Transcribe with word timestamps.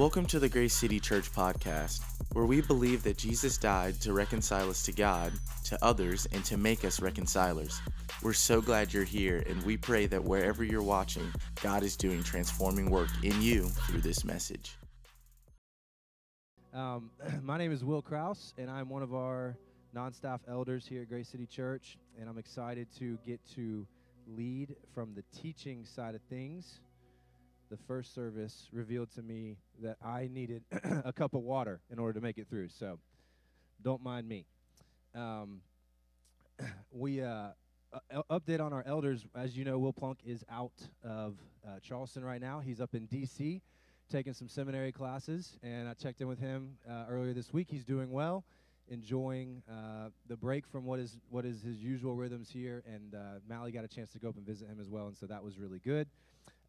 Welcome 0.00 0.24
to 0.28 0.38
the 0.38 0.48
Grace 0.48 0.74
City 0.74 0.98
Church 0.98 1.30
podcast, 1.30 2.00
where 2.32 2.46
we 2.46 2.62
believe 2.62 3.02
that 3.02 3.18
Jesus 3.18 3.58
died 3.58 4.00
to 4.00 4.14
reconcile 4.14 4.70
us 4.70 4.82
to 4.84 4.92
God, 4.92 5.30
to 5.64 5.78
others, 5.84 6.26
and 6.32 6.42
to 6.46 6.56
make 6.56 6.86
us 6.86 7.02
reconcilers. 7.02 7.78
We're 8.22 8.32
so 8.32 8.62
glad 8.62 8.94
you're 8.94 9.04
here, 9.04 9.44
and 9.46 9.62
we 9.62 9.76
pray 9.76 10.06
that 10.06 10.24
wherever 10.24 10.64
you're 10.64 10.82
watching, 10.82 11.30
God 11.62 11.82
is 11.82 11.98
doing 11.98 12.22
transforming 12.22 12.90
work 12.90 13.10
in 13.22 13.42
you 13.42 13.64
through 13.64 14.00
this 14.00 14.24
message. 14.24 14.78
Um, 16.72 17.10
my 17.42 17.58
name 17.58 17.70
is 17.70 17.84
Will 17.84 18.00
Kraus, 18.00 18.54
and 18.56 18.70
I'm 18.70 18.88
one 18.88 19.02
of 19.02 19.12
our 19.12 19.54
non 19.92 20.14
staff 20.14 20.40
elders 20.48 20.86
here 20.86 21.02
at 21.02 21.10
Grace 21.10 21.28
City 21.28 21.44
Church, 21.44 21.98
and 22.18 22.26
I'm 22.26 22.38
excited 22.38 22.88
to 23.00 23.18
get 23.26 23.38
to 23.54 23.86
lead 24.26 24.76
from 24.94 25.12
the 25.14 25.24
teaching 25.38 25.84
side 25.84 26.14
of 26.14 26.22
things 26.30 26.80
the 27.70 27.76
first 27.76 28.14
service 28.14 28.68
revealed 28.72 29.10
to 29.12 29.22
me 29.22 29.56
that 29.80 29.96
I 30.04 30.28
needed 30.30 30.64
a 31.04 31.12
cup 31.12 31.34
of 31.34 31.42
water 31.42 31.80
in 31.90 31.98
order 31.98 32.14
to 32.14 32.20
make 32.20 32.36
it 32.36 32.48
through. 32.48 32.68
So 32.68 32.98
don't 33.82 34.02
mind 34.02 34.28
me. 34.28 34.44
Um, 35.14 35.60
we 36.90 37.22
uh, 37.22 37.48
uh, 37.92 38.22
update 38.30 38.60
on 38.60 38.72
our 38.72 38.82
elders. 38.86 39.24
As 39.34 39.56
you 39.56 39.64
know, 39.64 39.78
Will 39.78 39.92
Plunk 39.92 40.18
is 40.24 40.44
out 40.50 40.72
of 41.04 41.36
uh, 41.66 41.78
Charleston 41.80 42.24
right 42.24 42.40
now. 42.40 42.60
He's 42.60 42.80
up 42.80 42.94
in 42.94 43.06
D.C. 43.06 43.62
taking 44.10 44.32
some 44.32 44.48
seminary 44.48 44.92
classes, 44.92 45.56
and 45.62 45.88
I 45.88 45.94
checked 45.94 46.20
in 46.20 46.26
with 46.26 46.40
him 46.40 46.76
uh, 46.88 47.04
earlier 47.08 47.32
this 47.32 47.52
week. 47.52 47.68
He's 47.70 47.84
doing 47.84 48.10
well, 48.10 48.44
enjoying 48.88 49.62
uh, 49.70 50.08
the 50.28 50.36
break 50.36 50.66
from 50.66 50.84
what 50.84 50.98
is 50.98 51.18
what 51.30 51.44
is 51.44 51.62
his 51.62 51.78
usual 51.78 52.16
rhythms 52.16 52.50
here. 52.50 52.82
And 52.86 53.14
uh, 53.14 53.38
Mally 53.48 53.70
got 53.70 53.84
a 53.84 53.88
chance 53.88 54.10
to 54.12 54.18
go 54.18 54.28
up 54.28 54.36
and 54.36 54.44
visit 54.46 54.68
him 54.68 54.80
as 54.80 54.88
well, 54.88 55.06
and 55.06 55.16
so 55.16 55.26
that 55.26 55.42
was 55.42 55.58
really 55.58 55.78
good. 55.78 56.08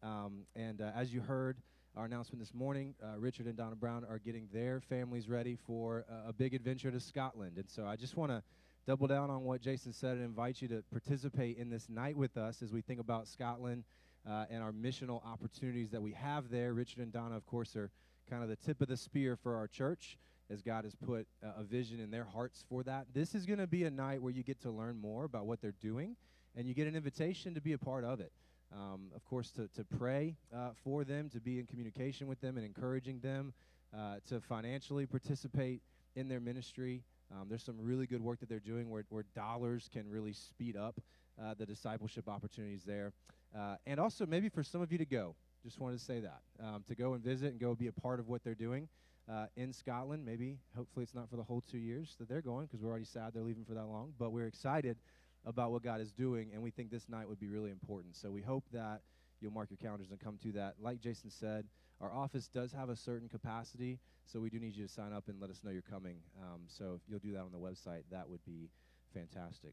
Um, 0.02 0.46
and 0.56 0.80
uh, 0.80 0.90
as 0.96 1.12
you 1.12 1.20
heard, 1.20 1.58
our 1.96 2.06
announcement 2.06 2.40
this 2.40 2.54
morning, 2.54 2.94
uh, 3.02 3.18
Richard 3.18 3.46
and 3.46 3.56
Donna 3.56 3.76
Brown 3.76 4.04
are 4.08 4.18
getting 4.18 4.48
their 4.52 4.80
families 4.80 5.28
ready 5.28 5.56
for 5.56 6.04
uh, 6.10 6.30
a 6.30 6.32
big 6.32 6.54
adventure 6.54 6.90
to 6.90 6.98
Scotland. 6.98 7.58
And 7.58 7.68
so 7.68 7.86
I 7.86 7.96
just 7.96 8.16
want 8.16 8.32
to 8.32 8.42
double 8.86 9.06
down 9.06 9.30
on 9.30 9.44
what 9.44 9.60
Jason 9.60 9.92
said 9.92 10.16
and 10.16 10.24
invite 10.24 10.60
you 10.60 10.68
to 10.68 10.82
participate 10.90 11.58
in 11.58 11.70
this 11.70 11.88
night 11.88 12.16
with 12.16 12.36
us 12.36 12.62
as 12.62 12.72
we 12.72 12.80
think 12.80 12.98
about 12.98 13.28
Scotland 13.28 13.84
uh, 14.28 14.46
and 14.50 14.62
our 14.62 14.72
missional 14.72 15.24
opportunities 15.24 15.90
that 15.90 16.02
we 16.02 16.12
have 16.12 16.50
there. 16.50 16.72
Richard 16.72 17.00
and 17.00 17.12
Donna, 17.12 17.36
of 17.36 17.46
course, 17.46 17.76
are 17.76 17.90
kind 18.28 18.42
of 18.42 18.48
the 18.48 18.56
tip 18.56 18.80
of 18.80 18.88
the 18.88 18.96
spear 18.96 19.36
for 19.36 19.54
our 19.54 19.68
church 19.68 20.18
as 20.50 20.62
God 20.62 20.84
has 20.84 20.94
put 20.96 21.26
uh, 21.44 21.60
a 21.60 21.62
vision 21.62 22.00
in 22.00 22.10
their 22.10 22.24
hearts 22.24 22.64
for 22.68 22.82
that. 22.84 23.06
This 23.14 23.34
is 23.34 23.46
going 23.46 23.58
to 23.58 23.66
be 23.66 23.84
a 23.84 23.90
night 23.90 24.20
where 24.20 24.32
you 24.32 24.42
get 24.42 24.60
to 24.62 24.70
learn 24.70 24.98
more 25.00 25.24
about 25.24 25.46
what 25.46 25.60
they're 25.60 25.74
doing 25.80 26.16
and 26.56 26.66
you 26.66 26.74
get 26.74 26.88
an 26.88 26.96
invitation 26.96 27.54
to 27.54 27.60
be 27.60 27.74
a 27.74 27.78
part 27.78 28.04
of 28.04 28.18
it 28.20 28.32
um, 28.74 29.10
of 29.14 29.24
course, 29.24 29.50
to, 29.52 29.68
to 29.68 29.84
pray 29.84 30.36
uh, 30.54 30.70
for 30.82 31.04
them, 31.04 31.28
to 31.30 31.40
be 31.40 31.58
in 31.58 31.66
communication 31.66 32.26
with 32.26 32.40
them 32.40 32.56
and 32.56 32.64
encouraging 32.64 33.20
them, 33.20 33.52
uh, 33.96 34.16
to 34.28 34.40
financially 34.40 35.06
participate 35.06 35.82
in 36.16 36.28
their 36.28 36.40
ministry. 36.40 37.02
Um, 37.30 37.46
there's 37.48 37.62
some 37.62 37.76
really 37.78 38.06
good 38.06 38.20
work 38.22 38.40
that 38.40 38.48
they're 38.48 38.60
doing 38.60 38.90
where, 38.90 39.04
where 39.08 39.24
dollars 39.34 39.88
can 39.92 40.08
really 40.08 40.32
speed 40.32 40.76
up 40.76 41.00
uh, 41.42 41.54
the 41.54 41.66
discipleship 41.66 42.28
opportunities 42.28 42.82
there. 42.84 43.12
Uh, 43.56 43.76
and 43.86 44.00
also, 44.00 44.26
maybe 44.26 44.48
for 44.48 44.62
some 44.62 44.80
of 44.80 44.92
you 44.92 44.98
to 44.98 45.04
go, 45.04 45.34
just 45.62 45.78
wanted 45.78 45.98
to 45.98 46.04
say 46.04 46.20
that, 46.20 46.40
um, 46.62 46.84
to 46.88 46.94
go 46.94 47.14
and 47.14 47.22
visit 47.22 47.52
and 47.52 47.60
go 47.60 47.74
be 47.74 47.86
a 47.86 47.92
part 47.92 48.18
of 48.18 48.28
what 48.28 48.42
they're 48.42 48.54
doing. 48.54 48.88
Uh, 49.30 49.46
in 49.56 49.72
Scotland, 49.72 50.24
maybe, 50.24 50.58
hopefully, 50.76 51.04
it's 51.04 51.14
not 51.14 51.30
for 51.30 51.36
the 51.36 51.42
whole 51.42 51.62
two 51.70 51.78
years 51.78 52.16
that 52.18 52.28
they're 52.28 52.42
going 52.42 52.66
because 52.66 52.82
we're 52.82 52.90
already 52.90 53.04
sad 53.04 53.30
they're 53.32 53.42
leaving 53.44 53.64
for 53.64 53.74
that 53.74 53.86
long. 53.86 54.12
But 54.18 54.32
we're 54.32 54.48
excited 54.48 54.96
about 55.44 55.72
what 55.72 55.82
God 55.82 56.00
is 56.00 56.12
doing, 56.12 56.50
and 56.52 56.62
we 56.62 56.70
think 56.70 56.90
this 56.90 57.08
night 57.08 57.28
would 57.28 57.40
be 57.40 57.48
really 57.48 57.70
important. 57.70 58.16
So 58.16 58.30
we 58.30 58.42
hope 58.42 58.64
that 58.72 59.00
you'll 59.40 59.52
mark 59.52 59.70
your 59.70 59.78
calendars 59.78 60.10
and 60.10 60.20
come 60.20 60.38
to 60.42 60.52
that. 60.52 60.74
Like 60.80 61.00
Jason 61.00 61.30
said, 61.30 61.66
our 62.00 62.12
office 62.12 62.48
does 62.48 62.72
have 62.72 62.88
a 62.88 62.96
certain 62.96 63.28
capacity, 63.28 63.98
so 64.26 64.40
we 64.40 64.50
do 64.50 64.58
need 64.58 64.76
you 64.76 64.86
to 64.86 64.92
sign 64.92 65.12
up 65.12 65.28
and 65.28 65.40
let 65.40 65.50
us 65.50 65.60
know 65.64 65.70
you're 65.70 65.82
coming. 65.82 66.16
Um, 66.40 66.62
so 66.68 66.94
if 66.94 67.00
you'll 67.08 67.18
do 67.18 67.32
that 67.32 67.40
on 67.40 67.52
the 67.52 67.58
website, 67.58 68.02
that 68.10 68.28
would 68.28 68.44
be 68.44 68.70
fantastic. 69.14 69.72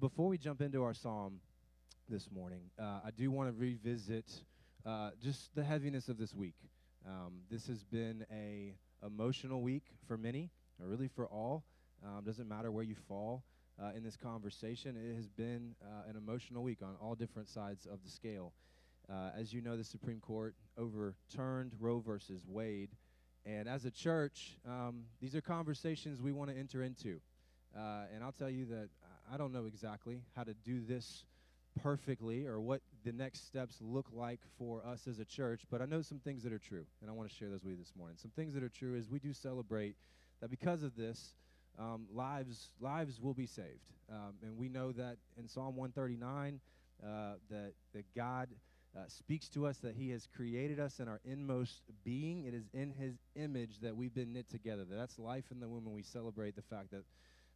Before 0.00 0.28
we 0.28 0.38
jump 0.38 0.60
into 0.60 0.82
our 0.82 0.94
psalm 0.94 1.40
this 2.08 2.30
morning, 2.30 2.70
uh, 2.78 3.00
I 3.04 3.10
do 3.16 3.30
want 3.30 3.48
to 3.50 3.58
revisit 3.58 4.30
uh, 4.84 5.10
just 5.22 5.54
the 5.54 5.64
heaviness 5.64 6.08
of 6.08 6.18
this 6.18 6.34
week. 6.34 6.56
Um, 7.06 7.40
this 7.50 7.66
has 7.66 7.84
been 7.84 8.24
a 8.32 8.74
emotional 9.04 9.60
week 9.62 9.84
for 10.06 10.16
many, 10.16 10.50
or 10.80 10.88
really 10.88 11.08
for 11.08 11.26
all. 11.26 11.64
Um, 12.04 12.24
doesn't 12.24 12.48
matter 12.48 12.70
where 12.70 12.84
you 12.84 12.96
fall 13.08 13.42
uh, 13.82 13.90
in 13.96 14.02
this 14.02 14.16
conversation. 14.16 14.96
It 14.96 15.16
has 15.16 15.28
been 15.28 15.74
uh, 15.82 16.08
an 16.08 16.16
emotional 16.16 16.62
week 16.62 16.78
on 16.82 16.94
all 17.00 17.14
different 17.14 17.48
sides 17.48 17.86
of 17.86 18.02
the 18.04 18.10
scale. 18.10 18.52
Uh, 19.08 19.30
as 19.38 19.52
you 19.52 19.60
know, 19.60 19.76
the 19.76 19.84
Supreme 19.84 20.20
Court 20.20 20.54
overturned 20.76 21.72
Roe 21.78 22.00
versus 22.00 22.42
Wade. 22.48 22.90
And 23.44 23.68
as 23.68 23.84
a 23.84 23.90
church, 23.90 24.56
um, 24.66 25.04
these 25.20 25.36
are 25.36 25.40
conversations 25.40 26.20
we 26.20 26.32
want 26.32 26.50
to 26.50 26.56
enter 26.56 26.82
into. 26.82 27.20
Uh, 27.76 28.04
and 28.12 28.24
I'll 28.24 28.32
tell 28.32 28.50
you 28.50 28.64
that 28.66 28.88
I 29.32 29.36
don't 29.36 29.52
know 29.52 29.66
exactly 29.66 30.22
how 30.34 30.42
to 30.44 30.54
do 30.64 30.80
this 30.80 31.24
perfectly 31.82 32.46
or 32.46 32.58
what 32.60 32.80
the 33.04 33.12
next 33.12 33.46
steps 33.46 33.76
look 33.80 34.06
like 34.12 34.40
for 34.58 34.84
us 34.84 35.06
as 35.06 35.18
a 35.18 35.24
church, 35.24 35.62
but 35.70 35.82
I 35.82 35.84
know 35.84 36.02
some 36.02 36.18
things 36.18 36.42
that 36.42 36.52
are 36.52 36.58
true, 36.58 36.86
and 37.00 37.10
I 37.10 37.12
want 37.12 37.28
to 37.28 37.34
share 37.34 37.50
those 37.50 37.62
with 37.62 37.72
you 37.72 37.78
this 37.78 37.92
morning. 37.96 38.16
Some 38.20 38.30
things 38.30 38.54
that 38.54 38.62
are 38.62 38.68
true 38.68 38.94
is 38.94 39.10
we 39.10 39.18
do 39.18 39.32
celebrate 39.32 39.94
that 40.40 40.50
because 40.50 40.82
of 40.82 40.96
this, 40.96 41.34
um, 41.78 42.06
lives 42.12 42.68
lives 42.80 43.20
will 43.20 43.34
be 43.34 43.46
saved. 43.46 43.90
Um, 44.10 44.34
and 44.42 44.56
we 44.56 44.68
know 44.68 44.92
that 44.92 45.16
in 45.38 45.48
Psalm 45.48 45.76
139, 45.76 46.60
uh, 47.02 47.34
that 47.50 47.72
that 47.92 48.04
God 48.14 48.48
uh, 48.96 49.00
speaks 49.08 49.48
to 49.50 49.66
us 49.66 49.78
that 49.78 49.94
He 49.94 50.10
has 50.10 50.26
created 50.34 50.80
us 50.80 51.00
in 51.00 51.08
our 51.08 51.20
inmost 51.24 51.82
being. 52.04 52.44
It 52.44 52.54
is 52.54 52.64
in 52.72 52.92
His 52.92 53.14
image 53.34 53.80
that 53.80 53.96
we've 53.96 54.14
been 54.14 54.32
knit 54.32 54.48
together. 54.48 54.84
That 54.84 54.96
that's 54.96 55.18
life 55.18 55.44
in 55.50 55.60
the 55.60 55.68
womb, 55.68 55.86
and 55.86 55.94
we 55.94 56.02
celebrate 56.02 56.56
the 56.56 56.62
fact 56.62 56.90
that 56.92 57.04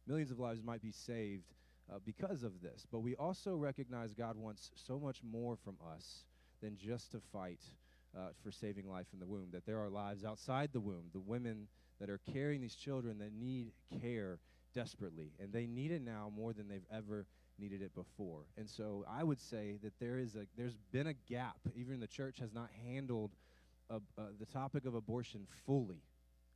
millions 0.07 0.31
of 0.31 0.39
lives 0.39 0.61
might 0.63 0.81
be 0.81 0.91
saved 0.91 1.53
uh, 1.91 1.97
because 2.05 2.43
of 2.43 2.61
this. 2.61 2.85
But 2.91 2.99
we 2.99 3.15
also 3.15 3.55
recognize 3.55 4.13
God 4.13 4.37
wants 4.37 4.71
so 4.75 4.99
much 4.99 5.21
more 5.23 5.57
from 5.63 5.77
us 5.95 6.25
than 6.61 6.77
just 6.77 7.11
to 7.13 7.19
fight 7.31 7.61
uh, 8.15 8.29
for 8.43 8.51
saving 8.51 8.87
life 8.87 9.07
in 9.13 9.19
the 9.19 9.25
womb. 9.25 9.47
That 9.51 9.65
there 9.65 9.79
are 9.79 9.89
lives 9.89 10.23
outside 10.23 10.69
the 10.73 10.79
womb, 10.79 11.05
the 11.13 11.19
women 11.19 11.67
that 12.01 12.09
are 12.09 12.19
carrying 12.33 12.59
these 12.59 12.75
children 12.75 13.19
that 13.19 13.31
need 13.31 13.71
care 14.01 14.39
desperately, 14.73 15.31
and 15.39 15.53
they 15.53 15.67
need 15.67 15.91
it 15.91 16.01
now 16.01 16.31
more 16.35 16.51
than 16.51 16.67
they've 16.67 16.85
ever 16.91 17.25
needed 17.59 17.81
it 17.81 17.93
before. 17.93 18.41
And 18.57 18.67
so 18.67 19.05
I 19.09 19.23
would 19.23 19.39
say 19.39 19.77
that 19.83 19.93
there 19.99 20.17
is 20.17 20.35
a 20.35 20.45
there's 20.57 20.75
been 20.91 21.07
a 21.07 21.13
gap. 21.13 21.57
Even 21.75 21.99
the 21.99 22.07
church 22.07 22.39
has 22.39 22.53
not 22.53 22.69
handled 22.85 23.31
a, 23.89 23.95
uh, 24.17 24.23
the 24.39 24.47
topic 24.47 24.85
of 24.85 24.95
abortion 24.95 25.45
fully, 25.65 26.01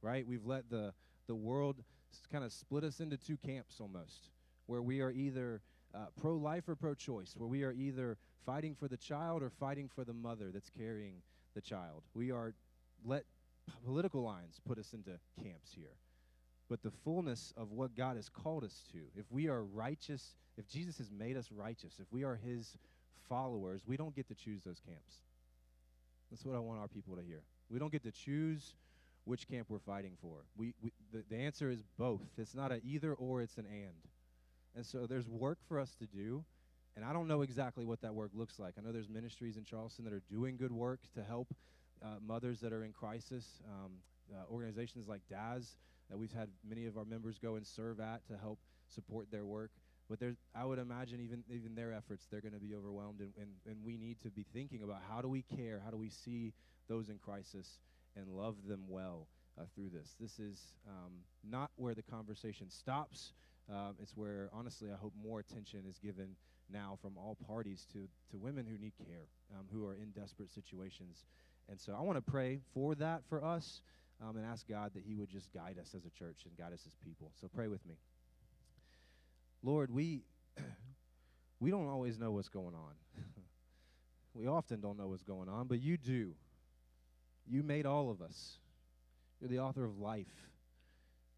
right? 0.02 0.26
We've 0.28 0.46
let 0.46 0.70
the 0.70 0.94
the 1.28 1.36
world 1.36 1.84
kind 2.32 2.44
of 2.44 2.52
split 2.52 2.84
us 2.84 3.00
into 3.00 3.18
two 3.18 3.38
camps 3.38 3.80
almost, 3.80 4.30
where 4.66 4.82
we 4.82 5.02
are 5.02 5.12
either 5.12 5.62
uh, 5.94 6.06
pro-life 6.20 6.68
or 6.68 6.76
pro-choice, 6.76 7.36
where 7.38 7.48
we 7.48 7.64
are 7.64 7.72
either 7.72 8.18
fighting 8.46 8.76
for 8.76 8.88
the 8.88 8.98
child 8.98 9.44
or 9.44 9.50
fighting 9.50 9.90
for 9.94 10.04
the 10.04 10.14
mother 10.14 10.50
that's 10.52 10.70
carrying 10.70 11.22
the 11.54 11.62
child. 11.62 12.04
We 12.14 12.32
are 12.32 12.54
let 13.04 13.26
political 13.86 14.24
lines 14.24 14.60
put 14.68 14.78
us 14.78 14.94
into 14.94 15.12
camps 15.44 15.72
here. 15.76 15.96
But 16.70 16.82
the 16.82 16.92
fullness 17.04 17.54
of 17.58 17.72
what 17.72 17.96
God 17.96 18.16
has 18.16 18.30
called 18.30 18.64
us 18.64 18.84
to, 18.92 19.00
if 19.16 19.26
we 19.30 19.48
are 19.48 19.64
righteous, 19.64 20.36
if 20.58 20.68
Jesus 20.68 20.98
has 20.98 21.12
made 21.12 21.38
us 21.38 21.52
righteous, 21.52 21.94
if 22.00 22.08
we 22.12 22.24
are 22.24 22.36
his 22.36 22.78
followers, 23.30 23.82
we 23.86 23.98
don't 23.98 24.16
get 24.16 24.28
to 24.30 24.36
choose 24.36 24.64
those 24.64 24.82
camps. 24.86 25.14
That's 26.32 26.44
what 26.44 26.56
I 26.56 26.60
want 26.60 26.80
our 26.80 26.88
people 26.88 27.16
to 27.16 27.22
hear. 27.22 27.42
We 27.70 27.78
don't 27.80 27.92
get 27.92 28.04
to 28.04 28.12
choose 28.12 28.74
which 29.26 29.48
camp 29.48 29.68
we're 29.70 29.80
fighting 29.80 30.14
for. 30.22 30.38
We, 30.58 30.74
we 30.82 30.92
the, 31.12 31.24
the 31.30 31.38
answer 31.38 31.70
is 31.70 31.84
both. 31.98 32.22
It's 32.38 32.56
not 32.56 32.72
an 32.72 32.82
either 32.84 33.14
or, 33.14 33.42
it's 33.42 33.58
an 33.58 33.66
and. 33.72 33.94
And 34.76 34.86
so 34.86 35.06
there's 35.08 35.28
work 35.28 35.60
for 35.68 35.80
us 35.80 35.96
to 36.00 36.06
do, 36.06 36.44
and 36.96 37.06
I 37.06 37.14
don't 37.14 37.28
know 37.28 37.42
exactly 37.42 37.86
what 37.86 38.02
that 38.02 38.14
work 38.14 38.32
looks 38.34 38.60
like. 38.60 38.74
I 38.78 38.82
know 38.82 38.92
there's 38.92 39.10
ministries 39.10 39.58
in 39.58 39.64
Charleston 39.64 40.06
that 40.06 40.14
are 40.14 40.22
doing 40.30 40.58
good 40.58 40.72
work 40.72 41.00
to 41.16 41.24
help 41.24 41.54
uh, 42.04 42.18
mothers 42.26 42.60
that 42.62 42.74
are 42.74 42.84
in 42.84 42.92
crisis, 42.92 43.62
um, 43.68 43.92
uh, 44.34 44.52
organizations 44.52 45.08
like 45.08 45.22
DAS 45.30 45.78
that 46.10 46.18
we've 46.18 46.32
had 46.32 46.50
many 46.68 46.86
of 46.86 46.98
our 46.98 47.06
members 47.06 47.38
go 47.38 47.56
and 47.56 47.66
serve 47.66 48.00
at 48.00 48.26
to 48.28 48.38
help 48.38 48.60
support 48.88 49.32
their 49.32 49.46
work. 49.46 49.72
But 50.10 50.20
there's, 50.20 50.36
I 50.54 50.66
would 50.66 50.78
imagine 50.78 51.20
even 51.20 51.44
even 51.50 51.74
their 51.74 51.92
efforts, 51.92 52.28
they're 52.30 52.42
going 52.42 52.54
to 52.54 52.60
be 52.60 52.76
overwhelmed, 52.76 53.22
and, 53.22 53.34
and, 53.40 53.50
and 53.66 53.84
we 53.84 53.98
need 53.98 54.22
to 54.22 54.30
be 54.30 54.46
thinking 54.54 54.84
about 54.84 55.02
how 55.10 55.22
do 55.22 55.28
we 55.28 55.42
care, 55.42 55.82
how 55.84 55.90
do 55.90 55.98
we 55.98 56.10
see 56.10 56.54
those 56.88 57.10
in 57.10 57.18
crisis 57.18 57.80
and 58.16 58.28
love 58.28 58.56
them 58.68 58.84
well 58.88 59.28
uh, 59.60 59.64
through 59.74 59.90
this. 59.90 60.16
This 60.20 60.40
is 60.40 60.76
um, 60.88 61.12
not 61.44 61.72
where 61.76 61.96
the 61.96 62.04
conversation 62.04 62.70
stops. 62.70 63.34
Um, 63.68 63.96
it's 64.00 64.16
where, 64.16 64.50
honestly, 64.54 64.90
I 64.92 64.96
hope 64.96 65.14
more 65.20 65.40
attention 65.40 65.86
is 65.90 65.98
given 65.98 66.36
now 66.72 66.98
from 67.02 67.18
all 67.18 67.36
parties 67.48 67.86
to, 67.94 68.08
to 68.32 68.38
women 68.38 68.66
who 68.66 68.78
need 68.78 68.94
care, 68.98 69.26
um, 69.56 69.66
who 69.72 69.88
are 69.88 69.96
in 69.96 70.12
desperate 70.12 70.52
situations. 70.52 71.26
And 71.70 71.80
so 71.80 71.96
I 71.98 72.02
want 72.02 72.18
to 72.18 72.32
pray 72.32 72.60
for 72.74 72.96
that 72.96 73.22
for 73.28 73.44
us 73.44 73.82
um, 74.22 74.38
and 74.38 74.46
ask 74.46 74.68
God 74.68 74.92
that 74.94 75.04
He 75.06 75.16
would 75.16 75.30
just 75.30 75.52
guide 75.54 75.78
us 75.80 75.94
as 75.96 76.06
a 76.06 76.10
church 76.10 76.44
and 76.46 76.56
guide 76.58 76.74
us 76.74 76.84
as 76.86 76.94
people. 77.04 77.32
So 77.40 77.48
pray 77.54 77.68
with 77.68 77.86
me. 77.86 77.96
Lord, 79.64 79.92
we 79.92 80.24
we 81.60 81.72
don't 81.72 81.88
always 81.88 82.20
know 82.20 82.32
what's 82.32 82.50
going 82.50 82.76
on. 82.76 82.94
we 84.34 84.48
often 84.48 84.80
don't 84.80 84.98
know 84.98 85.08
what's 85.08 85.24
going 85.24 85.50
on, 85.50 85.68
but 85.68 85.82
you 85.82 85.98
do. 85.98 86.34
You 87.48 87.64
made 87.64 87.86
all 87.86 88.10
of 88.10 88.22
us. 88.22 88.58
You're 89.40 89.50
the 89.50 89.60
author 89.60 89.84
of 89.84 90.00
life. 90.00 90.26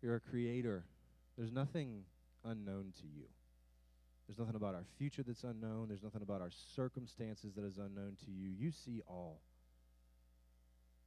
You're 0.01 0.15
a 0.15 0.19
creator. 0.19 0.85
There's 1.37 1.51
nothing 1.51 2.03
unknown 2.45 2.93
to 3.01 3.07
you. 3.07 3.25
There's 4.27 4.37
nothing 4.37 4.55
about 4.55 4.75
our 4.75 4.83
future 4.97 5.23
that's 5.23 5.43
unknown. 5.43 5.87
There's 5.87 6.03
nothing 6.03 6.21
about 6.21 6.41
our 6.41 6.51
circumstances 6.75 7.53
that 7.55 7.63
is 7.63 7.77
unknown 7.77 8.17
to 8.25 8.31
you. 8.31 8.49
You 8.49 8.71
see 8.71 9.01
all. 9.07 9.39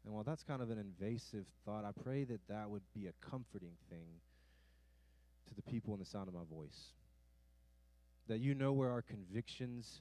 And 0.04 0.14
while 0.14 0.24
that's 0.24 0.42
kind 0.42 0.62
of 0.62 0.70
an 0.70 0.78
invasive 0.78 1.44
thought, 1.64 1.84
I 1.84 1.90
pray 2.02 2.24
that 2.24 2.40
that 2.48 2.70
would 2.70 2.82
be 2.94 3.06
a 3.06 3.30
comforting 3.30 3.74
thing 3.90 4.06
to 5.48 5.54
the 5.54 5.62
people 5.62 5.92
in 5.94 6.00
the 6.00 6.06
sound 6.06 6.28
of 6.28 6.34
my 6.34 6.44
voice. 6.50 6.92
That 8.28 8.38
you 8.38 8.54
know 8.54 8.72
where 8.72 8.90
our 8.90 9.02
convictions, 9.02 10.00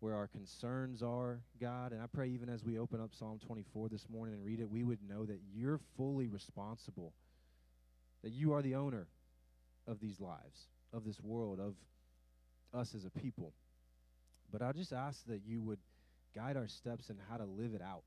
where 0.00 0.14
our 0.14 0.28
concerns 0.28 1.02
are, 1.02 1.40
God. 1.60 1.92
And 1.92 2.02
I 2.02 2.06
pray 2.06 2.28
even 2.28 2.48
as 2.48 2.64
we 2.64 2.78
open 2.78 3.00
up 3.00 3.10
Psalm 3.18 3.40
24 3.46 3.88
this 3.88 4.06
morning 4.08 4.34
and 4.34 4.44
read 4.44 4.60
it, 4.60 4.70
we 4.70 4.84
would 4.84 4.98
know 5.08 5.24
that 5.24 5.40
you're 5.54 5.80
fully 5.96 6.28
responsible, 6.28 7.12
that 8.22 8.32
you 8.32 8.52
are 8.52 8.62
the 8.62 8.74
owner 8.74 9.08
of 9.88 10.00
these 10.00 10.20
lives, 10.20 10.68
of 10.92 11.04
this 11.04 11.20
world, 11.20 11.58
of 11.58 11.74
us 12.78 12.94
as 12.94 13.04
a 13.04 13.10
people. 13.10 13.52
But 14.52 14.62
I 14.62 14.72
just 14.72 14.92
ask 14.92 15.24
that 15.26 15.40
you 15.46 15.60
would 15.62 15.78
guide 16.34 16.56
our 16.56 16.68
steps 16.68 17.10
in 17.10 17.16
how 17.28 17.38
to 17.38 17.44
live 17.44 17.74
it 17.74 17.82
out. 17.82 18.04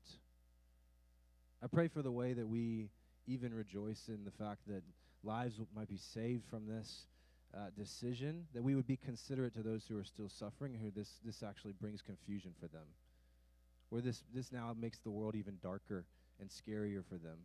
I 1.62 1.66
pray 1.66 1.88
for 1.88 2.02
the 2.02 2.10
way 2.10 2.32
that 2.32 2.48
we 2.48 2.88
even 3.26 3.52
rejoice 3.52 4.08
in 4.08 4.24
the 4.24 4.30
fact 4.30 4.60
that 4.66 4.82
lives 5.22 5.60
might 5.76 5.88
be 5.88 5.98
saved 5.98 6.44
from 6.48 6.66
this 6.66 7.06
uh, 7.54 7.66
decision, 7.76 8.46
that 8.54 8.62
we 8.62 8.74
would 8.74 8.86
be 8.86 8.96
considerate 8.96 9.54
to 9.54 9.62
those 9.62 9.84
who 9.86 9.98
are 9.98 10.04
still 10.04 10.28
suffering, 10.28 10.74
who 10.74 10.90
this, 10.90 11.18
this 11.24 11.42
actually 11.42 11.72
brings 11.72 12.00
confusion 12.00 12.52
for 12.58 12.68
them, 12.68 12.86
where 13.90 14.00
this, 14.00 14.22
this 14.34 14.52
now 14.52 14.74
makes 14.78 14.98
the 15.00 15.10
world 15.10 15.34
even 15.34 15.58
darker 15.62 16.06
and 16.40 16.48
scarier 16.48 17.04
for 17.04 17.16
them. 17.16 17.36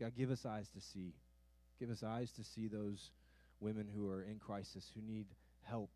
God, 0.00 0.12
give 0.16 0.30
us 0.30 0.44
eyes 0.44 0.68
to 0.70 0.80
see. 0.80 1.12
Give 1.78 1.90
us 1.90 2.02
eyes 2.02 2.32
to 2.32 2.44
see 2.44 2.66
those 2.66 3.10
women 3.60 3.86
who 3.94 4.10
are 4.10 4.22
in 4.22 4.38
crisis, 4.38 4.90
who 4.94 5.00
need 5.00 5.26
help, 5.62 5.90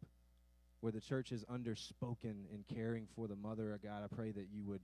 where 0.81 0.93
the 0.93 1.01
church 1.01 1.33
is 1.33 1.45
underspoken 1.45 2.47
in 2.53 2.65
caring 2.73 3.09
for 3.17 3.27
the 3.27 3.37
mother. 3.37 3.79
God, 3.83 4.03
I 4.05 4.15
pray 4.15 4.31
that 4.31 4.47
you 4.53 4.63
would 4.65 4.81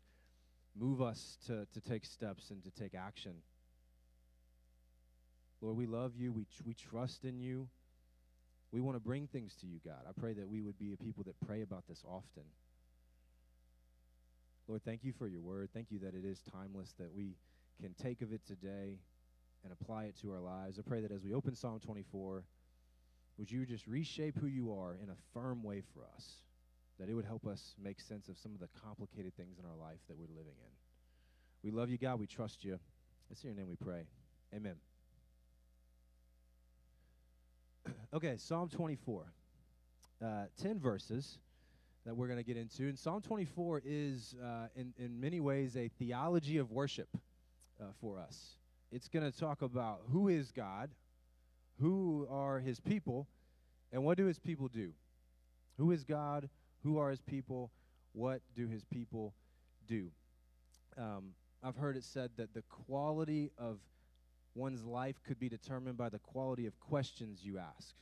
move 0.76 1.00
us 1.00 1.38
to, 1.46 1.66
to 1.72 1.80
take 1.80 2.04
steps 2.04 2.50
and 2.50 2.62
to 2.64 2.70
take 2.70 2.94
action. 2.94 3.34
Lord, 5.60 5.76
we 5.76 5.86
love 5.86 6.12
you. 6.16 6.32
We, 6.32 6.46
we 6.64 6.74
trust 6.74 7.24
in 7.24 7.40
you. 7.40 7.68
We 8.70 8.80
want 8.80 8.96
to 8.96 9.00
bring 9.00 9.26
things 9.26 9.54
to 9.60 9.66
you, 9.66 9.80
God. 9.84 10.04
I 10.08 10.12
pray 10.18 10.34
that 10.34 10.48
we 10.48 10.60
would 10.60 10.78
be 10.78 10.92
a 10.92 10.96
people 10.96 11.24
that 11.24 11.34
pray 11.46 11.62
about 11.62 11.84
this 11.88 12.02
often. 12.06 12.44
Lord, 14.68 14.82
thank 14.84 15.02
you 15.02 15.12
for 15.12 15.26
your 15.26 15.40
word. 15.40 15.70
Thank 15.72 15.90
you 15.90 15.98
that 16.00 16.14
it 16.14 16.24
is 16.24 16.40
timeless, 16.52 16.92
that 16.98 17.12
we 17.14 17.36
can 17.80 17.94
take 17.94 18.20
of 18.20 18.32
it 18.32 18.42
today 18.46 18.98
and 19.64 19.72
apply 19.72 20.04
it 20.04 20.16
to 20.20 20.30
our 20.32 20.40
lives. 20.40 20.78
I 20.78 20.82
pray 20.82 21.00
that 21.00 21.10
as 21.10 21.22
we 21.22 21.32
open 21.32 21.54
Psalm 21.56 21.80
24, 21.80 22.44
would 23.38 23.50
you 23.50 23.64
just 23.64 23.86
reshape 23.86 24.36
who 24.36 24.46
you 24.46 24.72
are 24.74 24.96
in 25.02 25.08
a 25.08 25.16
firm 25.32 25.62
way 25.62 25.82
for 25.94 26.02
us? 26.14 26.24
That 26.98 27.08
it 27.08 27.14
would 27.14 27.24
help 27.24 27.46
us 27.46 27.74
make 27.82 28.00
sense 28.00 28.28
of 28.28 28.36
some 28.36 28.52
of 28.52 28.60
the 28.60 28.68
complicated 28.84 29.34
things 29.36 29.58
in 29.58 29.64
our 29.64 29.76
life 29.76 29.98
that 30.08 30.16
we're 30.16 30.26
living 30.28 30.54
in. 30.58 30.72
We 31.62 31.70
love 31.70 31.90
you, 31.90 31.98
God. 31.98 32.20
We 32.20 32.26
trust 32.26 32.64
you. 32.64 32.78
It's 33.30 33.42
in 33.42 33.50
your 33.50 33.56
name 33.56 33.68
we 33.68 33.76
pray. 33.76 34.02
Amen. 34.54 34.76
okay, 38.14 38.36
Psalm 38.36 38.68
24. 38.68 39.32
Uh, 40.20 40.26
10 40.60 40.80
verses 40.80 41.38
that 42.04 42.16
we're 42.16 42.26
going 42.26 42.38
to 42.38 42.44
get 42.44 42.56
into. 42.56 42.84
And 42.84 42.98
Psalm 42.98 43.22
24 43.22 43.82
is, 43.84 44.34
uh, 44.42 44.66
in, 44.74 44.92
in 44.98 45.20
many 45.20 45.40
ways, 45.40 45.76
a 45.76 45.88
theology 45.98 46.58
of 46.58 46.72
worship 46.72 47.08
uh, 47.80 47.84
for 48.00 48.18
us. 48.18 48.56
It's 48.90 49.08
going 49.08 49.30
to 49.30 49.38
talk 49.38 49.62
about 49.62 50.00
who 50.10 50.28
is 50.28 50.50
God, 50.50 50.90
who 51.80 52.26
are 52.30 52.58
his 52.58 52.80
people, 52.80 53.28
and 53.92 54.02
what 54.02 54.16
do 54.16 54.24
his 54.24 54.38
people 54.38 54.68
do. 54.68 54.92
Who 55.76 55.92
is 55.92 56.02
God? 56.02 56.48
Who 56.82 56.98
are 56.98 57.10
his 57.10 57.20
people? 57.20 57.70
What 58.12 58.40
do 58.54 58.66
his 58.68 58.84
people 58.84 59.34
do? 59.86 60.10
Um, 60.96 61.32
I've 61.62 61.76
heard 61.76 61.96
it 61.96 62.04
said 62.04 62.30
that 62.36 62.54
the 62.54 62.62
quality 62.62 63.50
of 63.58 63.78
one's 64.54 64.84
life 64.84 65.16
could 65.26 65.38
be 65.38 65.48
determined 65.48 65.96
by 65.96 66.08
the 66.08 66.18
quality 66.18 66.66
of 66.66 66.78
questions 66.80 67.44
you 67.44 67.58
ask. 67.58 67.94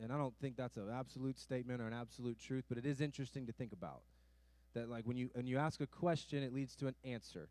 And 0.00 0.12
I 0.12 0.18
don't 0.18 0.34
think 0.40 0.56
that's 0.56 0.76
an 0.76 0.90
absolute 0.92 1.38
statement 1.38 1.80
or 1.80 1.86
an 1.86 1.94
absolute 1.94 2.38
truth, 2.38 2.64
but 2.68 2.76
it 2.76 2.84
is 2.84 3.00
interesting 3.00 3.46
to 3.46 3.52
think 3.52 3.72
about. 3.72 4.02
That 4.74 4.90
like 4.90 5.06
when 5.06 5.16
you 5.16 5.30
when 5.32 5.46
you 5.46 5.56
ask 5.56 5.80
a 5.80 5.86
question, 5.86 6.42
it 6.42 6.52
leads 6.52 6.76
to 6.76 6.86
an 6.86 6.94
answer. 7.02 7.48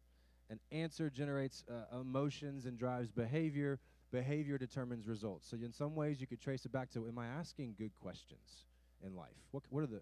An 0.51 0.59
answer 0.71 1.09
generates 1.09 1.63
uh, 1.67 1.99
emotions 1.99 2.67
and 2.67 2.77
drives 2.77 3.09
behavior. 3.09 3.79
Behavior 4.11 4.59
determines 4.59 5.07
results. 5.07 5.49
So 5.49 5.57
in 5.57 5.73
some 5.73 5.95
ways, 5.95 6.21
you 6.21 6.27
could 6.27 6.39
trace 6.39 6.65
it 6.65 6.71
back 6.71 6.91
to: 6.91 7.07
Am 7.07 7.17
I 7.17 7.25
asking 7.25 7.75
good 7.79 7.95
questions 7.99 8.65
in 9.03 9.15
life? 9.15 9.33
What 9.49 9.63
what 9.71 9.81
are 9.81 9.87
the 9.87 10.01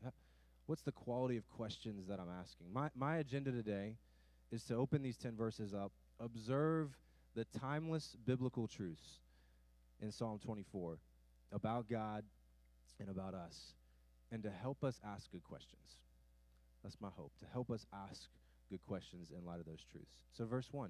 what's 0.66 0.82
the 0.82 0.92
quality 0.92 1.38
of 1.38 1.48
questions 1.50 2.08
that 2.08 2.20
I'm 2.20 2.30
asking? 2.40 2.68
My, 2.74 2.90
my 2.96 3.18
agenda 3.18 3.52
today 3.52 3.98
is 4.52 4.64
to 4.66 4.76
open 4.76 5.02
these 5.02 5.18
10 5.18 5.36
verses 5.36 5.74
up, 5.74 5.92
observe 6.20 6.90
the 7.36 7.46
timeless 7.60 8.16
biblical 8.26 8.68
truths 8.68 9.20
in 10.02 10.12
Psalm 10.12 10.40
24 10.44 11.00
about 11.52 11.90
God 11.90 12.24
and 13.00 13.10
about 13.10 13.34
us, 13.34 13.74
and 14.32 14.44
to 14.44 14.50
help 14.50 14.84
us 14.84 15.00
ask 15.06 15.32
good 15.32 15.44
questions. 15.44 15.98
That's 16.84 17.00
my 17.00 17.10
hope, 17.16 17.32
to 17.40 17.46
help 17.52 17.72
us 17.72 17.86
ask 17.94 18.30
good 18.70 18.82
questions 18.88 19.32
in 19.36 19.46
light 19.46 19.60
of 19.60 19.66
those 19.66 19.84
truths. 19.92 20.16
So, 20.34 20.46
verse 20.46 20.68
1 20.72 20.90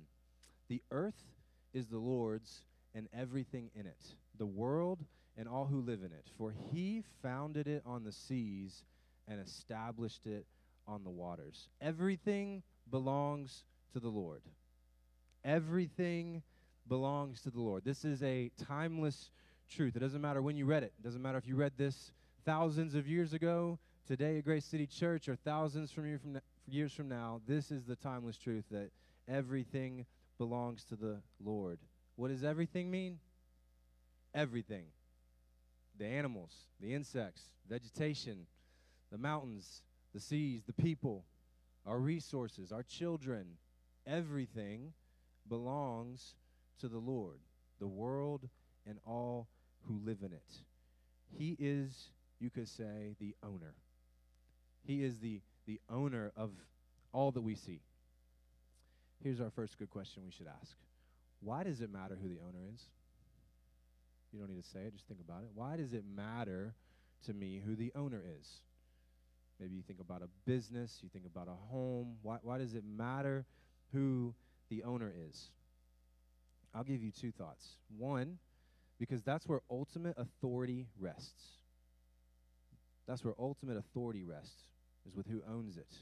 The 0.69 0.81
earth 0.91 1.21
is 1.73 1.87
the 1.87 1.99
Lord's 1.99 2.65
and 2.95 3.07
everything 3.13 3.69
in 3.75 3.85
it, 3.85 4.15
the 4.37 4.45
world 4.45 4.99
and 5.37 5.47
all 5.47 5.65
who 5.65 5.81
live 5.81 6.01
in 6.01 6.11
it. 6.11 6.27
For 6.37 6.53
he 6.71 7.03
founded 7.21 7.67
it 7.67 7.81
on 7.85 8.03
the 8.03 8.11
seas 8.11 8.83
and 9.27 9.39
established 9.39 10.25
it 10.25 10.45
on 10.87 11.03
the 11.03 11.09
waters. 11.09 11.69
Everything 11.81 12.63
belongs 12.89 13.63
to 13.93 13.99
the 13.99 14.09
Lord. 14.09 14.41
Everything 15.45 16.41
belongs 16.87 17.41
to 17.41 17.49
the 17.49 17.61
Lord. 17.61 17.83
This 17.85 18.05
is 18.05 18.21
a 18.23 18.51
timeless 18.67 19.31
truth. 19.69 19.95
It 19.95 19.99
doesn't 19.99 20.21
matter 20.21 20.41
when 20.41 20.57
you 20.57 20.65
read 20.65 20.83
it. 20.83 20.93
It 20.99 21.03
doesn't 21.03 21.21
matter 21.21 21.37
if 21.37 21.47
you 21.47 21.55
read 21.55 21.73
this 21.77 22.11
thousands 22.45 22.95
of 22.95 23.07
years 23.07 23.33
ago, 23.33 23.79
today 24.07 24.37
at 24.37 24.45
Grace 24.45 24.65
City 24.65 24.85
Church, 24.87 25.29
or 25.29 25.35
thousands 25.35 25.91
from, 25.91 26.05
year 26.05 26.19
from 26.19 26.39
years 26.67 26.93
from 26.93 27.07
now. 27.07 27.41
This 27.47 27.71
is 27.71 27.85
the 27.85 27.95
timeless 27.95 28.37
truth 28.37 28.65
that 28.71 28.89
everything 29.27 30.05
belongs 30.37 30.83
to 30.85 30.95
the 30.95 31.17
Lord. 31.43 31.79
What 32.15 32.29
does 32.29 32.43
everything 32.43 32.91
mean? 32.91 33.19
Everything. 34.35 34.85
The 35.97 36.05
animals, 36.05 36.51
the 36.81 36.93
insects, 36.93 37.41
vegetation, 37.69 38.45
the 39.13 39.19
mountains, 39.19 39.83
the 40.13 40.19
seas, 40.19 40.63
the 40.65 40.73
people, 40.73 41.23
our 41.85 41.99
resources, 41.99 42.71
our 42.71 42.81
children, 42.81 43.45
everything 44.07 44.91
belongs 45.47 46.33
to 46.79 46.87
the 46.87 46.97
Lord, 46.97 47.39
the 47.79 47.87
world 47.87 48.49
and 48.87 48.97
all 49.05 49.47
who 49.87 50.01
live 50.03 50.17
in 50.21 50.33
it. 50.33 50.51
He 51.37 51.55
is, 51.59 52.09
you 52.39 52.49
could 52.49 52.67
say, 52.67 53.15
the 53.19 53.35
owner. 53.43 53.75
He 54.83 55.03
is 55.03 55.19
the, 55.19 55.41
the 55.67 55.79
owner 55.89 56.31
of 56.35 56.49
all 57.13 57.31
that 57.31 57.41
we 57.41 57.53
see. 57.53 57.81
Here's 59.23 59.39
our 59.39 59.51
first 59.51 59.77
good 59.77 59.91
question 59.91 60.23
we 60.25 60.31
should 60.31 60.47
ask 60.47 60.75
Why 61.39 61.63
does 61.63 61.81
it 61.81 61.93
matter 61.93 62.17
who 62.19 62.29
the 62.29 62.39
owner 62.41 62.65
is? 62.73 62.81
You 64.31 64.39
don't 64.39 64.49
need 64.49 64.63
to 64.63 64.67
say 64.67 64.79
it, 64.79 64.93
just 64.93 65.07
think 65.07 65.21
about 65.21 65.43
it. 65.43 65.49
Why 65.53 65.77
does 65.77 65.93
it 65.93 66.03
matter 66.15 66.73
to 67.27 67.33
me 67.33 67.61
who 67.63 67.75
the 67.75 67.91
owner 67.95 68.23
is? 68.39 68.61
Maybe 69.63 69.77
you 69.77 69.81
think 69.81 70.01
about 70.01 70.21
a 70.21 70.27
business, 70.45 70.99
you 71.01 71.07
think 71.07 71.25
about 71.25 71.47
a 71.47 71.55
home. 71.71 72.17
Why, 72.21 72.35
why 72.41 72.57
does 72.57 72.73
it 72.73 72.83
matter 72.83 73.45
who 73.93 74.35
the 74.69 74.83
owner 74.83 75.13
is? 75.29 75.51
I'll 76.75 76.83
give 76.83 77.01
you 77.01 77.11
two 77.11 77.31
thoughts. 77.31 77.77
One, 77.97 78.39
because 78.99 79.23
that's 79.23 79.47
where 79.47 79.61
ultimate 79.71 80.17
authority 80.17 80.87
rests. 80.99 81.59
That's 83.07 83.23
where 83.23 83.35
ultimate 83.39 83.77
authority 83.77 84.25
rests, 84.25 84.63
is 85.07 85.15
with 85.15 85.27
who 85.27 85.41
owns 85.49 85.77
it. 85.77 85.95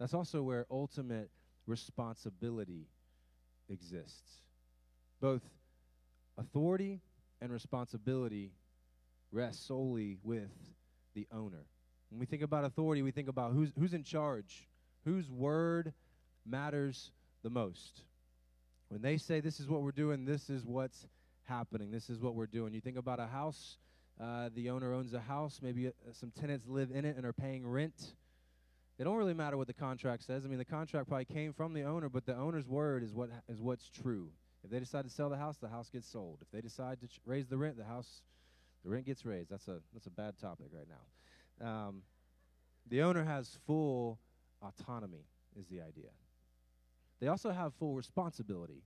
That's 0.00 0.14
also 0.14 0.42
where 0.42 0.64
ultimate 0.70 1.28
responsibility 1.66 2.86
exists. 3.68 4.40
Both 5.20 5.42
authority 6.38 7.02
and 7.42 7.52
responsibility 7.52 8.52
rest 9.30 9.66
solely 9.66 10.16
with 10.22 10.48
the 11.14 11.26
owner. 11.30 11.66
When 12.12 12.20
we 12.20 12.26
think 12.26 12.42
about 12.42 12.66
authority, 12.66 13.00
we 13.00 13.10
think 13.10 13.28
about 13.28 13.52
who's, 13.52 13.72
who's 13.78 13.94
in 13.94 14.04
charge, 14.04 14.68
whose 15.06 15.30
word 15.30 15.94
matters 16.44 17.10
the 17.42 17.48
most. 17.48 18.02
When 18.88 19.00
they 19.00 19.16
say, 19.16 19.40
This 19.40 19.60
is 19.60 19.66
what 19.66 19.80
we're 19.80 19.92
doing, 19.92 20.26
this 20.26 20.50
is 20.50 20.66
what's 20.66 21.06
happening, 21.44 21.90
this 21.90 22.10
is 22.10 22.20
what 22.20 22.34
we're 22.34 22.44
doing. 22.46 22.74
You 22.74 22.82
think 22.82 22.98
about 22.98 23.18
a 23.18 23.26
house, 23.26 23.78
uh, 24.20 24.50
the 24.54 24.68
owner 24.68 24.92
owns 24.92 25.14
a 25.14 25.20
house, 25.20 25.60
maybe 25.62 25.88
uh, 25.88 25.90
some 26.12 26.30
tenants 26.38 26.68
live 26.68 26.90
in 26.90 27.06
it 27.06 27.16
and 27.16 27.24
are 27.24 27.32
paying 27.32 27.66
rent. 27.66 28.14
It 28.98 29.04
don't 29.04 29.16
really 29.16 29.32
matter 29.32 29.56
what 29.56 29.66
the 29.66 29.72
contract 29.72 30.22
says. 30.24 30.44
I 30.44 30.48
mean, 30.48 30.58
the 30.58 30.66
contract 30.66 31.08
probably 31.08 31.24
came 31.24 31.54
from 31.54 31.72
the 31.72 31.84
owner, 31.84 32.10
but 32.10 32.26
the 32.26 32.36
owner's 32.36 32.68
word 32.68 33.02
is 33.02 33.14
what 33.14 33.30
is 33.48 33.62
what's 33.62 33.88
true. 33.88 34.28
If 34.62 34.70
they 34.70 34.78
decide 34.80 35.04
to 35.04 35.10
sell 35.10 35.30
the 35.30 35.38
house, 35.38 35.56
the 35.56 35.68
house 35.68 35.88
gets 35.88 36.06
sold. 36.06 36.40
If 36.42 36.50
they 36.50 36.60
decide 36.60 37.00
to 37.00 37.06
ch- 37.06 37.20
raise 37.24 37.46
the 37.46 37.56
rent, 37.56 37.78
the 37.78 37.84
house, 37.84 38.20
the 38.84 38.90
rent 38.90 39.06
gets 39.06 39.24
raised. 39.24 39.48
That's 39.48 39.66
a 39.68 39.80
that's 39.94 40.06
a 40.06 40.10
bad 40.10 40.38
topic 40.38 40.66
right 40.72 40.86
now. 40.86 41.06
Um, 41.60 42.02
the 42.88 43.02
owner 43.02 43.24
has 43.24 43.58
full 43.66 44.18
autonomy, 44.62 45.26
is 45.58 45.66
the 45.68 45.80
idea. 45.80 46.10
They 47.20 47.28
also 47.28 47.50
have 47.50 47.72
full 47.74 47.94
responsibility. 47.94 48.82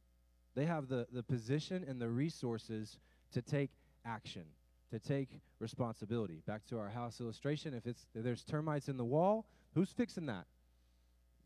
They 0.54 0.66
have 0.66 0.88
the, 0.88 1.06
the 1.12 1.22
position 1.22 1.84
and 1.88 2.00
the 2.00 2.08
resources 2.08 2.98
to 3.32 3.42
take 3.42 3.70
action, 4.04 4.44
to 4.90 4.98
take 4.98 5.40
responsibility. 5.58 6.42
Back 6.46 6.66
to 6.66 6.78
our 6.78 6.88
house 6.88 7.20
illustration, 7.20 7.74
if 7.74 7.86
it's 7.86 8.06
if 8.14 8.22
there's 8.22 8.42
termites 8.42 8.88
in 8.88 8.96
the 8.96 9.04
wall, 9.04 9.46
who's 9.74 9.90
fixing 9.90 10.26
that? 10.26 10.46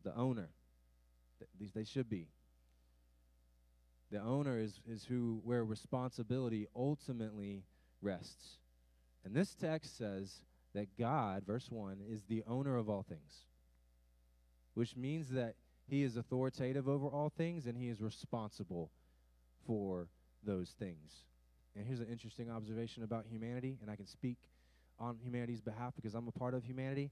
The 0.05 0.15
owner. 0.17 0.51
Th- 1.39 1.73
they 1.73 1.85
should 1.85 2.09
be. 2.09 2.29
The 4.11 4.21
owner 4.21 4.59
is, 4.59 4.81
is 4.89 5.05
who 5.05 5.41
where 5.45 5.65
responsibility 5.65 6.67
ultimately 6.75 7.63
rests. 8.03 8.59
And 9.25 9.35
this 9.35 9.55
text 9.55 9.97
says 9.97 10.43
that 10.75 10.97
God, 10.99 11.45
verse 11.47 11.67
1, 11.71 11.99
is 12.09 12.23
the 12.29 12.43
owner 12.47 12.77
of 12.77 12.89
all 12.89 13.05
things, 13.09 13.45
which 14.75 14.97
means 14.97 15.31
that 15.31 15.55
he 15.89 16.03
is 16.03 16.17
authoritative 16.17 16.89
over 16.89 17.07
all 17.09 17.33
things 17.37 17.67
and 17.67 17.77
he 17.77 17.89
is 17.89 18.01
responsible 18.01 18.91
for 19.67 20.09
those 20.45 20.75
things. 20.79 21.25
And 21.77 21.87
here's 21.87 22.01
an 22.01 22.09
interesting 22.11 22.51
observation 22.51 23.03
about 23.03 23.27
humanity, 23.29 23.79
and 23.83 23.91
I 23.91 23.97
can 23.97 24.07
speak 24.07 24.39
on 24.99 25.19
humanity's 25.23 25.61
behalf 25.61 25.95
because 25.97 26.15
I'm 26.15 26.29
a 26.29 26.33
part 26.33 26.55
of 26.55 26.65
humanity. 26.65 27.11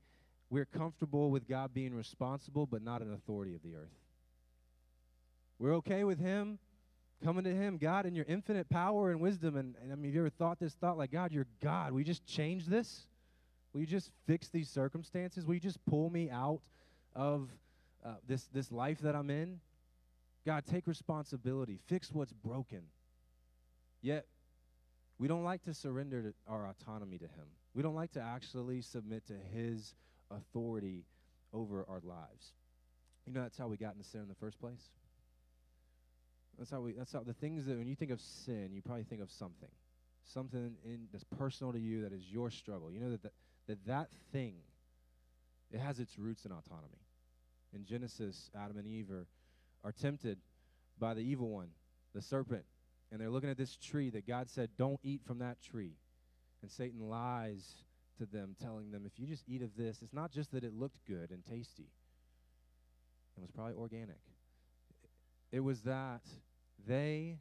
We're 0.51 0.67
comfortable 0.67 1.31
with 1.31 1.49
God 1.49 1.75
being 1.75 1.95
responsible, 1.95 2.67
but 2.67 2.83
not 2.83 3.03
an 3.03 3.13
authority 3.13 3.55
of 3.55 3.63
the 3.63 3.75
earth. 3.77 3.95
We're 5.59 5.75
okay 5.77 6.05
with 6.05 6.19
Him 6.19 6.59
coming 7.25 7.45
to 7.45 7.55
Him, 7.55 7.79
God, 7.79 8.07
in 8.07 8.15
your 8.15 8.25
infinite 8.29 8.69
power 8.69 9.11
and 9.11 9.21
wisdom. 9.21 9.57
And, 9.57 9.75
and 9.83 9.93
I 9.93 9.97
mean, 9.97 10.07
have 10.07 10.15
you 10.15 10.21
ever 10.21 10.31
thought 10.31 10.59
this 10.59 10.75
thought 10.75 10.97
like, 10.97 11.11
God, 11.11 11.33
you're 11.33 11.47
God. 11.61 11.93
We 11.93 12.05
just 12.05 12.25
change 12.27 12.67
this? 12.67 13.07
Will 13.73 13.81
you 13.81 13.87
just 13.87 14.11
fix 14.27 14.49
these 14.49 14.69
circumstances? 14.69 15.45
Will 15.45 15.55
you 15.55 15.61
just 15.61 15.85
pull 15.87 16.11
me 16.11 16.31
out 16.31 16.63
of 17.15 17.51
uh, 18.05 18.15
this, 18.27 18.45
this 18.53 18.73
life 18.73 19.01
that 19.01 19.15
I'm 19.15 19.31
in? 19.31 19.61
God, 20.47 20.65
take 20.65 20.87
responsibility, 20.87 21.79
fix 21.87 22.11
what's 22.13 22.33
broken. 22.33 22.83
Yet, 24.01 24.27
we 25.19 25.29
don't 25.29 25.45
like 25.45 25.63
to 25.65 25.75
surrender 25.75 26.23
to 26.23 26.35
our 26.47 26.69
autonomy 26.69 27.19
to 27.19 27.25
Him. 27.25 27.47
We 27.75 27.83
don't 27.83 27.97
like 27.97 28.13
to 28.13 28.21
actually 28.21 28.81
submit 28.81 29.27
to 29.27 29.35
His 29.53 29.95
authority 30.31 31.05
over 31.53 31.85
our 31.89 32.01
lives. 32.05 32.53
You 33.27 33.33
know, 33.33 33.43
that's 33.43 33.59
how 33.59 33.67
we 33.67 33.77
got 33.77 33.95
into 33.95 34.09
sin 34.09 34.23
in 34.23 34.29
the 34.29 34.35
first 34.35 34.59
place. 34.61 34.91
That's 36.59 36.71
how 36.71 36.81
we. 36.81 36.93
That's 36.93 37.13
how 37.13 37.21
the 37.21 37.35
things 37.35 37.67
that 37.67 37.79
when 37.79 37.87
you 37.87 37.95
think 37.95 38.11
of 38.11 38.21
sin, 38.21 38.71
you 38.73 38.83
probably 38.83 39.05
think 39.05 39.23
of 39.23 39.31
something, 39.31 39.69
something 40.25 40.75
in 40.85 41.07
that's 41.13 41.25
personal 41.39 41.73
to 41.73 41.79
you 41.79 42.03
that 42.03 42.13
is 42.13 42.23
your 42.31 42.51
struggle. 42.51 42.91
You 42.91 43.01
know 43.01 43.11
that 43.11 43.23
that 43.23 43.33
that, 43.69 43.87
that 43.87 44.09
thing, 44.33 44.55
it 45.71 45.79
has 45.79 46.01
its 46.01 46.19
roots 46.19 46.45
in 46.45 46.51
autonomy. 46.51 47.05
In 47.75 47.85
Genesis, 47.85 48.51
Adam 48.59 48.79
and 48.79 48.87
Eve 48.87 49.11
are, 49.11 49.27
are 49.85 49.93
tempted 49.93 50.39
by 50.99 51.15
the 51.15 51.21
evil 51.21 51.51
one, 51.51 51.69
the 52.15 52.23
serpent, 52.23 52.65
and 53.13 53.21
they're 53.21 53.31
looking 53.31 53.51
at 53.51 53.59
this 53.59 53.77
tree 53.77 54.11
that 54.11 54.27
God 54.27 54.49
said, 54.49 54.71
"Don't 54.77 54.99
eat 55.03 55.23
from 55.23 55.39
that 55.39 55.61
tree," 55.63 55.97
and 56.63 56.71
Satan 56.71 57.09
lies 57.09 57.85
to 58.17 58.27
them, 58.27 58.57
telling 58.61 58.91
them, 58.91 59.05
"If 59.07 59.19
you 59.19 59.27
just 59.27 59.49
eat 59.49 59.63
of 59.63 59.77
this, 59.77 60.03
it's 60.03 60.15
not 60.15 60.33
just 60.33 60.51
that 60.53 60.65
it 60.65 60.73
looked 60.73 61.05
good 61.07 61.31
and 61.31 61.45
tasty. 61.45 61.91
It 63.37 63.41
was 63.41 63.51
probably 63.51 63.75
organic. 63.75 64.21
It 65.53 65.61
was 65.61 65.83
that 65.83 66.23
they 66.87 67.39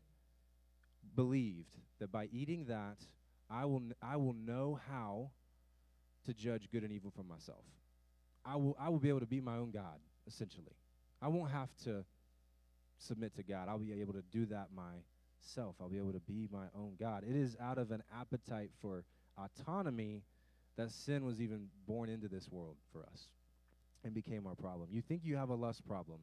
believed 1.16 1.76
that 2.00 2.12
by 2.12 2.28
eating 2.32 2.66
that, 2.66 2.98
I 3.50 3.66
will 3.66 3.82
I 4.02 4.18
will 4.18 4.34
know 4.34 4.80
how 4.90 5.32
to 6.28 6.34
judge 6.34 6.68
good 6.72 6.84
and 6.84 6.92
evil 6.92 7.12
for 7.16 7.24
myself. 7.24 7.64
I 8.46 8.56
will 8.56 8.78
I 8.80 8.90
will 8.90 9.00
be 9.00 9.10
able 9.10 9.22
to 9.22 9.26
be 9.26 9.42
my 9.42 9.58
own 9.58 9.72
God 9.72 10.00
essentially. 10.28 10.76
I 11.22 11.28
won't 11.30 11.52
have 11.52 11.70
to 11.86 12.06
submit 13.00 13.36
to 13.36 13.44
God. 13.44 13.68
I'll 13.70 13.80
be 13.80 14.00
able 14.00 14.14
to 14.14 14.24
do 14.32 14.46
that 14.48 14.68
myself. 14.76 15.76
I'll 15.80 15.90
be 15.90 15.98
able 15.98 16.14
to 16.14 16.20
be 16.20 16.48
my 16.52 16.66
own 16.76 16.94
God. 17.00 17.24
It 17.28 17.36
is 17.36 17.56
out 17.60 17.78
of 17.78 17.92
an 17.92 18.04
appetite 18.20 18.72
for 18.82 19.04
autonomy 19.38 20.24
that 20.78 20.92
sin 20.92 21.26
was 21.26 21.42
even 21.42 21.68
born 21.88 22.10
into 22.10 22.28
this 22.28 22.48
world 22.52 22.76
for 22.92 23.04
us 23.12 23.24
and 24.04 24.14
became 24.14 24.46
our 24.46 24.56
problem. 24.56 24.90
You 24.92 25.02
think 25.02 25.22
you 25.24 25.38
have 25.38 25.50
a 25.50 25.56
lust 25.56 25.86
problem. 25.88 26.20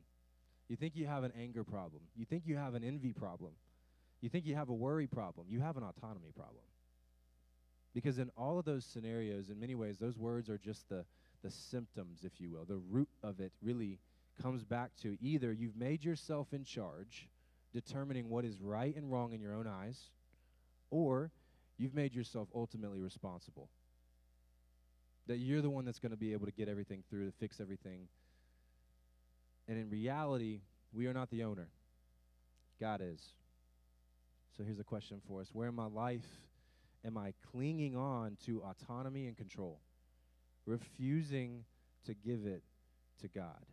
You 0.69 0.77
think 0.77 0.97
you 0.97 1.07
have 1.07 1.25
an 1.25 1.33
anger 1.39 1.65
problem. 1.65 2.03
You 2.15 2.25
think 2.25 2.45
you 2.47 2.57
have 2.57 2.75
an 2.75 2.85
envy 2.85 3.13
problem. 3.13 3.53
You 4.21 4.29
think 4.31 4.47
you 4.47 4.55
have 4.55 4.69
a 4.69 4.75
worry 4.75 5.07
problem. 5.07 5.47
You 5.51 5.61
have 5.61 5.77
an 5.77 5.83
autonomy 5.83 6.33
problem. 6.35 6.65
Because 7.95 8.19
in 8.19 8.31
all 8.37 8.59
of 8.59 8.65
those 8.65 8.85
scenarios, 8.85 9.51
in 9.51 9.61
many 9.61 9.77
ways, 9.77 9.99
those 9.99 10.19
words 10.19 10.51
are 10.51 10.59
just 10.59 10.89
the, 10.89 11.05
the 11.43 11.51
symptoms, 11.51 12.25
if 12.25 12.41
you 12.41 12.51
will. 12.51 12.65
The 12.65 12.81
root 12.91 13.09
of 13.23 13.39
it 13.39 13.53
really 13.63 14.01
comes 14.43 14.65
back 14.65 14.91
to 15.03 15.17
either 15.21 15.53
you've 15.53 15.77
made 15.77 16.05
yourself 16.05 16.49
in 16.53 16.65
charge, 16.65 17.29
determining 17.73 18.29
what 18.29 18.45
is 18.45 18.61
right 18.61 18.95
and 18.97 19.11
wrong 19.11 19.33
in 19.33 19.41
your 19.41 19.55
own 19.55 19.69
eyes, 19.69 20.11
or 20.91 21.31
you've 21.79 21.95
made 21.95 22.15
yourself 22.15 22.49
ultimately 22.53 23.01
responsible. 23.01 23.69
That 25.29 25.39
you're 25.39 25.63
the 25.63 25.71
one 25.71 25.85
that's 25.85 26.01
going 26.01 26.13
to 26.13 26.19
be 26.19 26.33
able 26.33 26.47
to 26.47 26.53
get 26.53 26.69
everything 26.69 27.05
through, 27.09 27.27
to 27.27 27.33
fix 27.39 27.61
everything. 27.61 28.09
And 29.69 29.79
in 29.79 29.89
reality, 29.89 30.61
we 30.93 31.07
are 31.07 31.15
not 31.15 31.31
the 31.31 31.45
owner, 31.45 31.69
God 32.81 33.01
is. 33.03 33.21
So 34.57 34.65
here's 34.65 34.79
a 34.79 34.85
question 34.85 35.21
for 35.27 35.41
us 35.41 35.49
Where 35.53 35.69
in 35.69 35.75
my 35.75 35.87
life 35.87 36.27
am 37.05 37.19
I 37.19 37.35
clinging 37.51 37.97
on 37.97 38.37
to 38.47 38.63
autonomy 38.63 39.27
and 39.27 39.37
control, 39.37 39.81
refusing 40.67 41.65
to 42.07 42.15
give 42.15 42.47
it 42.47 42.63
to 43.21 43.29
God? 43.29 43.65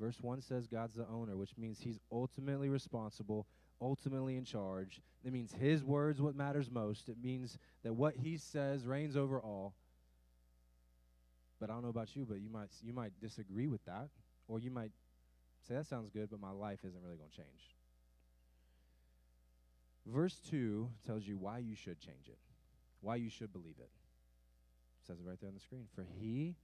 Verse 0.00 0.16
1 0.20 0.40
says 0.40 0.66
God's 0.66 0.94
the 0.94 1.06
owner, 1.12 1.36
which 1.36 1.56
means 1.58 1.78
he's 1.78 1.98
ultimately 2.10 2.70
responsible, 2.70 3.46
ultimately 3.82 4.36
in 4.36 4.44
charge. 4.44 5.02
It 5.24 5.32
means 5.32 5.52
his 5.52 5.84
word's 5.84 6.22
what 6.22 6.34
matters 6.34 6.70
most. 6.70 7.10
It 7.10 7.16
means 7.22 7.58
that 7.84 7.92
what 7.92 8.14
he 8.16 8.38
says 8.38 8.86
reigns 8.86 9.16
over 9.16 9.38
all. 9.38 9.74
But 11.60 11.68
I 11.68 11.74
don't 11.74 11.82
know 11.82 11.90
about 11.90 12.16
you, 12.16 12.24
but 12.24 12.40
you 12.40 12.48
might 12.48 12.70
you 12.82 12.94
might 12.94 13.12
disagree 13.20 13.66
with 13.66 13.84
that, 13.84 14.08
or 14.48 14.58
you 14.58 14.70
might 14.70 14.92
say 15.68 15.74
that 15.74 15.86
sounds 15.86 16.08
good, 16.08 16.30
but 16.30 16.40
my 16.40 16.50
life 16.50 16.78
isn't 16.82 17.02
really 17.02 17.18
going 17.18 17.28
to 17.28 17.36
change. 17.36 17.76
Verse 20.12 20.40
2 20.50 20.88
tells 21.06 21.24
you 21.26 21.36
why 21.36 21.58
you 21.58 21.74
should 21.74 22.00
change 22.00 22.26
it, 22.28 22.38
why 23.00 23.16
you 23.16 23.30
should 23.30 23.52
believe 23.52 23.76
it. 23.78 23.90
it 23.90 25.06
says 25.06 25.18
it 25.20 25.26
right 25.26 25.38
there 25.40 25.48
on 25.48 25.54
the 25.54 25.60
screen. 25.60 25.86
For 25.94 26.04
he 26.18 26.56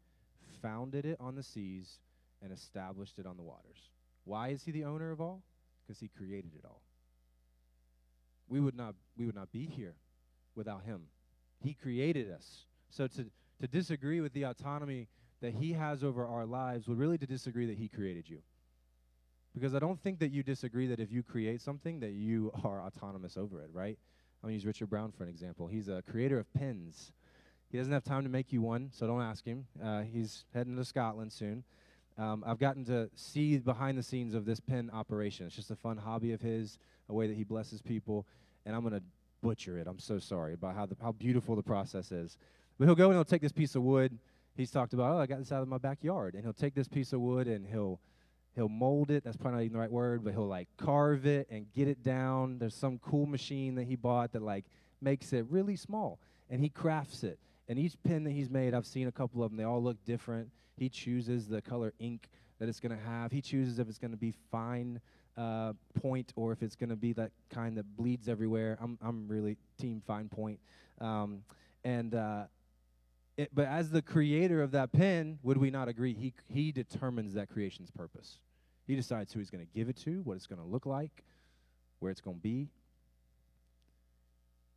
founded 0.62 1.04
it 1.04 1.16
on 1.20 1.36
the 1.36 1.42
seas 1.42 2.00
and 2.42 2.52
established 2.52 3.18
it 3.18 3.26
on 3.26 3.36
the 3.36 3.42
waters. 3.42 3.90
Why 4.24 4.48
is 4.48 4.64
he 4.64 4.72
the 4.72 4.84
owner 4.84 5.12
of 5.12 5.20
all? 5.20 5.42
Because 5.86 6.00
he 6.00 6.08
created 6.08 6.52
it 6.58 6.64
all. 6.64 6.82
We 8.48 8.60
would 8.60 8.76
not 8.76 8.94
we 9.16 9.26
would 9.26 9.34
not 9.34 9.52
be 9.52 9.66
here 9.66 9.94
without 10.54 10.82
him. 10.82 11.02
He 11.60 11.74
created 11.74 12.30
us. 12.30 12.64
So 12.90 13.06
to 13.06 13.26
to 13.60 13.66
disagree 13.66 14.20
with 14.20 14.32
the 14.32 14.44
autonomy 14.44 15.08
that 15.40 15.54
he 15.54 15.72
has 15.72 16.02
over 16.02 16.26
our 16.26 16.46
lives 16.46 16.88
would 16.88 16.98
really 16.98 17.18
to 17.18 17.26
disagree 17.26 17.66
that 17.66 17.78
he 17.78 17.88
created 17.88 18.28
you. 18.28 18.38
Because 19.56 19.74
I 19.74 19.78
don't 19.78 19.98
think 19.98 20.18
that 20.18 20.30
you 20.30 20.42
disagree 20.42 20.86
that 20.88 21.00
if 21.00 21.10
you 21.10 21.22
create 21.22 21.62
something 21.62 22.00
that 22.00 22.12
you 22.12 22.52
are 22.64 22.82
autonomous 22.82 23.38
over 23.38 23.62
it, 23.62 23.70
right? 23.72 23.98
I'm 24.42 24.48
going 24.48 24.52
to 24.52 24.54
use 24.54 24.66
Richard 24.66 24.90
Brown 24.90 25.12
for 25.12 25.22
an 25.22 25.30
example. 25.30 25.66
He's 25.66 25.88
a 25.88 26.02
creator 26.02 26.38
of 26.38 26.52
pens. 26.52 27.10
He 27.70 27.78
doesn't 27.78 27.92
have 27.92 28.04
time 28.04 28.22
to 28.24 28.28
make 28.28 28.52
you 28.52 28.60
one, 28.60 28.90
so 28.92 29.06
don't 29.06 29.22
ask 29.22 29.46
him. 29.46 29.64
Uh, 29.82 30.02
he's 30.02 30.44
heading 30.52 30.76
to 30.76 30.84
Scotland 30.84 31.32
soon. 31.32 31.64
Um, 32.18 32.44
I've 32.46 32.58
gotten 32.58 32.84
to 32.84 33.08
see 33.14 33.56
behind 33.56 33.96
the 33.96 34.02
scenes 34.02 34.34
of 34.34 34.44
this 34.44 34.60
pen 34.60 34.90
operation. 34.92 35.46
It's 35.46 35.56
just 35.56 35.70
a 35.70 35.76
fun 35.76 35.96
hobby 35.96 36.32
of 36.32 36.42
his, 36.42 36.78
a 37.08 37.14
way 37.14 37.26
that 37.26 37.36
he 37.36 37.42
blesses 37.42 37.80
people, 37.80 38.26
and 38.66 38.76
I'm 38.76 38.82
going 38.82 38.92
to 38.92 39.02
butcher 39.40 39.78
it. 39.78 39.86
I'm 39.86 39.98
so 39.98 40.18
sorry 40.18 40.52
about 40.52 40.74
how 40.74 40.84
the, 40.84 40.96
how 41.00 41.12
beautiful 41.12 41.56
the 41.56 41.62
process 41.62 42.12
is. 42.12 42.36
But 42.78 42.84
he'll 42.84 42.94
go 42.94 43.06
and 43.06 43.14
he'll 43.14 43.24
take 43.24 43.42
this 43.42 43.52
piece 43.52 43.74
of 43.74 43.82
wood. 43.82 44.18
He's 44.54 44.70
talked 44.70 44.92
about, 44.92 45.14
oh, 45.14 45.18
I 45.18 45.26
got 45.26 45.38
this 45.38 45.50
out 45.50 45.62
of 45.62 45.68
my 45.68 45.78
backyard, 45.78 46.34
and 46.34 46.44
he'll 46.44 46.52
take 46.52 46.74
this 46.74 46.88
piece 46.88 47.14
of 47.14 47.20
wood 47.20 47.48
and 47.48 47.66
he'll 47.66 48.00
he'll 48.56 48.68
mold 48.68 49.10
it. 49.10 49.22
That's 49.22 49.36
probably 49.36 49.58
not 49.58 49.64
even 49.64 49.72
the 49.74 49.78
right 49.78 49.92
word, 49.92 50.24
but 50.24 50.32
he'll 50.32 50.48
like 50.48 50.68
carve 50.76 51.26
it 51.26 51.46
and 51.50 51.72
get 51.72 51.86
it 51.86 52.02
down. 52.02 52.58
There's 52.58 52.74
some 52.74 52.98
cool 52.98 53.26
machine 53.26 53.76
that 53.76 53.84
he 53.84 53.94
bought 53.94 54.32
that 54.32 54.42
like 54.42 54.64
makes 55.00 55.32
it 55.32 55.46
really 55.48 55.76
small, 55.76 56.18
and 56.50 56.60
he 56.60 56.68
crafts 56.68 57.22
it. 57.22 57.38
And 57.68 57.78
each 57.78 57.94
pen 58.02 58.24
that 58.24 58.30
he's 58.30 58.50
made, 58.50 58.74
I've 58.74 58.86
seen 58.86 59.06
a 59.06 59.12
couple 59.12 59.42
of 59.42 59.50
them. 59.50 59.58
They 59.58 59.64
all 59.64 59.82
look 59.82 60.02
different. 60.04 60.50
He 60.76 60.88
chooses 60.88 61.46
the 61.48 61.60
color 61.60 61.92
ink 61.98 62.28
that 62.58 62.68
it's 62.68 62.80
going 62.80 62.96
to 62.96 63.04
have. 63.04 63.32
He 63.32 63.40
chooses 63.40 63.78
if 63.78 63.88
it's 63.88 63.98
going 63.98 64.12
to 64.12 64.16
be 64.16 64.32
fine 64.50 65.00
uh, 65.36 65.72
point 66.00 66.32
or 66.36 66.52
if 66.52 66.62
it's 66.62 66.76
going 66.76 66.90
to 66.90 66.96
be 66.96 67.12
that 67.12 67.32
kind 67.50 67.76
that 67.76 67.96
bleeds 67.96 68.28
everywhere. 68.28 68.78
I'm 68.80 68.98
I'm 69.02 69.28
really 69.28 69.58
team 69.78 70.02
fine 70.06 70.28
point. 70.28 70.58
Um, 71.00 71.42
and 71.84 72.14
uh, 72.14 72.44
it, 73.36 73.50
but 73.52 73.66
as 73.66 73.90
the 73.90 74.00
creator 74.00 74.62
of 74.62 74.70
that 74.70 74.92
pen, 74.92 75.38
would 75.42 75.58
we 75.58 75.70
not 75.70 75.88
agree? 75.88 76.14
He 76.14 76.32
he 76.48 76.72
determines 76.72 77.34
that 77.34 77.50
creation's 77.50 77.90
purpose. 77.90 78.38
He 78.86 78.94
decides 78.94 79.32
who 79.32 79.40
he's 79.40 79.50
going 79.50 79.66
to 79.66 79.72
give 79.74 79.88
it 79.88 79.96
to, 79.98 80.20
what 80.22 80.36
it's 80.36 80.46
going 80.46 80.60
to 80.60 80.66
look 80.66 80.86
like, 80.86 81.24
where 81.98 82.10
it's 82.10 82.20
going 82.20 82.36
to 82.36 82.42
be. 82.42 82.68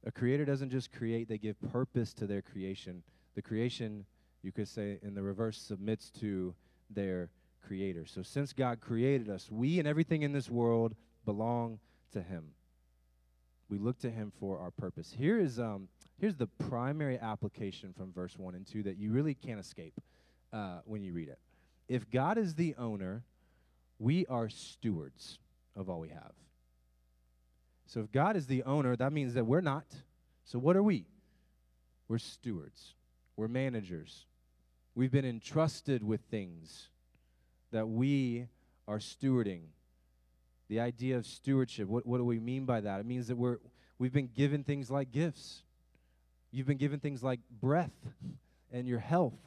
A 0.06 0.12
creator 0.12 0.46
doesn't 0.46 0.70
just 0.70 0.92
create, 0.92 1.28
they 1.28 1.38
give 1.38 1.56
purpose 1.72 2.14
to 2.16 2.26
their 2.26 2.42
creation. 2.42 3.04
The 3.36 3.42
creation, 3.42 4.06
you 4.42 4.52
could 4.52 4.68
say 4.68 4.98
in 5.04 5.14
the 5.14 5.22
reverse, 5.22 5.58
submits 5.58 6.10
to 6.22 6.56
their 6.90 7.30
creator. 7.66 8.06
So 8.06 8.24
since 8.24 8.54
God 8.54 8.80
created 8.80 9.30
us, 9.30 9.50
we 9.52 9.78
and 9.78 9.88
everything 9.88 10.24
in 10.24 10.32
this 10.32 10.50
world 10.50 10.96
belong 11.26 11.80
to 12.14 12.22
him. 12.22 12.46
We 13.70 13.78
look 13.78 14.00
to 14.00 14.10
him 14.10 14.32
for 14.40 14.58
our 14.60 14.72
purpose. 14.72 15.14
Here 15.16 15.40
is 15.40 15.60
um, 15.60 15.90
here's 16.20 16.36
the 16.36 16.48
primary 16.48 17.20
application 17.20 17.94
from 17.94 18.12
verse 18.12 18.36
1 18.38 18.56
and 18.56 18.66
2 18.66 18.84
that 18.84 18.98
you 18.98 19.12
really 19.12 19.36
can't 19.36 19.60
escape 19.60 19.94
uh, 20.52 20.80
when 20.86 21.04
you 21.04 21.14
read 21.14 21.28
it. 21.28 21.40
If 21.88 22.10
God 22.10 22.38
is 22.38 22.56
the 22.56 22.74
owner, 22.78 23.24
we 24.00 24.26
are 24.28 24.50
stewards 24.50 25.38
of 25.76 25.90
all 25.90 26.00
we 26.00 26.10
have. 26.10 26.32
So 27.86 28.00
if 28.00 28.12
God 28.12 28.36
is 28.36 28.48
the 28.48 28.64
owner, 28.64 28.96
that 28.96 29.12
means 29.12 29.34
that 29.34 29.46
we're 29.46 29.62
not. 29.62 29.86
So 30.46 30.58
what 30.58 30.76
are 30.76 30.84
we? 30.84 31.06
We're 32.08 32.18
stewards, 32.18 32.96
we're 33.36 33.48
managers. 33.48 34.26
We've 34.96 35.12
been 35.12 35.26
entrusted 35.26 36.04
with 36.04 36.22
things 36.32 36.90
that 37.72 37.88
we 37.88 38.48
are 38.88 38.98
stewarding. 38.98 39.62
The 40.68 40.80
idea 40.80 41.18
of 41.18 41.26
stewardship, 41.26 41.88
what, 41.88 42.06
what 42.06 42.18
do 42.18 42.26
we 42.26 42.40
mean 42.40 42.66
by 42.66 42.82
that? 42.82 43.00
It 43.00 43.06
means 43.06 43.28
that 43.28 43.38
we're, 43.38 43.60
we've 43.98 44.12
been 44.12 44.30
given 44.36 44.64
things 44.64 44.90
like 44.90 45.12
gifts. 45.12 45.64
You've 46.52 46.68
been 46.68 46.78
given 46.78 47.00
things 47.00 47.24
like 47.24 47.40
breath 47.62 47.94
and 48.72 48.88
your 48.88 49.00
health 49.00 49.40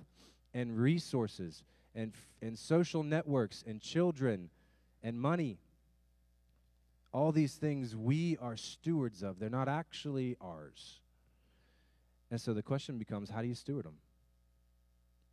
and 0.55 0.77
resources 0.77 1.65
and, 1.95 2.13
and 2.41 2.59
social 2.59 3.03
networks 3.03 3.65
and 3.67 3.81
children 3.81 4.51
and 5.03 5.21
money. 5.21 5.59
All 7.13 7.33
these 7.33 7.55
things 7.55 7.95
we 7.95 8.39
are 8.41 8.57
stewards 8.57 9.23
of. 9.23 9.39
They're 9.39 9.51
not 9.51 9.69
actually 9.69 10.37
ours. 10.41 11.01
And 12.31 12.41
so 12.41 12.55
the 12.55 12.63
question 12.63 12.99
becomes 12.99 13.29
how 13.29 13.43
do 13.43 13.49
you 13.49 13.55
steward 13.55 13.85
them? 13.85 13.99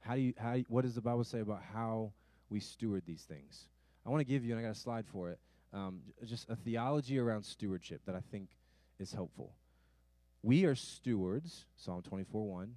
How 0.01 0.16
do 0.16 0.22
you, 0.22 0.34
how, 0.38 0.58
what 0.68 0.84
does 0.84 0.96
the 0.96 1.01
Bible 1.01 1.24
say 1.24 1.39
about 1.39 1.62
how 1.74 2.12
we 2.50 2.60
steward 2.60 3.04
these 3.06 3.22
things? 3.22 3.68
I 4.06 4.10
want 4.10 4.22
to 4.22 4.25
give 4.25 4.44
you, 4.44 4.51
and 4.51 4.60
I 4.60 4.63
got 4.63 4.75
a 4.75 4.80
slide 4.80 5.06
for 5.06 5.30
it, 5.30 5.39
um, 5.74 6.01
just 6.25 6.50
a 6.50 6.56
theology 6.56 7.20
around 7.20 7.44
stewardship 7.44 8.01
that 8.06 8.16
I 8.16 8.22
think 8.32 8.50
is 9.00 9.13
helpful. 9.13 9.54
We 10.42 10.66
are 10.66 10.75
stewards, 10.75 11.66
Psalm 11.75 12.01
24 12.01 12.48
1, 12.48 12.75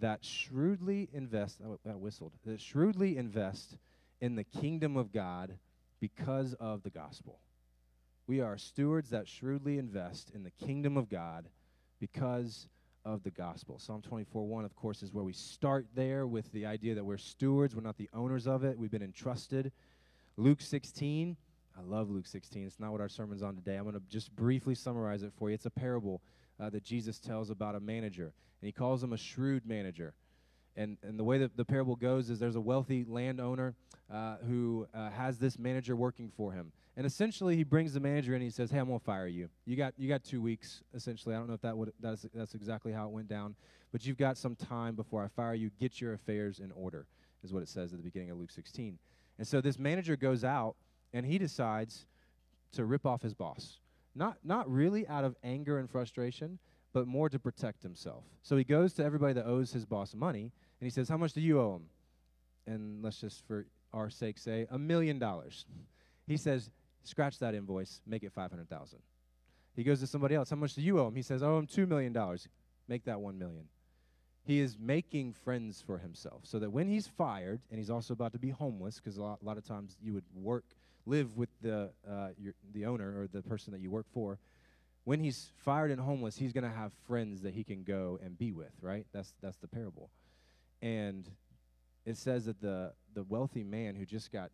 that 0.00 0.24
shrewdly 0.24 1.08
invest, 1.12 1.60
oh, 1.64 1.78
that 1.84 1.98
whistled, 1.98 2.32
that 2.44 2.60
shrewdly 2.60 3.16
invest 3.16 3.76
in 4.20 4.34
the 4.34 4.44
kingdom 4.44 4.96
of 4.96 5.12
God 5.12 5.56
because 6.00 6.54
of 6.54 6.82
the 6.82 6.90
gospel. 6.90 7.38
We 8.26 8.40
are 8.40 8.56
stewards 8.56 9.10
that 9.10 9.28
shrewdly 9.28 9.78
invest 9.78 10.30
in 10.34 10.42
the 10.42 10.50
kingdom 10.50 10.96
of 10.96 11.08
God 11.08 11.46
because 11.98 12.68
of 13.04 13.22
the 13.22 13.30
gospel. 13.30 13.78
Psalm 13.78 14.02
24 14.02 14.46
1, 14.46 14.64
of 14.64 14.76
course, 14.76 15.02
is 15.02 15.12
where 15.12 15.24
we 15.24 15.32
start 15.32 15.86
there 15.94 16.26
with 16.26 16.50
the 16.52 16.66
idea 16.66 16.94
that 16.94 17.04
we're 17.04 17.16
stewards. 17.16 17.74
We're 17.74 17.82
not 17.82 17.96
the 17.96 18.10
owners 18.12 18.46
of 18.46 18.64
it, 18.64 18.78
we've 18.78 18.90
been 18.90 19.02
entrusted. 19.02 19.72
Luke 20.36 20.60
16, 20.60 21.36
I 21.78 21.82
love 21.82 22.10
Luke 22.10 22.26
16. 22.26 22.66
It's 22.66 22.80
not 22.80 22.92
what 22.92 23.00
our 23.00 23.08
sermon's 23.08 23.42
on 23.42 23.56
today. 23.56 23.76
I'm 23.76 23.84
going 23.84 23.94
to 23.94 24.02
just 24.08 24.34
briefly 24.34 24.74
summarize 24.74 25.22
it 25.22 25.32
for 25.38 25.50
you. 25.50 25.54
It's 25.54 25.66
a 25.66 25.70
parable 25.70 26.22
uh, 26.60 26.70
that 26.70 26.84
Jesus 26.84 27.18
tells 27.18 27.50
about 27.50 27.74
a 27.74 27.80
manager, 27.80 28.32
and 28.60 28.66
he 28.66 28.72
calls 28.72 29.02
him 29.02 29.12
a 29.12 29.16
shrewd 29.16 29.66
manager. 29.66 30.14
And, 30.76 30.98
and 31.02 31.18
the 31.18 31.24
way 31.24 31.38
that 31.38 31.56
the 31.56 31.64
parable 31.64 31.96
goes 31.96 32.30
is 32.30 32.38
there's 32.38 32.56
a 32.56 32.60
wealthy 32.60 33.04
landowner 33.06 33.74
uh, 34.12 34.36
who 34.46 34.86
uh, 34.94 35.10
has 35.10 35.38
this 35.38 35.58
manager 35.58 35.96
working 35.96 36.30
for 36.36 36.52
him. 36.52 36.72
And 36.96 37.06
essentially, 37.06 37.56
he 37.56 37.64
brings 37.64 37.94
the 37.94 38.00
manager 38.00 38.32
in 38.32 38.36
and 38.36 38.44
he 38.44 38.50
says, 38.50 38.70
Hey, 38.70 38.78
I'm 38.78 38.86
going 38.86 38.98
to 38.98 39.04
fire 39.04 39.26
you. 39.26 39.48
You 39.64 39.76
got, 39.76 39.94
you 39.96 40.08
got 40.08 40.22
two 40.22 40.40
weeks, 40.40 40.82
essentially. 40.94 41.34
I 41.34 41.38
don't 41.38 41.48
know 41.48 41.54
if 41.54 41.62
that 41.62 41.76
would, 41.76 41.92
that's, 42.00 42.26
that's 42.34 42.54
exactly 42.54 42.92
how 42.92 43.06
it 43.06 43.10
went 43.10 43.28
down. 43.28 43.54
But 43.92 44.04
you've 44.04 44.18
got 44.18 44.36
some 44.36 44.54
time 44.54 44.94
before 44.94 45.24
I 45.24 45.28
fire 45.28 45.54
you. 45.54 45.70
Get 45.80 46.00
your 46.00 46.14
affairs 46.14 46.60
in 46.60 46.72
order, 46.72 47.06
is 47.42 47.52
what 47.52 47.62
it 47.62 47.68
says 47.68 47.92
at 47.92 47.98
the 47.98 48.04
beginning 48.04 48.30
of 48.30 48.38
Luke 48.38 48.50
16. 48.50 48.98
And 49.38 49.46
so 49.46 49.60
this 49.60 49.78
manager 49.78 50.16
goes 50.16 50.44
out 50.44 50.76
and 51.12 51.24
he 51.24 51.38
decides 51.38 52.06
to 52.72 52.84
rip 52.84 53.06
off 53.06 53.22
his 53.22 53.34
boss. 53.34 53.78
Not, 54.14 54.38
not 54.42 54.70
really 54.70 55.06
out 55.06 55.24
of 55.24 55.36
anger 55.44 55.78
and 55.78 55.88
frustration, 55.88 56.58
but 56.92 57.06
more 57.06 57.28
to 57.28 57.38
protect 57.38 57.82
himself. 57.82 58.24
So 58.42 58.56
he 58.56 58.64
goes 58.64 58.92
to 58.94 59.04
everybody 59.04 59.34
that 59.34 59.46
owes 59.46 59.72
his 59.72 59.86
boss 59.86 60.14
money, 60.14 60.52
and 60.80 60.86
he 60.86 60.90
says, 60.90 61.08
How 61.08 61.16
much 61.16 61.32
do 61.32 61.40
you 61.40 61.60
owe 61.60 61.76
him? 61.76 61.84
And 62.66 63.02
let's 63.02 63.20
just, 63.20 63.46
for 63.46 63.66
our 63.92 64.10
sake, 64.10 64.38
say 64.38 64.66
a 64.70 64.78
million 64.78 65.18
dollars. 65.18 65.66
He 66.26 66.36
says, 66.36 66.70
Scratch 67.02 67.38
that 67.38 67.54
invoice, 67.54 68.02
make 68.06 68.22
it 68.24 68.32
500000 68.32 68.98
He 69.74 69.84
goes 69.84 70.00
to 70.00 70.06
somebody 70.06 70.34
else, 70.34 70.50
How 70.50 70.56
much 70.56 70.74
do 70.74 70.82
you 70.82 70.98
owe 70.98 71.06
him? 71.06 71.14
He 71.14 71.22
says, 71.22 71.42
I 71.42 71.46
owe 71.46 71.58
him 71.58 71.66
$2 71.66 71.86
million. 71.86 72.12
Make 72.88 73.04
that 73.04 73.18
$1 73.18 73.38
million. 73.38 73.66
He 74.42 74.58
is 74.58 74.76
making 74.80 75.34
friends 75.34 75.82
for 75.86 75.98
himself 75.98 76.40
so 76.44 76.58
that 76.58 76.70
when 76.70 76.88
he's 76.88 77.06
fired, 77.06 77.60
and 77.70 77.78
he's 77.78 77.90
also 77.90 78.14
about 78.14 78.32
to 78.32 78.38
be 78.38 78.50
homeless, 78.50 78.96
because 78.96 79.16
a 79.16 79.22
lot, 79.22 79.38
a 79.40 79.44
lot 79.44 79.58
of 79.58 79.64
times 79.64 79.96
you 80.02 80.12
would 80.14 80.24
work 80.34 80.64
live 81.06 81.36
with 81.36 81.48
the 81.60 81.90
uh, 82.08 82.28
your, 82.38 82.54
the 82.72 82.86
owner 82.86 83.20
or 83.20 83.26
the 83.26 83.42
person 83.42 83.72
that 83.72 83.80
you 83.80 83.90
work 83.90 84.06
for. 84.12 84.38
When 85.04 85.20
he's 85.20 85.50
fired 85.56 85.90
and 85.90 86.00
homeless, 86.00 86.36
he's 86.36 86.52
going 86.52 86.64
to 86.64 86.70
have 86.70 86.92
friends 87.06 87.42
that 87.42 87.54
he 87.54 87.64
can 87.64 87.84
go 87.84 88.18
and 88.22 88.38
be 88.38 88.52
with, 88.52 88.72
right? 88.82 89.06
That's 89.12 89.32
that's 89.42 89.56
the 89.58 89.68
parable. 89.68 90.10
And 90.82 91.28
it 92.04 92.16
says 92.16 92.44
that 92.46 92.60
the 92.60 92.92
the 93.14 93.24
wealthy 93.24 93.64
man 93.64 93.96
who 93.96 94.04
just 94.04 94.30
got 94.30 94.50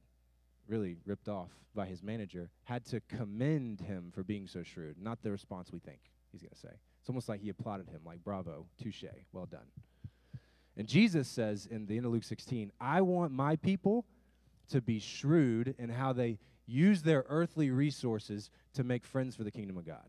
really 0.68 0.96
ripped 1.04 1.28
off 1.28 1.50
by 1.74 1.86
his 1.86 2.02
manager 2.02 2.50
had 2.64 2.84
to 2.86 3.00
commend 3.00 3.80
him 3.80 4.10
for 4.14 4.22
being 4.22 4.46
so 4.46 4.62
shrewd, 4.62 4.96
not 5.00 5.22
the 5.22 5.30
response 5.30 5.70
we 5.72 5.78
think 5.78 6.00
he's 6.32 6.42
going 6.42 6.50
to 6.50 6.58
say. 6.58 6.74
It's 7.00 7.08
almost 7.08 7.28
like 7.28 7.40
he 7.40 7.50
applauded 7.50 7.88
him, 7.88 8.00
like, 8.04 8.24
bravo, 8.24 8.66
touche, 8.82 9.04
well 9.32 9.46
done. 9.46 9.66
And 10.76 10.88
Jesus 10.88 11.28
says 11.28 11.66
in 11.66 11.86
the 11.86 11.96
end 11.96 12.04
of 12.04 12.12
Luke 12.12 12.24
16, 12.24 12.72
I 12.80 13.00
want 13.00 13.32
my 13.32 13.56
people 13.56 14.04
to 14.70 14.80
be 14.80 14.98
shrewd 14.98 15.74
in 15.78 15.88
how 15.88 16.12
they 16.12 16.38
use 16.66 17.02
their 17.02 17.24
earthly 17.28 17.70
resources 17.70 18.50
to 18.74 18.84
make 18.84 19.04
friends 19.04 19.36
for 19.36 19.44
the 19.44 19.50
kingdom 19.50 19.76
of 19.76 19.86
God. 19.86 20.08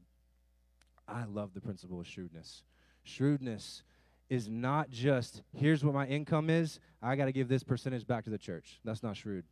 I 1.08 1.26
love 1.26 1.54
the 1.54 1.62
principle 1.62 2.00
of 2.00 2.08
shrewdness. 2.08 2.64
Shrewdness 3.04 3.84
is 4.30 4.50
not 4.50 4.90
just 4.90 5.42
here's 5.56 5.84
what 5.84 5.94
my 5.94 6.06
income 6.06 6.50
is, 6.50 6.80
I 7.02 7.16
got 7.16 7.26
to 7.26 7.32
give 7.32 7.48
this 7.48 7.64
percentage 7.64 8.06
back 8.06 8.26
to 8.26 8.30
the 8.30 8.38
church. 8.38 8.80
That's 8.84 9.04
not 9.04 9.16
shrewd. 9.16 9.46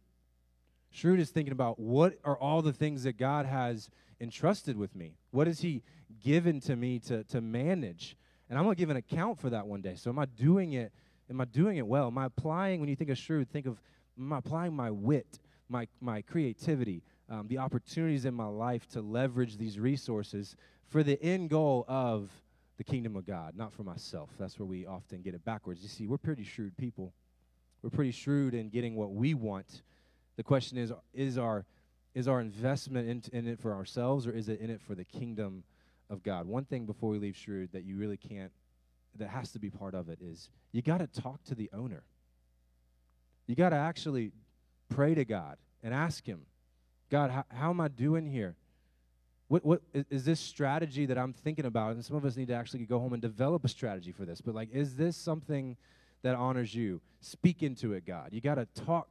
Shrewd 0.92 1.20
is 1.20 1.30
thinking 1.30 1.54
about 1.54 1.80
what 1.80 2.18
are 2.24 2.38
all 2.38 2.62
the 2.62 2.74
things 2.74 3.04
that 3.04 3.18
God 3.18 3.46
has 3.46 3.90
entrusted 4.20 4.78
with 4.78 4.96
me? 4.96 5.18
What 5.32 5.48
has 5.48 5.60
He 5.60 5.84
given 6.24 6.60
to 6.62 6.76
me 6.76 7.00
to, 7.00 7.24
to 7.26 7.42
manage? 7.42 8.18
And 8.50 8.58
I'm 8.58 8.66
going 8.66 8.76
to 8.76 8.80
give 8.80 8.90
an 8.90 8.98
account 8.98 9.40
for 9.40 9.50
that 9.50 9.68
one 9.68 9.82
day. 9.82 9.96
So 9.96 10.10
am 10.10 10.20
I 10.20 10.26
doing 10.26 10.74
it? 10.74 10.92
Am 11.30 11.42
I 11.42 11.46
doing 11.46 11.78
it 11.78 11.88
well? 11.88 12.08
Am 12.08 12.18
I 12.18 12.26
applying, 12.26 12.80
when 12.80 12.90
you 12.90 12.96
think 12.96 13.10
of 13.10 13.18
shrewd, 13.18 13.50
think 13.50 13.66
of 13.66 13.82
I'm 14.18 14.32
applying 14.32 14.76
my 14.76 14.92
wit, 14.92 15.40
my, 15.70 15.88
my 16.02 16.22
creativity, 16.22 17.04
um, 17.30 17.48
the 17.48 17.58
opportunities 17.58 18.26
in 18.26 18.34
my 18.34 18.46
life 18.46 18.88
to 18.90 19.02
leverage 19.02 19.58
these 19.58 19.80
resources 19.80 20.56
for 20.88 21.04
the 21.04 21.22
end 21.22 21.50
goal 21.50 21.86
of 21.88 22.30
the 22.78 22.84
kingdom 22.84 23.16
of 23.16 23.26
God, 23.26 23.56
not 23.56 23.74
for 23.74 23.84
myself. 23.84 24.30
That's 24.38 24.60
where 24.60 24.66
we 24.66 24.86
often 24.86 25.22
get 25.22 25.34
it 25.34 25.44
backwards. 25.46 25.82
You 25.82 25.90
see, 25.90 26.08
we're 26.08 26.18
pretty 26.18 26.44
shrewd 26.44 26.76
people. 26.78 27.14
We're 27.82 27.90
pretty 27.90 28.12
shrewd 28.12 28.54
in 28.54 28.70
getting 28.70 28.96
what 28.96 29.12
we 29.12 29.34
want. 29.34 29.84
The 30.38 30.44
question 30.44 30.78
is 30.78 30.92
is 31.14 31.38
our 31.38 31.66
is 32.14 32.28
our 32.28 32.42
investment 32.42 33.10
in, 33.10 33.38
in 33.38 33.48
it 33.48 33.60
for 33.60 33.74
ourselves 33.74 34.26
or 34.26 34.32
is 34.32 34.50
it 34.50 34.60
in 34.60 34.70
it 34.70 34.82
for 34.82 34.96
the 34.96 35.04
kingdom 35.04 35.64
of 36.10 36.24
God? 36.24 36.48
One 36.48 36.66
thing 36.66 36.86
before 36.86 37.10
we 37.10 37.20
leave 37.20 37.36
shrewd 37.36 37.72
that 37.74 37.84
you 37.84 37.98
really 37.98 38.18
can't 38.18 38.52
that 39.18 39.30
has 39.30 39.52
to 39.52 39.60
be 39.60 39.70
part 39.70 39.94
of 39.94 40.10
it 40.10 40.20
is 40.22 40.50
you 40.72 40.82
got 40.82 40.98
to 40.98 41.08
talk 41.08 41.44
to 41.46 41.56
the 41.56 41.70
owner. 41.74 42.04
You 43.48 43.56
got 43.56 43.70
to 43.70 43.76
actually 43.76 44.32
pray 44.90 45.16
to 45.16 45.26
God 45.26 45.58
and 45.84 45.94
ask 45.94 46.26
Him, 46.26 46.42
God, 47.10 47.32
how, 47.32 47.44
how 47.50 47.70
am 47.70 47.80
I 47.80 47.88
doing 47.88 48.26
here? 48.26 48.56
What, 49.48 49.64
what 49.64 49.82
is, 49.94 50.06
is 50.10 50.26
this 50.26 50.40
strategy 50.40 51.06
that 51.06 51.18
I'm 51.18 51.34
thinking 51.34 51.66
about? 51.66 51.94
And 51.94 52.04
some 52.04 52.18
of 52.18 52.26
us 52.26 52.36
need 52.36 52.48
to 52.48 52.56
actually 52.56 52.86
go 52.86 53.00
home 53.00 53.14
and 53.14 53.22
develop 53.22 53.64
a 53.64 53.68
strategy 53.68 54.12
for 54.12 54.26
this. 54.26 54.42
But 54.42 54.56
like, 54.56 54.70
is 54.74 54.96
this 54.96 55.16
something 55.16 55.78
that 56.24 56.36
honors 56.36 56.74
you? 56.74 57.02
Speak 57.22 57.62
into 57.62 57.94
it, 57.94 58.06
God. 58.06 58.30
You 58.32 58.42
got 58.42 58.56
to 58.56 58.66
talk 58.86 59.10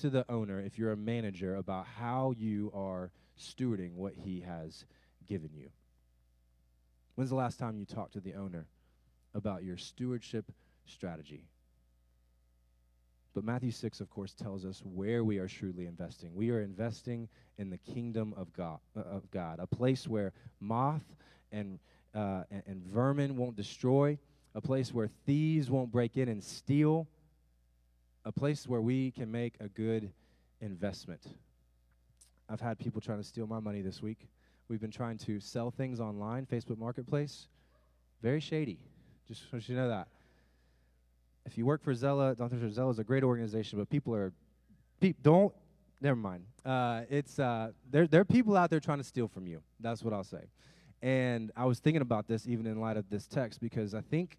to 0.00 0.10
the 0.10 0.24
owner 0.28 0.60
if 0.60 0.78
you're 0.78 0.92
a 0.92 0.96
manager 0.96 1.56
about 1.56 1.86
how 1.86 2.34
you 2.36 2.72
are 2.74 3.10
stewarding 3.38 3.94
what 3.94 4.14
he 4.14 4.40
has 4.40 4.84
given 5.28 5.50
you. 5.54 5.68
When's 7.14 7.30
the 7.30 7.36
last 7.36 7.58
time 7.58 7.78
you 7.78 7.84
talked 7.84 8.12
to 8.14 8.20
the 8.20 8.34
owner 8.34 8.66
about 9.34 9.62
your 9.62 9.76
stewardship 9.76 10.52
strategy? 10.86 11.44
But 13.34 13.44
Matthew 13.44 13.70
6, 13.70 14.00
of 14.00 14.10
course, 14.10 14.34
tells 14.34 14.64
us 14.64 14.82
where 14.84 15.22
we 15.22 15.38
are 15.38 15.48
shrewdly 15.48 15.86
investing. 15.86 16.34
We 16.34 16.50
are 16.50 16.60
investing 16.60 17.28
in 17.56 17.70
the 17.70 17.78
kingdom 17.78 18.34
of 18.36 18.52
God, 18.52 18.78
uh, 18.96 19.00
of 19.00 19.30
God 19.30 19.58
a 19.60 19.66
place 19.66 20.08
where 20.08 20.32
moth 20.60 21.04
and, 21.52 21.78
uh, 22.14 22.44
and, 22.50 22.62
and 22.66 22.82
vermin 22.84 23.36
won't 23.36 23.56
destroy, 23.56 24.18
a 24.54 24.60
place 24.60 24.92
where 24.92 25.08
thieves 25.26 25.70
won't 25.70 25.92
break 25.92 26.16
in 26.16 26.28
and 26.28 26.42
steal, 26.42 27.06
a 28.24 28.32
place 28.32 28.66
where 28.66 28.80
we 28.80 29.10
can 29.10 29.30
make 29.30 29.54
a 29.60 29.68
good 29.68 30.10
investment. 30.60 31.22
I've 32.48 32.60
had 32.60 32.78
people 32.78 33.00
trying 33.00 33.18
to 33.18 33.24
steal 33.24 33.46
my 33.46 33.60
money 33.60 33.82
this 33.82 34.02
week 34.02 34.28
we've 34.68 34.80
been 34.80 34.90
trying 34.90 35.18
to 35.18 35.40
sell 35.40 35.70
things 35.70 35.98
online, 35.98 36.46
Facebook 36.46 36.78
Marketplace. 36.78 37.48
Very 38.22 38.40
shady. 38.40 38.78
Just 39.26 39.50
so 39.50 39.56
you 39.56 39.62
to 39.62 39.72
know 39.72 39.88
that. 39.88 40.08
If 41.48 41.56
you 41.56 41.64
work 41.64 41.82
for 41.82 41.94
Zelle, 41.94 42.36
think 42.36 42.62
Zelle 42.74 42.90
is 42.90 42.98
a 42.98 43.04
great 43.04 43.24
organization, 43.24 43.78
but 43.78 43.88
people 43.88 44.14
are, 44.14 44.34
pe- 45.00 45.14
don't, 45.22 45.50
never 45.98 46.14
mind. 46.14 46.44
Uh, 46.62 47.04
it's, 47.08 47.38
uh, 47.38 47.70
there, 47.90 48.06
there 48.06 48.20
are 48.20 48.26
people 48.26 48.54
out 48.54 48.68
there 48.68 48.80
trying 48.80 48.98
to 48.98 49.04
steal 49.04 49.28
from 49.28 49.46
you. 49.46 49.62
That's 49.80 50.02
what 50.02 50.12
I'll 50.12 50.24
say. 50.24 50.44
And 51.00 51.50
I 51.56 51.64
was 51.64 51.78
thinking 51.78 52.02
about 52.02 52.28
this 52.28 52.46
even 52.46 52.66
in 52.66 52.78
light 52.78 52.98
of 52.98 53.08
this 53.08 53.26
text 53.26 53.60
because 53.62 53.94
I 53.94 54.02
think 54.02 54.36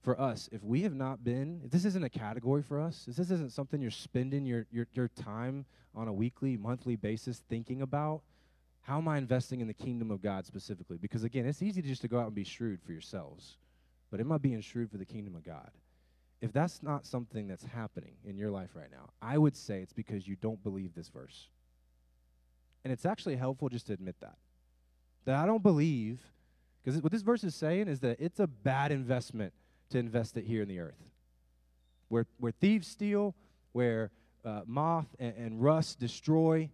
for 0.00 0.20
us, 0.20 0.48
if 0.52 0.62
we 0.62 0.82
have 0.82 0.94
not 0.94 1.24
been, 1.24 1.60
if 1.64 1.72
this 1.72 1.84
isn't 1.84 2.04
a 2.04 2.08
category 2.08 2.62
for 2.62 2.80
us, 2.80 3.06
if 3.08 3.16
this 3.16 3.32
isn't 3.32 3.50
something 3.50 3.82
you're 3.82 3.90
spending 3.90 4.46
your, 4.46 4.64
your, 4.70 4.86
your 4.92 5.08
time 5.08 5.64
on 5.92 6.06
a 6.06 6.12
weekly, 6.12 6.56
monthly 6.56 6.94
basis 6.94 7.42
thinking 7.48 7.82
about, 7.82 8.20
how 8.82 8.98
am 8.98 9.08
I 9.08 9.18
investing 9.18 9.60
in 9.60 9.66
the 9.66 9.74
kingdom 9.74 10.12
of 10.12 10.22
God 10.22 10.46
specifically? 10.46 10.98
Because 10.98 11.24
again, 11.24 11.46
it's 11.46 11.62
easy 11.62 11.82
just 11.82 12.02
to 12.02 12.08
go 12.08 12.20
out 12.20 12.26
and 12.26 12.34
be 12.36 12.44
shrewd 12.44 12.80
for 12.80 12.92
yourselves, 12.92 13.56
but 14.08 14.20
am 14.20 14.30
I 14.30 14.38
being 14.38 14.60
shrewd 14.60 14.88
for 14.88 14.98
the 14.98 15.04
kingdom 15.04 15.34
of 15.34 15.44
God? 15.44 15.72
If 16.40 16.52
that's 16.52 16.82
not 16.82 17.06
something 17.06 17.48
that's 17.48 17.64
happening 17.64 18.14
in 18.24 18.36
your 18.36 18.50
life 18.50 18.70
right 18.74 18.90
now, 18.90 19.10
I 19.20 19.38
would 19.38 19.56
say 19.56 19.80
it's 19.80 19.92
because 19.92 20.28
you 20.28 20.36
don't 20.36 20.62
believe 20.62 20.94
this 20.94 21.08
verse. 21.08 21.48
And 22.84 22.92
it's 22.92 23.04
actually 23.04 23.36
helpful 23.36 23.68
just 23.68 23.88
to 23.88 23.92
admit 23.92 24.16
that. 24.20 24.36
That 25.24 25.34
I 25.34 25.46
don't 25.46 25.62
believe, 25.62 26.20
because 26.82 27.02
what 27.02 27.10
this 27.10 27.22
verse 27.22 27.42
is 27.42 27.54
saying 27.54 27.88
is 27.88 28.00
that 28.00 28.18
it's 28.20 28.38
a 28.38 28.46
bad 28.46 28.92
investment 28.92 29.52
to 29.90 29.98
invest 29.98 30.36
it 30.36 30.44
here 30.44 30.62
in 30.62 30.68
the 30.68 30.78
earth. 30.78 31.02
Where, 32.08 32.26
where 32.38 32.52
thieves 32.52 32.86
steal, 32.86 33.34
where 33.72 34.10
uh, 34.44 34.62
moth 34.64 35.08
and, 35.18 35.34
and 35.36 35.62
rust 35.62 35.98
destroy, 35.98 36.70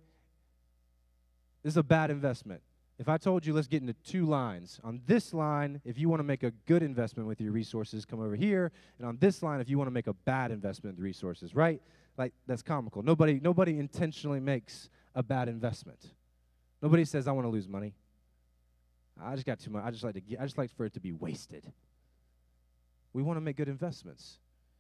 this 1.62 1.72
is 1.72 1.77
a 1.79 1.83
bad 1.83 2.11
investment. 2.11 2.61
If 2.98 3.09
I 3.09 3.18
told 3.18 3.44
you 3.44 3.52
let's 3.52 3.66
get 3.66 3.80
into 3.80 3.94
two 4.04 4.24
lines, 4.24 4.80
on 4.85 5.00
this 5.07 5.35
line, 5.35 5.80
if 5.85 5.98
you 5.98 6.09
want 6.09 6.20
to 6.20 6.24
make 6.24 6.44
a 6.44 6.52
good 6.66 6.83
investment 6.83 7.28
with 7.28 7.40
your 7.40 7.50
resources, 7.50 8.04
come 8.04 8.20
over 8.20 8.37
here, 8.37 8.70
and 8.98 9.07
on 9.07 9.16
this 9.18 9.42
line, 9.42 9.61
if 9.61 9.68
you 9.68 9.78
want 9.78 9.88
to 9.88 9.92
make 9.92 10.07
a 10.07 10.12
bad 10.12 10.52
investment 10.52 10.96
with 10.96 11.04
resources, 11.04 11.57
right? 11.57 11.83
Like 12.16 12.33
that's 12.46 12.62
comical. 12.62 13.02
Nobody, 13.02 13.40
nobody 13.42 13.78
intentionally 13.78 14.38
makes 14.38 14.88
a 15.14 15.22
bad 15.24 15.48
investment. 15.48 15.98
Nobody 16.80 17.04
says 17.04 17.26
I 17.26 17.33
want 17.33 17.46
to 17.46 17.50
lose 17.50 17.68
money. 17.68 17.94
I 19.20 19.35
just 19.35 19.46
got 19.46 19.59
too 19.59 19.70
much. 19.70 19.85
I 19.85 19.90
just 19.90 20.04
like 20.04 20.14
to. 20.14 20.20
Get, 20.20 20.40
I 20.40 20.44
just 20.44 20.59
like 20.59 20.70
for 20.76 20.85
it 20.85 20.94
to 20.94 21.00
be 21.00 21.12
wasted. 21.12 21.72
We 23.12 23.22
want 23.22 23.37
to 23.37 23.40
make 23.40 23.57
good 23.57 23.68
investments. 23.68 24.38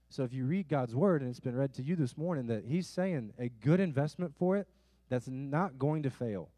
So 0.08 0.22
if 0.22 0.32
you 0.32 0.44
read 0.44 0.68
God's 0.68 0.94
word, 0.94 1.22
and 1.22 1.30
it's 1.30 1.40
been 1.40 1.56
read 1.56 1.72
to 1.74 1.82
you 1.82 1.96
this 1.96 2.16
morning, 2.16 2.46
that 2.48 2.64
He's 2.64 2.86
saying 2.86 3.32
a 3.38 3.48
good 3.48 3.80
investment 3.80 4.34
for 4.36 4.56
it 4.56 4.68
that's 5.08 5.28
not 5.28 5.78
going 5.78 6.02
to 6.02 6.10
fail 6.10 6.50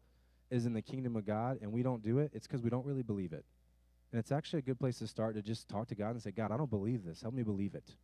is 0.49 0.65
in 0.65 0.73
the 0.73 0.81
kingdom 0.81 1.15
of 1.15 1.25
God, 1.25 1.59
and 1.61 1.71
we 1.71 1.83
don't 1.83 2.01
do 2.01 2.19
it, 2.19 2.31
it's 2.33 2.47
because 2.47 2.61
we 2.61 2.69
don't 2.69 2.85
really 2.85 3.03
believe 3.03 3.33
it. 3.33 3.45
And 4.11 4.19
it's 4.19 4.31
actually 4.31 4.59
a 4.59 4.63
good 4.63 4.79
place 4.79 4.99
to 4.99 5.07
start 5.07 5.35
to 5.35 5.41
just 5.41 5.67
talk 5.67 5.87
to 5.87 5.95
God 5.95 6.11
and 6.11 6.21
say, 6.21 6.31
God, 6.31 6.51
I 6.51 6.57
don't 6.57 6.69
believe 6.69 7.03
this. 7.03 7.21
Help 7.21 7.33
me 7.33 7.43
believe 7.43 7.75
it. 7.75 7.95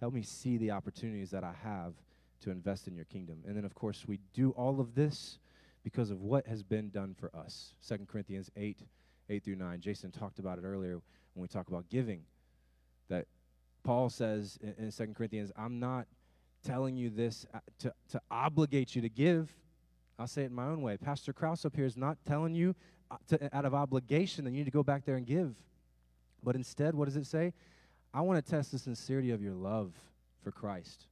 Help 0.00 0.14
me 0.14 0.22
see 0.22 0.58
the 0.58 0.70
opportunities 0.70 1.30
that 1.32 1.42
I 1.42 1.52
have 1.64 1.94
to 2.42 2.50
invest 2.50 2.86
in 2.86 2.94
your 2.94 3.04
kingdom. 3.06 3.42
And 3.46 3.56
then, 3.56 3.64
of 3.64 3.74
course, 3.74 4.04
we 4.06 4.20
do 4.32 4.50
all 4.50 4.80
of 4.80 4.94
this 4.94 5.38
because 5.82 6.10
of 6.10 6.20
what 6.20 6.46
has 6.46 6.62
been 6.62 6.90
done 6.90 7.16
for 7.18 7.34
us. 7.34 7.74
2 7.88 8.06
Corinthians 8.06 8.50
8, 8.56 8.78
8 9.28 9.44
through 9.44 9.56
9. 9.56 9.80
Jason 9.80 10.12
talked 10.12 10.38
about 10.38 10.58
it 10.58 10.64
earlier 10.64 11.00
when 11.34 11.42
we 11.42 11.48
talk 11.48 11.66
about 11.68 11.88
giving. 11.88 12.22
That 13.08 13.26
Paul 13.82 14.08
says 14.08 14.58
in, 14.60 14.74
in 14.84 14.92
2 14.92 15.14
Corinthians, 15.14 15.50
I'm 15.56 15.80
not 15.80 16.06
telling 16.64 16.96
you 16.96 17.10
this 17.10 17.46
uh, 17.54 17.58
to, 17.80 17.92
to 18.10 18.20
obligate 18.30 18.94
you 18.94 19.02
to 19.02 19.08
give. 19.08 19.50
I'll 20.18 20.26
say 20.26 20.42
it 20.42 20.52
my 20.52 20.66
own 20.66 20.82
way. 20.82 20.96
Pastor 20.96 21.32
Kraus 21.32 21.64
up 21.64 21.76
here 21.76 21.84
is 21.84 21.96
not 21.96 22.18
telling 22.26 22.54
you 22.54 22.74
uh, 23.10 23.16
to, 23.28 23.56
out 23.56 23.64
of 23.64 23.74
obligation 23.74 24.44
that 24.44 24.50
you 24.50 24.58
need 24.58 24.64
to 24.64 24.70
go 24.70 24.82
back 24.82 25.04
there 25.04 25.16
and 25.16 25.26
give. 25.26 25.54
But 26.42 26.56
instead, 26.56 26.94
what 26.94 27.04
does 27.04 27.16
it 27.16 27.26
say? 27.26 27.52
I 28.12 28.22
want 28.22 28.44
to 28.44 28.50
test 28.50 28.72
the 28.72 28.78
sincerity 28.78 29.30
of 29.30 29.42
your 29.42 29.54
love 29.54 29.92
for 30.42 30.50
Christ. 30.50 31.06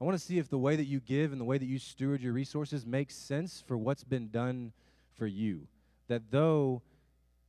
I 0.00 0.04
want 0.04 0.18
to 0.18 0.24
see 0.24 0.38
if 0.38 0.48
the 0.48 0.58
way 0.58 0.76
that 0.76 0.84
you 0.84 1.00
give 1.00 1.32
and 1.32 1.40
the 1.40 1.44
way 1.44 1.58
that 1.58 1.66
you 1.66 1.78
steward 1.78 2.20
your 2.20 2.32
resources 2.32 2.86
makes 2.86 3.14
sense 3.14 3.62
for 3.66 3.76
what's 3.76 4.04
been 4.04 4.30
done 4.30 4.72
for 5.16 5.26
you. 5.26 5.66
That 6.08 6.30
though 6.30 6.82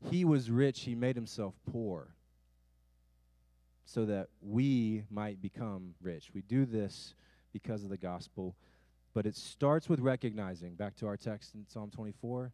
he 0.09 0.25
was 0.25 0.51
rich, 0.51 0.81
he 0.81 0.95
made 0.95 1.15
himself 1.15 1.53
poor 1.71 2.09
so 3.85 4.05
that 4.05 4.29
we 4.41 5.03
might 5.09 5.41
become 5.41 5.93
rich. 6.01 6.31
We 6.33 6.41
do 6.41 6.65
this 6.65 7.13
because 7.53 7.83
of 7.83 7.89
the 7.89 7.97
gospel. 7.97 8.55
But 9.15 9.25
it 9.25 9.35
starts 9.37 9.87
with 9.87 10.01
recognizing, 10.01 10.75
back 10.75 10.97
to 10.97 11.07
our 11.07 11.15
text 11.15 11.55
in 11.55 11.65
Psalm 11.67 11.89
24, 11.89 12.51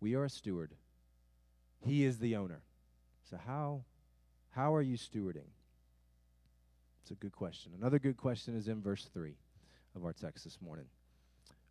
we 0.00 0.14
are 0.14 0.24
a 0.24 0.30
steward. 0.30 0.72
He 1.84 2.04
is 2.04 2.18
the 2.18 2.34
owner. 2.34 2.62
So 3.30 3.38
how 3.46 3.84
how 4.50 4.74
are 4.74 4.82
you 4.82 4.96
stewarding? 4.96 5.50
It's 7.02 7.10
a 7.10 7.14
good 7.14 7.32
question. 7.32 7.72
Another 7.78 7.98
good 7.98 8.16
question 8.16 8.56
is 8.56 8.68
in 8.68 8.82
verse 8.82 9.04
3 9.12 9.34
of 9.94 10.04
our 10.04 10.14
text 10.14 10.44
this 10.44 10.58
morning. 10.60 10.86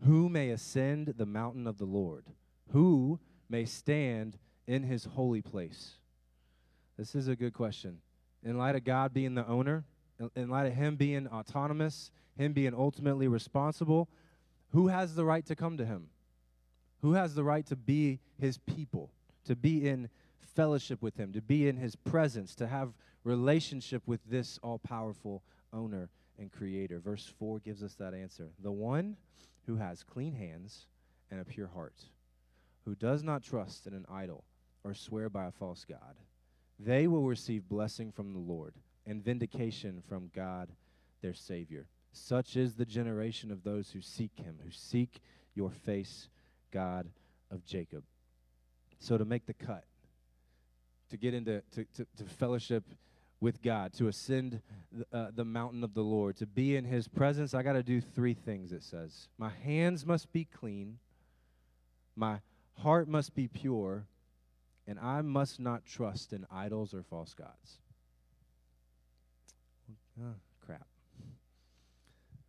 Who 0.05 0.29
may 0.29 0.51
ascend 0.51 1.15
the 1.17 1.25
mountain 1.25 1.65
of 1.65 1.79
the 1.79 1.85
Lord? 1.85 2.25
Who 2.71 3.19
may 3.49 3.65
stand 3.65 4.37
in 4.67 4.83
his 4.83 5.05
holy 5.05 5.41
place? 5.41 5.95
This 6.95 7.15
is 7.15 7.27
a 7.27 7.35
good 7.35 7.53
question. 7.53 7.97
In 8.43 8.57
light 8.57 8.75
of 8.75 8.83
God 8.83 9.13
being 9.13 9.33
the 9.33 9.47
owner, 9.47 9.83
in 10.35 10.49
light 10.49 10.67
of 10.67 10.73
him 10.73 10.95
being 10.95 11.27
autonomous, 11.27 12.11
him 12.37 12.53
being 12.53 12.73
ultimately 12.73 13.27
responsible, 13.27 14.07
who 14.71 14.87
has 14.87 15.15
the 15.15 15.25
right 15.25 15.45
to 15.45 15.55
come 15.55 15.77
to 15.77 15.85
him? 15.85 16.07
Who 17.01 17.13
has 17.13 17.35
the 17.35 17.43
right 17.43 17.65
to 17.67 17.75
be 17.75 18.19
his 18.39 18.57
people, 18.57 19.11
to 19.45 19.55
be 19.55 19.87
in 19.87 20.09
fellowship 20.39 21.01
with 21.01 21.15
him, 21.17 21.33
to 21.33 21.41
be 21.41 21.67
in 21.67 21.77
his 21.77 21.95
presence, 21.95 22.55
to 22.55 22.67
have 22.67 22.93
relationship 23.23 24.01
with 24.05 24.19
this 24.29 24.59
all 24.63 24.79
powerful 24.79 25.43
owner 25.71 26.09
and 26.39 26.51
creator? 26.51 26.99
Verse 26.99 27.31
4 27.39 27.59
gives 27.59 27.83
us 27.83 27.95
that 27.95 28.13
answer. 28.13 28.49
The 28.61 28.71
one 28.71 29.15
who 29.67 29.75
has 29.75 30.03
clean 30.03 30.33
hands 30.33 30.87
and 31.29 31.39
a 31.39 31.45
pure 31.45 31.67
heart, 31.67 31.95
who 32.85 32.95
does 32.95 33.23
not 33.23 33.43
trust 33.43 33.85
in 33.85 33.93
an 33.93 34.05
idol 34.09 34.43
or 34.83 34.93
swear 34.93 35.29
by 35.29 35.45
a 35.45 35.51
false 35.51 35.85
God, 35.87 36.15
they 36.79 37.07
will 37.07 37.23
receive 37.23 37.67
blessing 37.67 38.11
from 38.11 38.33
the 38.33 38.39
Lord 38.39 38.73
and 39.05 39.23
vindication 39.23 40.01
from 40.07 40.29
God 40.35 40.69
their 41.21 41.33
Savior. 41.33 41.87
Such 42.17 42.55
is 42.55 42.75
the 42.75 42.85
generation 42.85 43.51
of 43.51 43.63
those 43.63 43.91
who 43.91 44.01
seek 44.01 44.31
him, 44.35 44.57
who 44.63 44.71
seek 44.71 45.21
your 45.53 45.69
face, 45.69 46.29
God 46.71 47.07
of 47.51 47.65
Jacob. 47.65 48.03
So 48.99 49.17
to 49.17 49.25
make 49.25 49.45
the 49.45 49.53
cut, 49.53 49.85
to 51.09 51.17
get 51.17 51.33
into 51.33 51.61
to, 51.73 51.85
to, 51.95 52.07
to 52.17 52.23
fellowship 52.25 52.83
with 53.39 53.61
God, 53.61 53.93
to 53.93 54.07
ascend 54.07 54.61
the, 54.91 55.17
uh, 55.17 55.27
the 55.33 55.45
mountain 55.45 55.83
of 55.83 55.93
the 55.93 56.01
Lord, 56.01 56.37
to 56.37 56.47
be 56.47 56.75
in 56.75 56.85
his 56.85 57.07
presence, 57.07 57.53
I 57.53 57.61
got 57.61 57.73
to 57.73 57.83
do 57.83 58.01
three 58.01 58.33
things, 58.33 58.71
it 58.71 58.83
says. 58.83 59.27
My 59.37 59.51
hands 59.63 60.05
must 60.05 60.33
be 60.33 60.45
clean, 60.45 60.97
my 62.15 62.39
heart 62.79 63.07
must 63.07 63.35
be 63.35 63.47
pure, 63.47 64.07
and 64.87 64.99
I 64.99 65.21
must 65.21 65.59
not 65.59 65.85
trust 65.85 66.33
in 66.33 66.47
idols 66.51 66.93
or 66.93 67.03
false 67.03 67.33
gods. 67.35 67.79
Crap. 70.19 70.35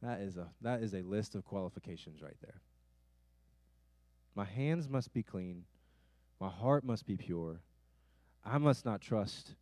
That 0.03 0.21
is 0.21 0.37
a 0.37 0.49
that 0.63 0.83
is 0.83 0.95
a 0.95 1.03
list 1.03 1.35
of 1.35 1.45
qualifications 1.45 2.23
right 2.23 2.37
there. 2.41 2.61
My 4.35 4.45
hands 4.45 4.89
must 4.89 5.13
be 5.13 5.23
clean, 5.23 5.65
my 6.41 6.49
heart 6.49 6.85
must 6.85 7.07
be 7.07 7.17
pure. 7.17 7.61
I 8.45 8.59
must 8.59 8.85
not 8.85 9.01
trust 9.01 9.55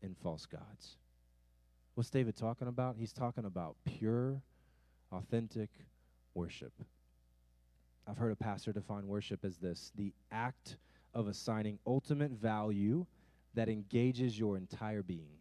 in 0.00 0.14
false 0.14 0.46
gods. 0.46 0.96
What's 1.94 2.10
David 2.10 2.36
talking 2.36 2.68
about? 2.68 2.96
He's 2.98 3.12
talking 3.12 3.44
about 3.44 3.76
pure, 3.84 4.40
authentic 5.12 5.70
worship. 6.34 6.72
I've 8.06 8.16
heard 8.18 8.32
a 8.32 8.36
pastor 8.36 8.72
define 8.72 9.06
worship 9.08 9.44
as 9.44 9.56
this 9.58 9.92
the 9.96 10.12
act 10.30 10.76
of 11.14 11.28
assigning 11.28 11.78
ultimate 11.86 12.32
value 12.32 13.06
that 13.54 13.68
engages 13.68 14.38
your 14.38 14.56
entire 14.56 15.02
being. 15.02 15.38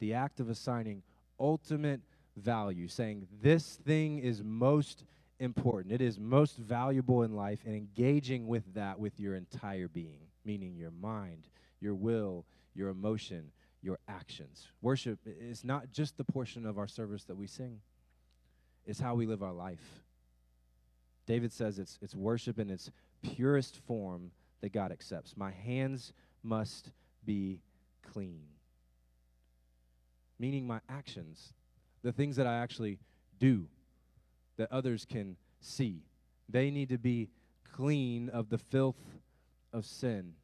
The 0.00 0.14
act 0.14 0.40
of 0.40 0.48
assigning 0.48 1.02
ultimate 1.38 2.00
value, 2.36 2.88
saying 2.88 3.26
this 3.42 3.76
thing 3.84 4.18
is 4.18 4.42
most 4.42 5.04
important, 5.38 5.92
it 5.92 6.00
is 6.00 6.18
most 6.18 6.56
valuable 6.56 7.22
in 7.22 7.34
life, 7.34 7.60
and 7.64 7.74
engaging 7.74 8.46
with 8.46 8.74
that 8.74 8.98
with 8.98 9.18
your 9.18 9.34
entire 9.34 9.88
being, 9.88 10.20
meaning 10.44 10.76
your 10.76 10.92
mind, 10.92 11.48
your 11.80 11.94
will, 11.94 12.44
your 12.74 12.88
emotion, 12.88 13.50
your 13.82 13.98
actions. 14.08 14.68
Worship 14.80 15.18
is 15.26 15.64
not 15.64 15.90
just 15.92 16.16
the 16.16 16.24
portion 16.24 16.64
of 16.64 16.78
our 16.78 16.86
service 16.88 17.24
that 17.24 17.36
we 17.36 17.46
sing, 17.46 17.80
it's 18.86 19.00
how 19.00 19.14
we 19.14 19.26
live 19.26 19.42
our 19.42 19.52
life. 19.52 20.02
David 21.26 21.52
says 21.52 21.78
it's, 21.78 21.98
it's 22.02 22.14
worship 22.14 22.58
in 22.58 22.70
its 22.70 22.90
purest 23.22 23.76
form 23.86 24.30
that 24.60 24.72
God 24.72 24.90
accepts. 24.90 25.36
My 25.36 25.50
hands 25.50 26.12
must 26.42 26.90
be 27.24 27.60
clean. 28.12 28.42
Meaning 30.38 30.66
my 30.66 30.80
actions, 30.88 31.52
the 32.02 32.12
things 32.12 32.36
that 32.36 32.46
I 32.46 32.58
actually 32.58 32.98
do 33.38 33.66
that 34.56 34.70
others 34.70 35.06
can 35.08 35.36
see, 35.60 36.02
they 36.48 36.70
need 36.70 36.90
to 36.90 36.98
be 36.98 37.30
clean 37.72 38.28
of 38.28 38.48
the 38.48 38.58
filth 38.58 39.00
of 39.72 39.86
sin. 39.86 40.34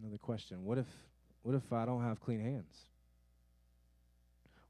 Another 0.00 0.18
question. 0.18 0.64
What 0.64 0.78
if 0.78 0.86
what 1.42 1.54
if 1.54 1.72
I 1.72 1.86
don't 1.86 2.02
have 2.02 2.20
clean 2.20 2.40
hands? 2.40 2.86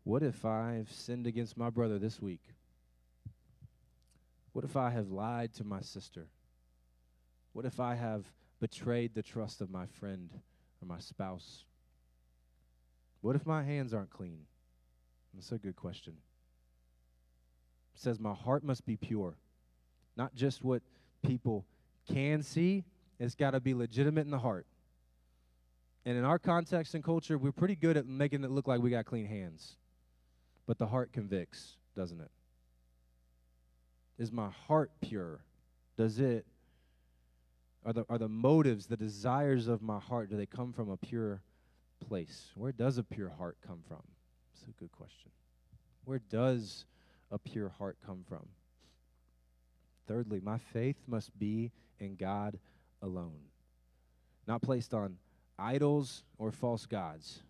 What 0.05 0.23
if 0.23 0.45
I've 0.45 0.91
sinned 0.91 1.27
against 1.27 1.57
my 1.57 1.69
brother 1.69 1.99
this 1.99 2.21
week? 2.21 2.43
What 4.53 4.65
if 4.65 4.77
I 4.77 4.91
have 4.91 5.11
lied 5.11 5.53
to 5.55 5.65
my 5.65 5.81
sister? 5.81 6.27
What 7.53 7.65
if 7.65 7.81
I 7.81 7.95
have 7.95 8.25
betrayed 8.61 9.15
the 9.15 9.23
trust 9.23 9.61
of 9.61 9.71
my 9.71 9.87
friend 9.87 10.31
or 10.81 10.87
my 10.87 10.99
spouse? 10.99 11.65
What 13.21 13.37
if 13.37 13.47
my 13.47 13.63
hands 13.63 13.93
aren't 13.93 14.11
clean? 14.11 14.41
That's 15.35 15.53
a 15.53 15.59
good 15.59 15.77
question. 15.77 16.15
It 17.95 18.01
says, 18.01 18.19
My 18.19 18.35
heart 18.35 18.65
must 18.65 18.87
be 18.87 18.97
pure. 18.97 19.37
Not 20.17 20.35
just 20.35 20.65
what 20.65 20.83
people 21.25 21.67
can 22.13 22.43
see, 22.43 22.85
it's 23.19 23.35
got 23.35 23.53
to 23.53 23.61
be 23.61 23.75
legitimate 23.75 24.23
in 24.23 24.31
the 24.31 24.39
heart. 24.39 24.67
And 26.05 26.17
in 26.17 26.25
our 26.25 26.39
context 26.39 26.95
and 26.95 27.05
culture, 27.05 27.37
we're 27.37 27.53
pretty 27.53 27.77
good 27.77 27.97
at 27.97 28.07
making 28.07 28.43
it 28.43 28.51
look 28.51 28.67
like 28.67 28.81
we 28.81 28.91
got 28.91 29.05
clean 29.05 29.27
hands. 29.27 29.77
But 30.67 30.79
the 30.79 30.87
heart 30.87 31.13
convicts, 31.13 31.77
doesn't 31.95 32.21
it? 32.21 32.31
Is 34.19 34.33
my 34.33 34.49
heart 34.67 34.91
pure? 35.01 35.41
Does 35.97 36.19
it 36.19 36.47
are 37.85 37.93
the 37.93 38.05
are 38.09 38.19
the 38.19 38.29
motives, 38.29 38.87
the 38.87 38.97
desires 38.97 39.69
of 39.69 39.81
my 39.81 39.99
heart, 39.99 40.31
do 40.31 40.37
they 40.37 40.47
come 40.47 40.73
from 40.73 40.91
a 40.91 40.97
pure 40.97 41.43
place? 42.11 42.51
Where 42.57 42.73
does 42.73 42.99
a 42.99 43.05
pure 43.05 43.29
heart 43.29 43.57
come 43.65 43.79
from? 43.87 44.03
It's 44.53 44.65
a 44.65 44.81
good 44.81 44.91
question. 44.91 45.31
Where 46.05 46.19
does 46.19 46.85
a 47.31 47.39
pure 47.39 47.69
heart 47.69 47.99
come 48.05 48.25
from? 48.29 48.49
Thirdly, 50.09 50.41
my 50.43 50.59
faith 50.59 50.97
must 51.07 51.39
be 51.39 51.71
in 52.01 52.17
God 52.17 52.59
alone, 53.01 53.39
not 54.49 54.61
placed 54.61 54.93
on 54.93 55.19
idols 55.57 56.25
or 56.37 56.51
false 56.51 56.85
gods. 56.85 57.45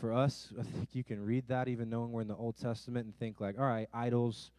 For 0.00 0.14
us, 0.14 0.50
I 0.58 0.62
think 0.62 0.94
you 0.94 1.04
can 1.04 1.22
read 1.22 1.48
that 1.48 1.68
even 1.68 1.90
knowing 1.90 2.12
we're 2.12 2.22
in 2.22 2.28
the 2.28 2.34
Old 2.34 2.56
Testament 2.56 3.04
and 3.04 3.18
think, 3.18 3.42
like, 3.42 3.58
all 3.58 3.66
right, 3.66 3.88
idols, 3.92 4.52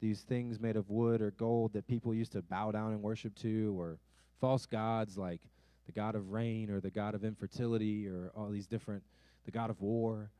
these 0.00 0.22
things 0.22 0.58
made 0.58 0.74
of 0.74 0.90
wood 0.90 1.22
or 1.22 1.30
gold 1.30 1.74
that 1.74 1.86
people 1.86 2.12
used 2.12 2.32
to 2.32 2.42
bow 2.42 2.72
down 2.72 2.90
and 2.90 3.00
worship 3.00 3.36
to, 3.36 3.78
or 3.78 4.00
false 4.40 4.66
gods 4.66 5.16
like 5.16 5.42
the 5.86 5.92
god 5.92 6.14
of 6.14 6.30
rain 6.30 6.70
or 6.70 6.80
the 6.80 6.90
god 6.90 7.14
of 7.14 7.24
infertility 7.24 8.06
or 8.08 8.30
all 8.36 8.50
these 8.50 8.66
different, 8.66 9.02
the 9.44 9.50
god 9.50 9.70
of 9.70 9.80
war. 9.80 10.30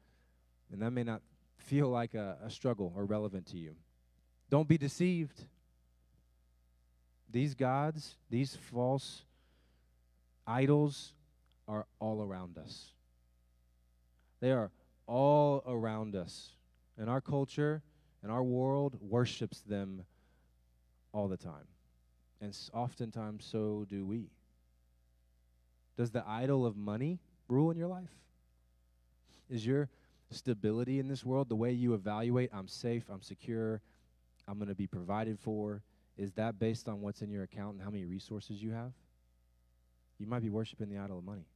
And 0.72 0.82
that 0.82 0.90
may 0.90 1.02
not 1.02 1.22
feel 1.58 1.88
like 1.88 2.14
a, 2.14 2.36
a 2.44 2.50
struggle 2.50 2.92
or 2.96 3.04
relevant 3.04 3.46
to 3.46 3.58
you. 3.58 3.74
Don't 4.48 4.68
be 4.68 4.78
deceived. 4.78 5.44
These 7.30 7.54
gods, 7.54 8.16
these 8.28 8.56
false 8.56 9.22
idols, 10.46 11.12
are 11.68 11.86
all 12.00 12.20
around 12.22 12.58
us. 12.58 12.92
They 14.40 14.50
are 14.50 14.72
all 15.06 15.62
around 15.66 16.16
us. 16.16 16.50
And 16.98 17.08
our 17.08 17.20
culture 17.20 17.82
and 18.22 18.32
our 18.32 18.42
world 18.42 18.96
worships 19.00 19.60
them 19.60 20.04
all 21.12 21.28
the 21.28 21.36
time. 21.36 21.68
And 22.40 22.56
oftentimes, 22.72 23.44
so 23.44 23.86
do 23.88 24.04
we. 24.04 24.30
Does 25.96 26.10
the 26.10 26.24
idol 26.26 26.64
of 26.64 26.76
money 26.76 27.18
rule 27.48 27.70
in 27.70 27.76
your 27.76 27.88
life? 27.88 28.10
Is 29.48 29.66
your 29.66 29.88
stability 30.30 30.98
in 30.98 31.08
this 31.08 31.24
world 31.24 31.48
the 31.48 31.56
way 31.56 31.72
you 31.72 31.94
evaluate, 31.94 32.50
I'm 32.52 32.68
safe, 32.68 33.04
I'm 33.10 33.22
secure, 33.22 33.80
I'm 34.46 34.58
going 34.58 34.68
to 34.68 34.74
be 34.74 34.86
provided 34.86 35.38
for? 35.38 35.82
Is 36.16 36.32
that 36.32 36.58
based 36.58 36.88
on 36.88 37.00
what's 37.00 37.22
in 37.22 37.30
your 37.30 37.42
account 37.42 37.74
and 37.74 37.82
how 37.82 37.90
many 37.90 38.04
resources 38.04 38.62
you 38.62 38.70
have? 38.70 38.92
You 40.18 40.26
might 40.26 40.42
be 40.42 40.50
worshiping 40.50 40.88
the 40.88 40.98
idol 40.98 41.18
of 41.18 41.24
money. 41.24 41.46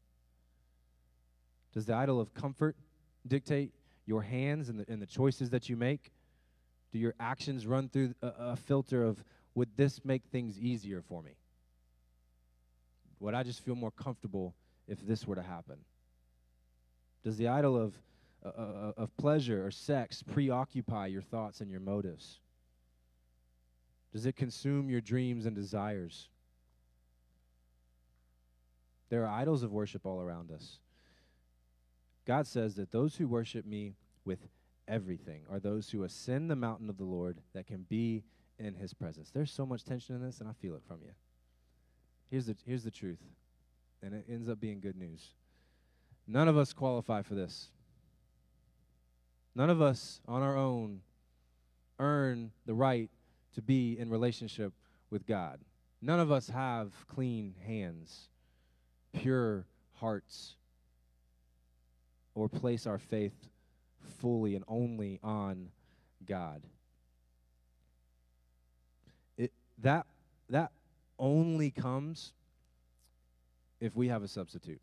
Does 1.72 1.86
the 1.86 1.94
idol 1.94 2.20
of 2.20 2.32
comfort 2.34 2.76
dictate 3.26 3.72
your 4.06 4.22
hands 4.22 4.68
and 4.68 4.80
the, 4.80 4.90
and 4.90 5.02
the 5.02 5.06
choices 5.06 5.50
that 5.50 5.68
you 5.68 5.76
make? 5.76 6.12
Do 6.92 6.98
your 6.98 7.14
actions 7.18 7.66
run 7.66 7.88
through 7.88 8.14
a, 8.22 8.32
a 8.38 8.56
filter 8.56 9.02
of, 9.04 9.22
would 9.54 9.76
this 9.76 10.04
make 10.04 10.22
things 10.30 10.58
easier 10.58 11.02
for 11.02 11.22
me? 11.22 11.32
Would 13.20 13.34
I 13.34 13.42
just 13.42 13.64
feel 13.64 13.74
more 13.74 13.90
comfortable 13.90 14.54
if 14.86 15.04
this 15.06 15.26
were 15.26 15.36
to 15.36 15.42
happen? 15.42 15.76
Does 17.22 17.36
the 17.36 17.48
idol 17.48 17.76
of, 17.76 17.94
uh, 18.44 18.48
uh, 18.48 18.60
uh 18.60 19.02
of 19.02 19.16
pleasure 19.16 19.66
or 19.66 19.70
sex 19.70 20.22
preoccupy 20.22 21.06
your 21.06 21.22
thoughts 21.22 21.60
and 21.60 21.70
your 21.70 21.80
motives? 21.80 22.40
Does 24.12 24.26
it 24.26 24.36
consume 24.36 24.90
your 24.90 25.00
dreams 25.00 25.46
and 25.46 25.56
desires? 25.56 26.28
There 29.08 29.24
are 29.24 29.40
idols 29.40 29.62
of 29.62 29.72
worship 29.72 30.06
all 30.06 30.20
around 30.20 30.50
us. 30.50 30.78
God 32.26 32.46
says 32.46 32.74
that 32.76 32.90
those 32.90 33.16
who 33.16 33.28
worship 33.28 33.66
me 33.66 33.94
with 34.24 34.46
everything 34.88 35.42
are 35.50 35.60
those 35.60 35.90
who 35.90 36.04
ascend 36.04 36.50
the 36.50 36.56
mountain 36.56 36.88
of 36.88 36.96
the 36.96 37.04
Lord 37.04 37.40
that 37.54 37.66
can 37.66 37.86
be 37.88 38.22
in 38.58 38.74
his 38.74 38.94
presence. 38.94 39.30
There's 39.30 39.50
so 39.50 39.66
much 39.66 39.84
tension 39.84 40.14
in 40.14 40.22
this, 40.22 40.40
and 40.40 40.48
I 40.48 40.52
feel 40.52 40.74
it 40.74 40.82
from 40.86 41.00
you. 41.02 41.10
Here's 42.30 42.46
the, 42.46 42.56
here's 42.66 42.84
the 42.84 42.90
truth, 42.90 43.22
and 44.02 44.14
it 44.14 44.24
ends 44.28 44.48
up 44.48 44.60
being 44.60 44.80
good 44.80 44.96
news. 44.96 45.30
None 46.26 46.48
of 46.48 46.56
us 46.56 46.72
qualify 46.72 47.22
for 47.22 47.34
this. 47.34 47.68
None 49.54 49.70
of 49.70 49.80
us 49.80 50.20
on 50.26 50.42
our 50.42 50.56
own 50.56 51.00
earn 51.98 52.50
the 52.66 52.74
right 52.74 53.10
to 53.54 53.62
be 53.62 53.98
in 53.98 54.10
relationship 54.10 54.72
with 55.10 55.26
God. 55.26 55.60
None 56.02 56.18
of 56.20 56.32
us 56.32 56.48
have 56.48 56.92
clean 57.06 57.54
hands, 57.66 58.28
pure 59.12 59.64
hearts, 59.94 60.56
or 62.34 62.48
place 62.48 62.86
our 62.86 62.98
faith 62.98 63.48
fully 64.18 64.54
and 64.54 64.64
only 64.66 65.20
on 65.22 65.68
God. 66.26 66.62
It, 69.38 69.52
that, 69.78 70.06
that 70.50 70.72
only 71.18 71.70
comes 71.70 72.32
if 73.80 73.94
we 73.94 74.08
have 74.08 74.22
a 74.22 74.28
substitute. 74.28 74.80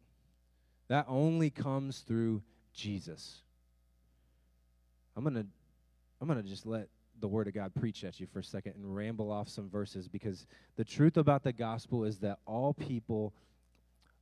That 0.87 1.05
only 1.07 1.49
comes 1.49 1.99
through 1.99 2.41
Jesus. 2.73 3.41
I'm 5.15 5.23
going 5.23 5.35
to 5.35 5.45
I'm 6.19 6.27
going 6.27 6.41
to 6.41 6.47
just 6.47 6.65
let 6.65 6.87
the 7.19 7.27
word 7.27 7.47
of 7.47 7.53
God 7.53 7.73
preach 7.73 8.03
at 8.03 8.19
you 8.19 8.27
for 8.27 8.39
a 8.39 8.43
second 8.43 8.75
and 8.75 8.95
ramble 8.95 9.31
off 9.31 9.49
some 9.49 9.69
verses 9.69 10.07
because 10.07 10.45
the 10.75 10.83
truth 10.83 11.17
about 11.17 11.43
the 11.43 11.53
gospel 11.53 12.03
is 12.03 12.19
that 12.19 12.39
all 12.45 12.73
people 12.73 13.33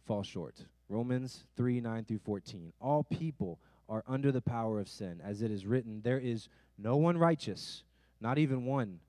fall 0.06 0.24
short. 0.24 0.56
Romans 0.88 1.43
3 1.56 1.82
9 1.82 2.06
through 2.06 2.19
14. 2.19 2.74
All 2.80 3.04
people 3.04 3.60
are 3.88 4.04
under 4.08 4.32
the 4.32 4.41
power 4.41 4.80
of 4.80 4.88
sin. 4.88 5.22
As 5.24 5.41
it 5.41 5.52
is 5.52 5.65
written, 5.65 6.02
there 6.04 6.19
is 6.19 6.48
no 6.78 6.98
one 6.98 7.17
righteous, 7.17 7.84
not 8.22 8.38
even 8.38 8.65
one. 8.65 9.00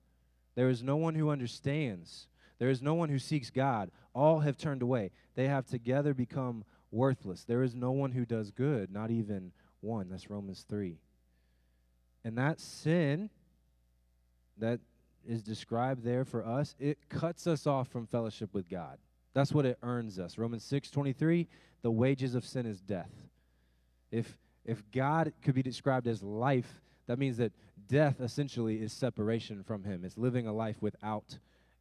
There 0.55 0.69
is 0.69 0.83
no 0.83 0.97
one 0.97 1.15
who 1.15 1.31
understands. 1.31 2.27
There 2.61 2.71
is 2.71 2.83
no 2.83 2.95
one 2.95 3.09
who 3.09 3.19
seeks 3.19 3.51
God. 3.51 3.91
All 4.15 4.41
have 4.41 4.57
turned 4.57 4.83
away. 4.83 5.11
They 5.35 5.49
have 5.49 5.67
together 5.67 6.15
become 6.15 6.65
worthless. 6.93 7.45
There 7.45 7.63
is 7.63 7.75
no 7.75 7.91
one 7.91 8.13
who 8.13 8.25
does 8.25 8.53
good, 8.53 8.93
not 8.93 9.11
even 9.11 9.51
one. 9.81 10.11
That's 10.11 10.31
Romans 10.31 10.65
3. 10.69 10.99
And 12.23 12.37
that 12.37 12.61
sin 12.61 13.31
that 14.59 14.81
is 15.27 15.43
described 15.43 16.05
there 16.05 16.27
for 16.27 16.47
us, 16.47 16.77
it 16.79 16.99
cuts 17.09 17.47
us 17.47 17.67
off 17.67 17.89
from 17.89 18.07
fellowship 18.07 18.53
with 18.53 18.69
God. 18.69 18.99
That's 19.33 19.53
what 19.53 19.65
it 19.65 19.79
earns 19.83 20.19
us. 20.19 20.37
Romans 20.37 20.65
6:23, 20.65 21.49
the 21.81 21.91
wages 21.91 22.35
of 22.35 22.45
sin 22.45 22.67
is 22.67 22.81
death. 22.81 23.13
If 24.11 24.37
if 24.67 24.83
God 24.91 25.33
could 25.43 25.55
be 25.55 25.63
described 25.63 26.07
as 26.07 26.23
life, 26.23 26.83
that 27.07 27.19
means 27.19 27.39
that 27.39 27.53
death 27.89 28.21
essentially 28.21 28.83
is 28.83 28.93
separation 28.93 29.63
from 29.63 29.85
Him. 29.85 30.05
It's 30.05 30.19
living 30.19 30.47
a 30.47 30.53
life 30.53 30.83
without 30.83 31.39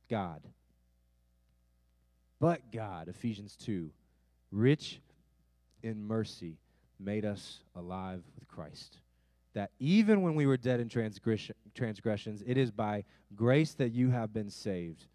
God. 0.10 0.42
But 2.40 2.72
God, 2.72 3.08
Ephesians 3.08 3.56
2, 3.58 3.90
rich 4.52 5.02
in 5.84 6.04
mercy, 6.04 6.58
made 7.00 7.26
us 7.26 7.60
alive 7.76 8.24
with 8.36 8.48
Christ. 8.48 8.98
That 9.54 9.72
even 9.80 10.22
when 10.22 10.36
we 10.36 10.46
were 10.46 10.58
dead 10.58 10.80
in 10.80 10.90
transgressions, 10.90 12.44
it 12.46 12.58
is 12.58 12.72
by 12.72 13.04
grace 13.36 13.74
that 13.74 13.92
you 13.92 14.10
have 14.10 14.34
been 14.34 14.50
saved. 14.50 15.06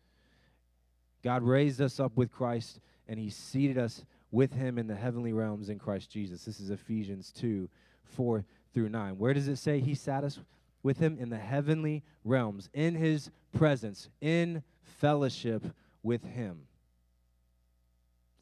God 1.23 1.43
raised 1.43 1.81
us 1.81 1.99
up 1.99 2.17
with 2.17 2.31
Christ, 2.31 2.81
and 3.09 3.19
He 3.19 3.31
seated 3.31 3.79
us 3.79 4.05
with 4.35 4.53
him 4.53 4.79
in 4.79 4.89
the 4.89 4.97
heavenly 4.97 5.33
realms 5.33 5.69
in 5.69 5.79
Christ 5.79 6.11
Jesus. 6.11 6.45
This 6.45 6.59
is 6.59 6.71
Ephesians 6.71 7.33
2 7.39 7.69
4 8.03 8.45
through 8.75 8.89
9. 8.89 9.17
Where 9.17 9.33
does 9.33 9.47
it 9.47 9.57
say 9.57 9.79
he 9.79 9.95
sat 9.95 10.25
us 10.25 10.41
with 10.83 10.99
him? 10.99 11.17
In 11.21 11.31
the 11.31 11.39
heavenly 11.39 12.03
realms, 12.25 12.69
in 12.75 12.97
his 12.97 13.31
presence, 13.57 14.09
in 14.21 14.65
fellowship 14.83 15.63
with 16.03 16.25
him. 16.25 16.63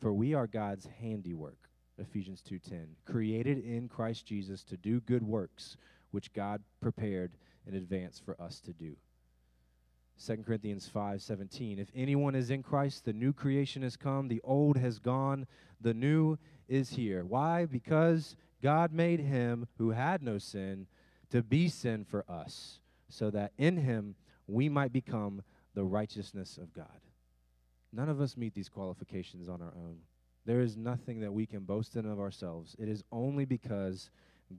For 0.02 0.12
we 0.12 0.34
are 0.34 0.48
God's 0.48 0.88
handiwork. 1.00 1.70
Ephesians 1.96 2.42
2:10 2.42 2.96
created 3.04 3.58
in 3.58 3.88
Christ 3.88 4.26
Jesus 4.26 4.64
to 4.64 4.76
do 4.76 5.00
good 5.00 5.22
works 5.22 5.76
which 6.10 6.32
God 6.32 6.60
prepared 6.80 7.36
in 7.68 7.74
advance 7.74 8.18
for 8.18 8.38
us 8.42 8.60
to 8.62 8.72
do. 8.72 8.96
2 10.16 10.44
Corinthians 10.44 10.88
5:17. 10.88 11.78
If 11.78 11.92
anyone 11.94 12.34
is 12.34 12.50
in 12.50 12.64
Christ, 12.64 13.04
the 13.04 13.12
new 13.12 13.32
creation 13.32 13.82
has 13.82 13.96
come, 13.96 14.26
the 14.26 14.40
old 14.42 14.76
has 14.76 14.98
gone, 14.98 15.46
the 15.80 15.94
new 15.94 16.36
is 16.66 16.90
here. 16.90 17.24
Why? 17.24 17.64
Because 17.64 18.34
God 18.60 18.92
made 18.92 19.20
him 19.20 19.68
who 19.78 19.90
had 19.90 20.20
no 20.20 20.38
sin 20.38 20.88
to 21.30 21.44
be 21.44 21.68
sin 21.68 22.04
for 22.04 22.28
us, 22.28 22.80
so 23.08 23.30
that 23.30 23.52
in 23.56 23.76
him 23.76 24.16
we 24.48 24.68
might 24.68 24.92
become 24.92 25.44
the 25.74 25.84
righteousness 25.84 26.58
of 26.58 26.72
God. 26.72 27.00
None 27.92 28.08
of 28.08 28.20
us 28.20 28.36
meet 28.36 28.54
these 28.54 28.68
qualifications 28.68 29.48
on 29.48 29.60
our 29.60 29.72
own. 29.76 29.98
There 30.44 30.60
is 30.60 30.76
nothing 30.76 31.20
that 31.20 31.32
we 31.32 31.46
can 31.46 31.60
boast 31.60 31.96
in 31.96 32.06
of 32.06 32.18
ourselves. 32.18 32.74
It 32.78 32.88
is 32.88 33.04
only 33.12 33.44
because 33.44 34.10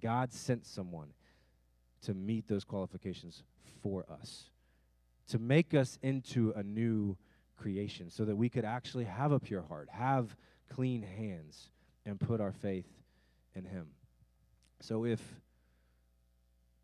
God 0.02 0.32
sent 0.32 0.66
someone 0.66 1.10
to 2.04 2.14
meet 2.14 2.48
those 2.48 2.64
qualifications 2.64 3.44
for 3.82 4.06
us, 4.10 4.50
to 5.30 5.40
make 5.40 5.74
us 5.74 5.98
into 6.02 6.54
a 6.56 6.64
new 6.64 7.18
creation, 7.58 8.10
so 8.10 8.26
that 8.26 8.36
we 8.36 8.50
could 8.50 8.66
actually 8.66 9.06
have 9.06 9.32
a 9.32 9.40
pure 9.40 9.62
heart, 9.62 9.90
have 9.92 10.36
clean 10.70 11.02
hands, 11.02 11.70
and 12.06 12.20
put 12.20 12.40
our 12.40 12.52
faith 12.52 12.88
in 13.56 13.66
Him. 13.66 13.88
So 14.80 15.06
if 15.06 15.22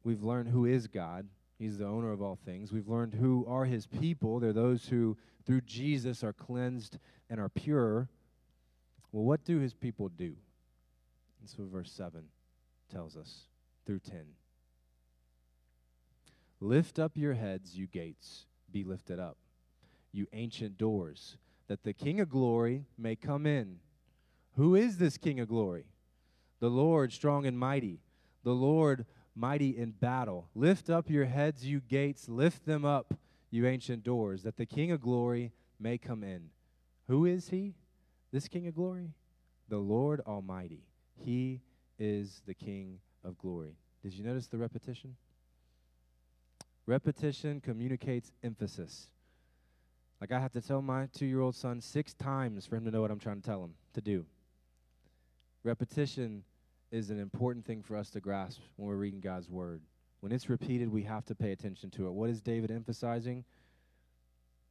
we've 0.03 0.23
learned 0.23 0.49
who 0.49 0.65
is 0.65 0.88
God, 0.88 1.27
He's 1.60 1.78
the 1.78 1.86
owner 1.86 2.12
of 2.12 2.22
all 2.22 2.38
things. 2.45 2.72
We've 2.72 2.88
learned 2.88 3.15
who 3.15 3.45
are 3.48 3.65
his 3.65 3.86
people. 3.86 4.39
They're 4.39 4.54
those 4.54 4.86
who, 4.88 5.17
through 5.45 5.62
Jesus, 5.62 6.24
are 6.24 6.32
cleansed 6.32 6.98
and 7.30 7.38
are 7.39 7.50
pure. 7.50 8.08
Well, 9.12 9.26
what 9.26 9.43
do 9.43 9.60
his 9.60 9.74
people 9.74 10.08
do? 10.08 10.36
That's 11.41 11.58
what 11.58 11.67
verse 11.67 11.91
7 11.91 12.24
tells 12.89 13.17
us 13.17 13.48
through 13.86 14.00
10. 14.00 14.19
Lift 16.62 16.98
up 16.98 17.17
your 17.17 17.34
heads, 17.34 17.76
you 17.76 17.88
gates, 17.88 18.45
be 18.72 18.84
lifted 18.86 19.19
up, 19.19 19.38
you 20.13 20.28
ancient 20.32 20.78
doors, 20.78 21.38
that 21.67 21.84
the 21.84 21.93
King 21.93 22.22
of 22.22 22.30
glory 22.30 22.86
may 22.98 23.15
come 23.15 23.45
in. 23.45 23.80
Who 24.56 24.76
is 24.76 24.98
this 24.98 25.17
King 25.17 25.39
of 25.39 25.50
glory? 25.50 25.86
The 26.60 26.69
Lord 26.69 27.12
strong 27.12 27.45
and 27.45 27.58
mighty, 27.58 28.00
the 28.43 28.52
Lord 28.54 29.06
mighty 29.39 29.78
in 29.78 29.91
battle. 29.91 30.49
Lift 30.54 30.89
up 30.89 31.10
your 31.10 31.25
heads, 31.25 31.65
you 31.65 31.80
gates, 31.80 32.28
lift 32.28 32.65
them 32.65 32.84
up, 32.84 33.13
you 33.49 33.65
ancient 33.65 34.04
doors, 34.04 34.43
that 34.43 34.58
the 34.58 34.65
King 34.65 34.91
of 34.91 35.02
glory 35.02 35.54
may 35.80 35.97
come 35.97 36.23
in. 36.23 36.49
Who 37.08 37.25
is 37.25 37.49
he? 37.49 37.75
This 38.32 38.47
King 38.47 38.67
of 38.67 38.75
glory? 38.75 39.13
The 39.69 39.78
Lord 39.78 40.21
Almighty. 40.28 40.84
He 41.23 41.62
is 41.97 42.41
the 42.45 42.54
King 42.54 42.99
of 43.23 43.38
glory. 43.38 43.75
Did 44.04 44.13
you 44.13 44.23
notice 44.23 44.47
the 44.47 44.58
repetition? 44.58 45.15
Repetition 46.86 47.62
communicates 47.62 48.32
emphasis. 48.43 49.08
Like 50.19 50.32
I 50.32 50.39
have 50.39 50.52
to 50.54 50.62
tell 50.62 50.82
my 50.82 51.08
two 51.13 51.25
year 51.25 51.39
old 51.39 51.56
son 51.56 51.82
six 51.82 52.13
times 52.13 52.65
for 52.65 52.75
him 52.75 52.86
to 52.86 52.91
know 52.91 53.02
what 53.02 53.12
I'm 53.12 53.19
trying 53.19 53.41
to 53.41 53.47
tell 53.47 53.63
him 53.63 53.73
to 53.93 54.02
do. 54.02 54.25
Repetition 55.63 56.43
is 56.91 57.10
an 57.10 57.19
important 57.19 57.65
thing 57.65 57.82
for 57.84 57.95
us 57.95 58.10
to 58.12 58.19
grasp 58.19 58.60
when 58.75 58.88
we're 58.88 58.95
reading 58.95 59.19
God's 59.19 59.49
word. 59.49 59.82
When 60.21 60.32
it's 60.32 60.49
repeated, 60.49 60.89
we 60.89 61.04
have 61.04 61.25
to 61.25 61.36
pay 61.36 61.52
attention 61.52 61.89
to 61.91 62.08
it. 62.08 62.12
What 62.12 62.30
is 62.30 62.41
David 62.41 62.71
emphasizing? 62.71 63.45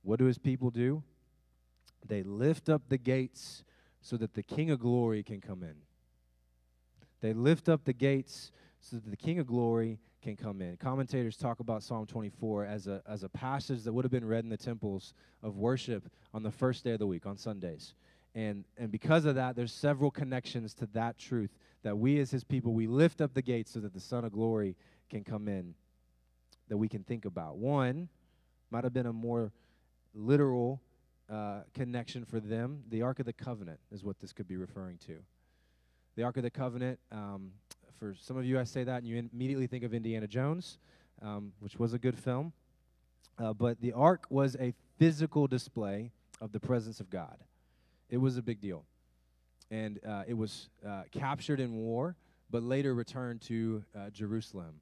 What 0.02 0.18
do 0.18 0.26
his 0.26 0.38
people 0.38 0.70
do? 0.70 1.02
They 2.07 2.22
lift 2.22 2.68
up 2.68 2.83
the 2.88 2.98
gates 2.98 3.64
so 4.00 4.16
that 4.16 4.35
the 4.35 4.42
King 4.42 4.70
of 4.70 4.78
glory 4.78 5.22
can 5.22 5.40
come 5.40 5.62
in. 5.62 5.74
They 7.20 7.33
lift 7.33 7.68
up 7.68 7.85
the 7.85 7.92
gates 7.92 8.52
so 8.81 8.96
that 8.96 9.11
the 9.11 9.16
King 9.16 9.38
of 9.38 9.46
glory 9.46 9.98
can 10.22 10.37
come 10.37 10.61
in. 10.61 10.76
Commentators 10.76 11.37
talk 11.37 11.61
about 11.61 11.83
Psalm 11.83 12.07
24 12.07 12.64
as 12.64 12.87
a, 12.87 13.02
as 13.09 13.22
a 13.22 13.28
passage 13.28 13.83
that 13.85 13.92
would 13.92 14.04
have 14.04 14.12
been 14.12 14.26
read 14.26 14.44
in 14.44 14.50
the 14.50 14.57
temples 14.57 15.14
of 15.42 15.57
worship 15.57 16.11
on 16.35 16.42
the 16.42 16.50
first 16.50 16.85
day 16.85 16.92
of 16.92 16.98
the 16.98 17.07
week, 17.07 17.26
on 17.26 17.37
Sundays. 17.37 17.94
And, 18.34 18.64
and 18.76 18.90
because 18.90 19.24
of 19.24 19.34
that, 19.36 19.56
there's 19.56 19.72
several 19.72 20.10
connections 20.10 20.74
to 20.74 20.86
that 20.92 21.18
truth 21.18 21.50
that 21.82 21.96
we 21.96 22.18
as 22.20 22.30
his 22.30 22.44
people, 22.44 22.72
we 22.72 22.86
lift 22.86 23.20
up 23.20 23.34
the 23.34 23.42
gates 23.42 23.72
so 23.72 23.80
that 23.80 23.94
the 23.94 24.00
Son 24.00 24.24
of 24.24 24.32
Glory 24.32 24.76
can 25.08 25.24
come 25.24 25.48
in, 25.48 25.74
that 26.68 26.76
we 26.76 26.88
can 26.88 27.02
think 27.02 27.24
about. 27.24 27.56
One 27.56 28.08
might 28.70 28.84
have 28.84 28.92
been 28.92 29.06
a 29.06 29.12
more 29.12 29.52
literal 30.14 30.82
uh, 31.30 31.60
connection 31.74 32.24
for 32.24 32.40
them. 32.40 32.82
The 32.88 33.02
Ark 33.02 33.20
of 33.20 33.26
the 33.26 33.32
Covenant 33.32 33.80
is 33.90 34.04
what 34.04 34.18
this 34.20 34.32
could 34.32 34.48
be 34.48 34.56
referring 34.56 34.98
to. 35.06 35.16
The 36.16 36.24
Ark 36.24 36.36
of 36.36 36.42
the 36.42 36.50
Covenant, 36.50 36.98
um, 37.12 37.52
for 37.98 38.14
some 38.20 38.36
of 38.36 38.44
you, 38.44 38.58
I 38.58 38.64
say 38.64 38.84
that 38.84 38.98
and 38.98 39.06
you 39.06 39.28
immediately 39.32 39.66
think 39.66 39.84
of 39.84 39.94
Indiana 39.94 40.26
Jones, 40.26 40.78
um, 41.22 41.52
which 41.60 41.78
was 41.78 41.92
a 41.94 41.98
good 41.98 42.18
film. 42.18 42.52
Uh, 43.38 43.52
but 43.52 43.80
the 43.80 43.92
Ark 43.92 44.26
was 44.30 44.56
a 44.56 44.74
physical 44.98 45.46
display 45.46 46.10
of 46.40 46.52
the 46.52 46.60
presence 46.60 47.00
of 47.00 47.08
God. 47.08 47.38
It 48.08 48.18
was 48.18 48.36
a 48.36 48.42
big 48.42 48.60
deal 48.60 48.84
and 49.70 49.98
uh, 50.06 50.22
it 50.26 50.34
was 50.34 50.70
uh, 50.86 51.02
captured 51.12 51.60
in 51.60 51.74
war, 51.74 52.16
but 52.50 52.62
later 52.62 52.94
returned 52.94 53.40
to 53.42 53.84
uh, 53.96 54.10
Jerusalem. 54.10 54.80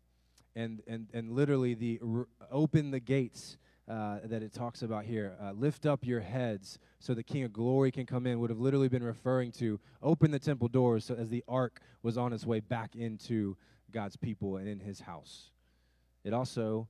And, 0.54 0.82
and, 0.86 1.08
and 1.12 1.32
literally, 1.32 1.74
the 1.74 2.00
r- 2.02 2.28
open 2.50 2.90
the 2.90 3.00
gates 3.00 3.58
uh, 3.88 4.18
that 4.24 4.42
it 4.42 4.52
talks 4.52 4.82
about 4.82 5.04
here, 5.04 5.36
uh, 5.42 5.52
lift 5.52 5.86
up 5.86 6.04
your 6.04 6.20
heads 6.20 6.78
so 6.98 7.14
the 7.14 7.22
King 7.22 7.44
of 7.44 7.52
Glory 7.52 7.90
can 7.92 8.06
come 8.06 8.26
in, 8.26 8.40
would 8.40 8.50
have 8.50 8.58
literally 8.58 8.88
been 8.88 9.02
referring 9.02 9.52
to 9.52 9.78
open 10.02 10.30
the 10.30 10.38
temple 10.38 10.68
doors 10.68 11.04
so 11.04 11.14
as 11.14 11.28
the 11.28 11.44
ark 11.46 11.80
was 12.02 12.16
on 12.16 12.32
its 12.32 12.46
way 12.46 12.60
back 12.60 12.96
into 12.96 13.56
God's 13.92 14.16
people 14.16 14.56
and 14.56 14.68
in 14.68 14.80
his 14.80 15.00
house. 15.00 15.50
It 16.24 16.32
also 16.32 16.88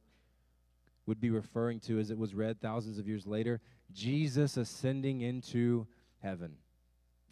would 1.06 1.20
be 1.20 1.30
referring 1.30 1.80
to, 1.80 1.98
as 1.98 2.10
it 2.10 2.18
was 2.18 2.34
read 2.34 2.60
thousands 2.60 2.98
of 2.98 3.06
years 3.06 3.26
later, 3.26 3.60
Jesus 3.92 4.56
ascending 4.56 5.20
into 5.20 5.86
heaven. 6.26 6.56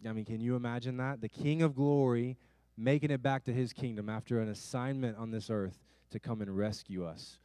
I 0.07 0.13
mean, 0.13 0.25
can 0.25 0.39
you 0.39 0.55
imagine 0.55 0.97
that? 0.97 1.19
The 1.19 1.29
King 1.29 1.61
of 1.61 1.75
glory 1.75 2.37
making 2.77 3.11
it 3.11 3.21
back 3.21 3.43
to 3.45 3.53
his 3.53 3.73
kingdom 3.73 4.09
after 4.09 4.39
an 4.39 4.49
assignment 4.49 5.17
on 5.17 5.31
this 5.31 5.49
earth 5.49 5.79
to 6.11 6.19
come 6.19 6.41
and 6.41 6.55
rescue 6.55 7.05
us. 7.05 7.39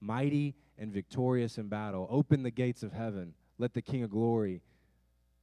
Mighty 0.00 0.54
and 0.76 0.92
victorious 0.92 1.58
in 1.58 1.68
battle. 1.68 2.06
Open 2.10 2.42
the 2.42 2.50
gates 2.50 2.82
of 2.82 2.92
heaven. 2.92 3.34
Let 3.58 3.74
the 3.74 3.82
King 3.82 4.02
of 4.02 4.10
glory, 4.10 4.62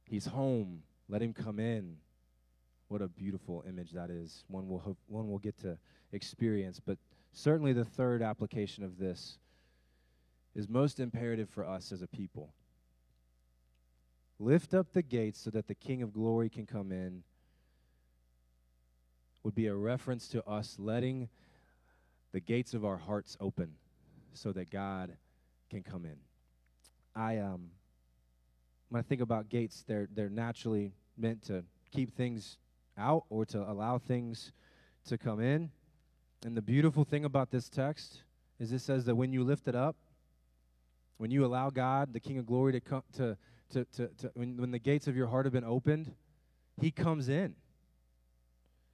he's 0.04 0.26
home. 0.26 0.82
Let 1.08 1.22
him 1.22 1.32
come 1.32 1.58
in. 1.58 1.96
What 2.88 3.02
a 3.02 3.08
beautiful 3.08 3.64
image 3.68 3.92
that 3.92 4.10
is. 4.10 4.44
One 4.48 4.68
will 4.68 4.78
hope, 4.78 4.98
one 5.06 5.30
will 5.30 5.38
get 5.38 5.58
to 5.60 5.78
experience, 6.12 6.80
but 6.84 6.98
certainly 7.32 7.72
the 7.72 7.84
third 7.84 8.22
application 8.22 8.84
of 8.84 8.98
this 8.98 9.38
is 10.54 10.68
most 10.68 11.00
imperative 11.00 11.48
for 11.50 11.66
us 11.66 11.92
as 11.92 12.02
a 12.02 12.06
people. 12.06 12.52
Lift 14.38 14.74
up 14.74 14.92
the 14.92 15.02
gates 15.02 15.40
so 15.40 15.50
that 15.50 15.66
the 15.66 15.74
King 15.74 16.02
of 16.02 16.12
glory 16.12 16.48
can 16.48 16.66
come 16.66 16.92
in 16.92 17.22
would 19.42 19.54
be 19.54 19.66
a 19.66 19.74
reference 19.74 20.28
to 20.28 20.44
us 20.44 20.76
letting 20.78 21.28
the 22.32 22.40
gates 22.40 22.74
of 22.74 22.84
our 22.84 22.96
hearts 22.96 23.36
open 23.40 23.72
so 24.34 24.52
that 24.52 24.70
God 24.70 25.16
can 25.70 25.82
come 25.82 26.04
in. 26.04 26.16
I 27.14 27.38
um 27.38 27.70
when 28.88 28.98
I 28.98 29.02
think 29.02 29.20
about 29.20 29.48
gates, 29.48 29.84
they're 29.86 30.08
they're 30.14 30.28
naturally 30.28 30.92
meant 31.16 31.42
to 31.46 31.64
keep 31.90 32.14
things 32.14 32.58
out 32.98 33.24
or 33.30 33.44
to 33.46 33.58
allow 33.58 33.98
things 33.98 34.52
to 35.06 35.16
come 35.16 35.40
in. 35.40 35.70
And 36.44 36.56
the 36.56 36.62
beautiful 36.62 37.04
thing 37.04 37.24
about 37.24 37.50
this 37.50 37.68
text 37.68 38.22
is 38.58 38.72
it 38.72 38.80
says 38.80 39.04
that 39.06 39.14
when 39.14 39.32
you 39.32 39.44
lift 39.44 39.68
it 39.68 39.74
up, 39.74 39.96
when 41.18 41.30
you 41.30 41.44
allow 41.44 41.70
God, 41.70 42.12
the 42.12 42.20
King 42.20 42.38
of 42.38 42.46
Glory, 42.46 42.72
to 42.72 42.80
come 42.80 43.02
to 43.14 43.36
to, 43.72 43.84
to, 43.96 44.08
to 44.18 44.30
when, 44.34 44.56
when 44.56 44.70
the 44.70 44.78
gates 44.78 45.06
of 45.06 45.16
your 45.16 45.26
heart 45.26 45.46
have 45.46 45.52
been 45.52 45.64
opened, 45.64 46.12
he 46.80 46.90
comes 46.90 47.28
in. 47.28 47.54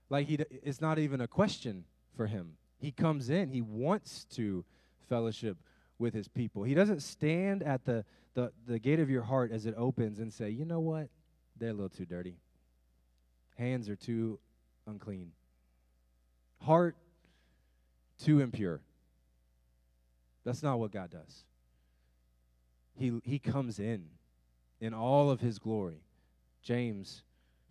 Like 0.09 0.29
he, 0.29 0.39
it's 0.63 0.81
not 0.81 0.99
even 0.99 1.21
a 1.21 1.29
question 1.29 1.85
for 2.17 2.27
him. 2.27 2.55
He 2.79 2.91
comes 2.91 3.31
in. 3.31 3.49
He 3.49 3.61
wants 3.61 4.25
to 4.37 4.65
fellowship 5.09 5.57
with 5.99 6.15
his 6.15 6.29
people. 6.29 6.65
He 6.65 6.75
doesn't 6.75 7.01
stand 7.01 7.63
at 7.63 7.85
the, 7.85 8.05
the, 8.35 8.53
the 8.67 8.79
gate 8.79 9.01
of 9.01 9.09
your 9.09 9.23
heart 9.23 9.53
as 9.53 9.67
it 9.67 9.75
opens 9.77 10.19
and 10.19 10.33
say, 10.33 10.51
you 10.51 10.65
know 10.65 10.81
what? 10.81 11.09
They're 11.57 11.71
a 11.71 11.75
little 11.75 11.89
too 11.89 12.07
dirty. 12.07 12.37
Hands 13.57 13.89
are 13.89 13.97
too 13.97 14.39
unclean. 14.87 15.33
Heart 16.63 16.97
too 18.23 18.41
impure. 18.41 18.81
That's 20.45 20.63
not 20.63 20.79
what 20.79 20.91
God 20.91 21.11
does. 21.11 21.45
He, 22.95 23.21
he 23.25 23.39
comes 23.39 23.79
in 23.79 24.07
in 24.81 24.95
all 24.95 25.31
of 25.31 25.41
his 25.41 25.59
glory. 25.59 26.03
James 26.63 27.23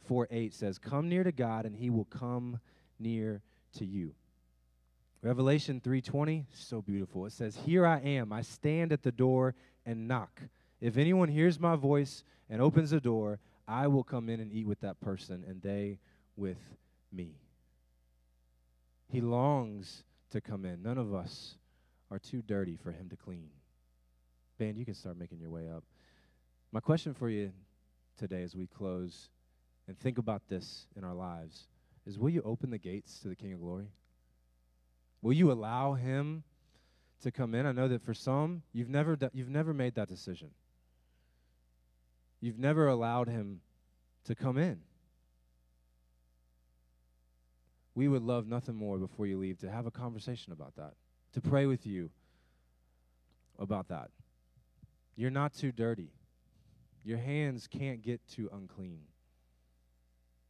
4 0.05 0.27
8 0.31 0.53
says, 0.53 0.77
Come 0.77 1.09
near 1.09 1.23
to 1.23 1.31
God, 1.31 1.65
and 1.65 1.75
he 1.75 1.89
will 1.89 2.05
come 2.05 2.59
near 2.99 3.41
to 3.77 3.85
you. 3.85 4.13
Revelation 5.21 5.79
3:20, 5.79 6.45
so 6.51 6.81
beautiful. 6.81 7.27
It 7.27 7.31
says, 7.31 7.55
"Here 7.55 7.85
I 7.85 7.99
am. 7.99 8.33
I 8.33 8.41
stand 8.41 8.91
at 8.91 9.03
the 9.03 9.11
door 9.11 9.53
and 9.85 10.07
knock. 10.07 10.41
If 10.79 10.97
anyone 10.97 11.29
hears 11.29 11.59
my 11.59 11.75
voice 11.75 12.23
and 12.49 12.59
opens 12.59 12.89
the 12.89 12.99
door, 12.99 13.39
I 13.67 13.87
will 13.87 14.03
come 14.03 14.29
in 14.29 14.39
and 14.39 14.51
eat 14.51 14.65
with 14.65 14.79
that 14.79 14.99
person 14.99 15.43
and 15.47 15.61
they 15.61 15.99
with 16.35 16.57
me." 17.11 17.35
He 19.07 19.21
longs 19.21 20.03
to 20.31 20.41
come 20.41 20.65
in. 20.65 20.81
None 20.81 20.97
of 20.97 21.13
us 21.13 21.57
are 22.09 22.19
too 22.19 22.41
dirty 22.41 22.75
for 22.75 22.91
him 22.91 23.07
to 23.09 23.15
clean 23.15 23.51
Band, 24.61 24.77
you 24.77 24.85
can 24.85 24.93
start 24.93 25.17
making 25.17 25.39
your 25.39 25.49
way 25.49 25.67
up. 25.67 25.83
My 26.71 26.81
question 26.81 27.15
for 27.15 27.27
you 27.27 27.51
today 28.19 28.43
as 28.43 28.55
we 28.55 28.67
close 28.67 29.31
and 29.87 29.97
think 29.97 30.19
about 30.19 30.43
this 30.49 30.85
in 30.95 31.03
our 31.03 31.15
lives 31.15 31.65
is 32.05 32.19
will 32.19 32.29
you 32.29 32.43
open 32.43 32.69
the 32.69 32.77
gates 32.77 33.17
to 33.21 33.27
the 33.27 33.35
King 33.35 33.53
of 33.53 33.59
Glory? 33.59 33.87
Will 35.23 35.33
you 35.33 35.51
allow 35.51 35.95
him 35.95 36.43
to 37.23 37.31
come 37.31 37.55
in? 37.55 37.65
I 37.65 37.71
know 37.71 37.87
that 37.87 38.03
for 38.03 38.13
some, 38.13 38.61
you've 38.71 38.87
never, 38.87 39.17
you've 39.33 39.49
never 39.49 39.73
made 39.73 39.95
that 39.95 40.07
decision. 40.07 40.51
You've 42.39 42.59
never 42.59 42.87
allowed 42.87 43.29
him 43.29 43.61
to 44.25 44.35
come 44.35 44.59
in. 44.59 44.81
We 47.95 48.07
would 48.07 48.21
love 48.21 48.45
nothing 48.45 48.75
more 48.75 48.99
before 48.99 49.25
you 49.25 49.39
leave 49.39 49.57
to 49.61 49.71
have 49.71 49.87
a 49.87 49.91
conversation 49.91 50.53
about 50.53 50.75
that, 50.75 50.93
to 51.33 51.41
pray 51.41 51.65
with 51.65 51.87
you 51.87 52.11
about 53.57 53.87
that. 53.87 54.11
You're 55.15 55.31
not 55.31 55.53
too 55.53 55.71
dirty. 55.71 56.11
Your 57.03 57.17
hands 57.17 57.67
can't 57.67 58.01
get 58.01 58.21
too 58.27 58.49
unclean. 58.53 59.01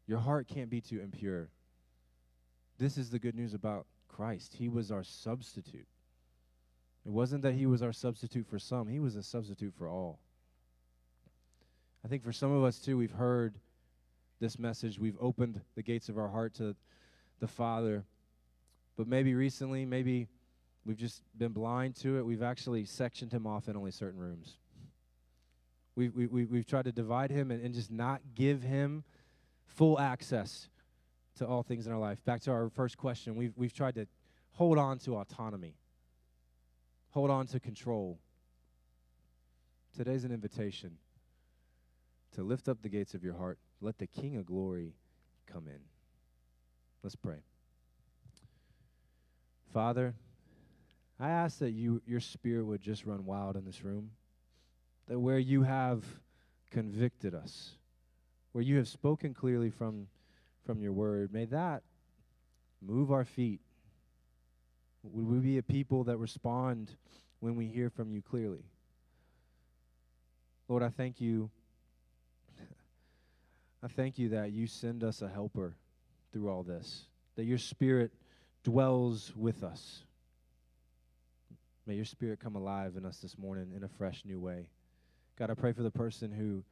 Your 0.08 0.20
heart 0.20 0.48
can't 0.48 0.70
be 0.70 0.82
too 0.82 1.00
impure. 1.00 1.50
This 2.78 2.98
is 2.98 3.10
the 3.10 3.20
good 3.20 3.36
news 3.36 3.54
about 3.54 3.86
Christ. 4.08 4.56
He 4.58 4.68
was 4.68 4.92
our 4.92 5.04
substitute. 5.04 5.88
It 7.06 7.12
wasn't 7.12 7.42
that 7.44 7.54
he 7.54 7.66
was 7.66 7.82
our 7.82 7.94
substitute 7.94 8.48
for 8.48 8.60
some, 8.60 8.88
he 8.88 9.00
was 9.00 9.16
a 9.16 9.24
substitute 9.24 9.74
for 9.78 9.88
all. 9.88 10.20
I 12.04 12.08
think 12.08 12.24
for 12.24 12.34
some 12.34 12.52
of 12.52 12.64
us 12.64 12.80
too, 12.80 12.98
we've 12.98 13.12
heard 13.12 13.56
this 14.40 14.58
message. 14.58 15.00
We've 15.00 15.18
opened 15.22 15.62
the 15.76 15.84
gates 15.84 16.10
of 16.10 16.18
our 16.18 16.28
heart 16.28 16.56
to 16.56 16.76
the 17.40 17.48
Father. 17.48 18.04
But 18.98 19.08
maybe 19.08 19.36
recently, 19.36 19.86
maybe 19.86 20.28
we've 20.86 20.98
just 20.98 21.22
been 21.38 21.52
blind 21.52 21.96
to 21.98 22.18
it. 22.18 22.26
We've 22.26 22.44
actually 22.44 22.86
sectioned 22.86 23.32
him 23.32 23.46
off 23.46 23.68
in 23.68 23.76
only 23.76 23.92
certain 23.92 24.20
rooms. 24.20 24.58
We've, 25.96 26.16
we, 26.16 26.28
we, 26.28 26.46
we've 26.46 26.66
tried 26.66 26.86
to 26.86 26.92
divide 26.92 27.32
him 27.32 27.52
and, 27.52 27.64
and 27.64 27.74
just 27.74 27.92
not 27.92 28.22
give 28.34 28.64
him 28.64 29.04
full 29.66 30.00
access 30.00 30.70
to 31.38 31.48
all 31.48 31.64
things 31.64 31.86
in 31.88 31.94
our 31.94 32.00
life. 32.00 32.24
Back 32.26 32.42
to 32.42 32.52
our 32.52 32.70
first 32.70 32.98
question, 32.98 33.36
we've, 33.36 33.54
we've 33.56 33.74
tried 33.74 33.96
to 33.96 34.08
hold 34.52 34.78
on 34.78 35.00
to 35.00 35.18
autonomy, 35.18 35.76
hold 37.10 37.30
on 37.30 37.48
to 37.48 37.60
control. 37.60 38.20
Today's 39.96 40.24
an 40.24 40.32
invitation 40.32 40.98
to 42.36 42.44
lift 42.44 42.70
up 42.70 42.82
the 42.82 42.90
gates 42.90 43.14
of 43.14 43.24
your 43.24 43.34
heart. 43.34 43.60
Let 43.82 43.98
the 43.98 44.08
King 44.08 44.38
of 44.38 44.46
glory 44.46 44.94
come 45.46 45.68
in. 45.68 45.82
Let's 47.04 47.16
pray. 47.16 47.40
Father, 49.74 50.14
I 51.22 51.30
ask 51.30 51.60
that 51.60 51.70
you 51.70 52.02
your 52.08 52.20
spirit 52.20 52.66
would 52.66 52.82
just 52.82 53.06
run 53.06 53.26
wild 53.26 53.56
in 53.56 53.64
this 53.64 53.84
room. 53.84 54.10
That 55.08 55.20
where 55.20 55.38
you 55.38 55.62
have 55.62 56.04
convicted 56.72 57.36
us, 57.36 57.76
where 58.54 58.64
you 58.64 58.78
have 58.78 58.88
spoken 58.88 59.36
clearly 59.36 59.70
from 59.70 60.08
from 60.66 60.82
your 60.82 60.94
word, 60.94 61.32
may 61.32 61.46
that 61.46 61.84
move 62.82 63.12
our 63.12 63.24
feet. 63.24 63.62
Would 65.04 65.28
we 65.28 65.38
be 65.40 65.58
a 65.60 65.64
people 65.64 66.06
that 66.06 66.18
respond 66.18 66.96
when 67.40 67.56
we 67.56 67.68
hear 67.68 67.92
from 67.92 68.12
you 68.12 68.24
clearly? 68.24 68.66
Lord, 70.68 70.82
I 70.82 70.90
thank 70.90 71.22
you 71.22 71.52
I 73.84 73.90
thank 73.90 74.18
you 74.18 74.30
that 74.30 74.54
you 74.54 74.66
send 74.66 75.04
us 75.04 75.22
a 75.22 75.28
helper 75.28 75.76
through 76.34 76.50
all 76.50 76.64
this, 76.64 77.06
that 77.36 77.44
your 77.44 77.60
spirit 77.60 78.12
dwells 78.64 79.34
with 79.36 79.64
us. 79.64 80.04
May 81.88 81.96
your 81.96 82.06
spirit 82.06 82.40
come 82.40 82.56
alive 82.56 82.96
in 82.96 83.06
us 83.06 83.18
this 83.18 83.38
morning 83.38 83.74
in 83.76 83.84
a 83.84 83.90
fresh 83.90 84.24
new 84.24 84.40
way. 84.40 84.70
God, 85.38 85.50
I 85.50 85.56
pray 85.56 85.74
for 85.74 85.82
the 85.82 85.92
person 85.92 86.32
who 86.32 86.64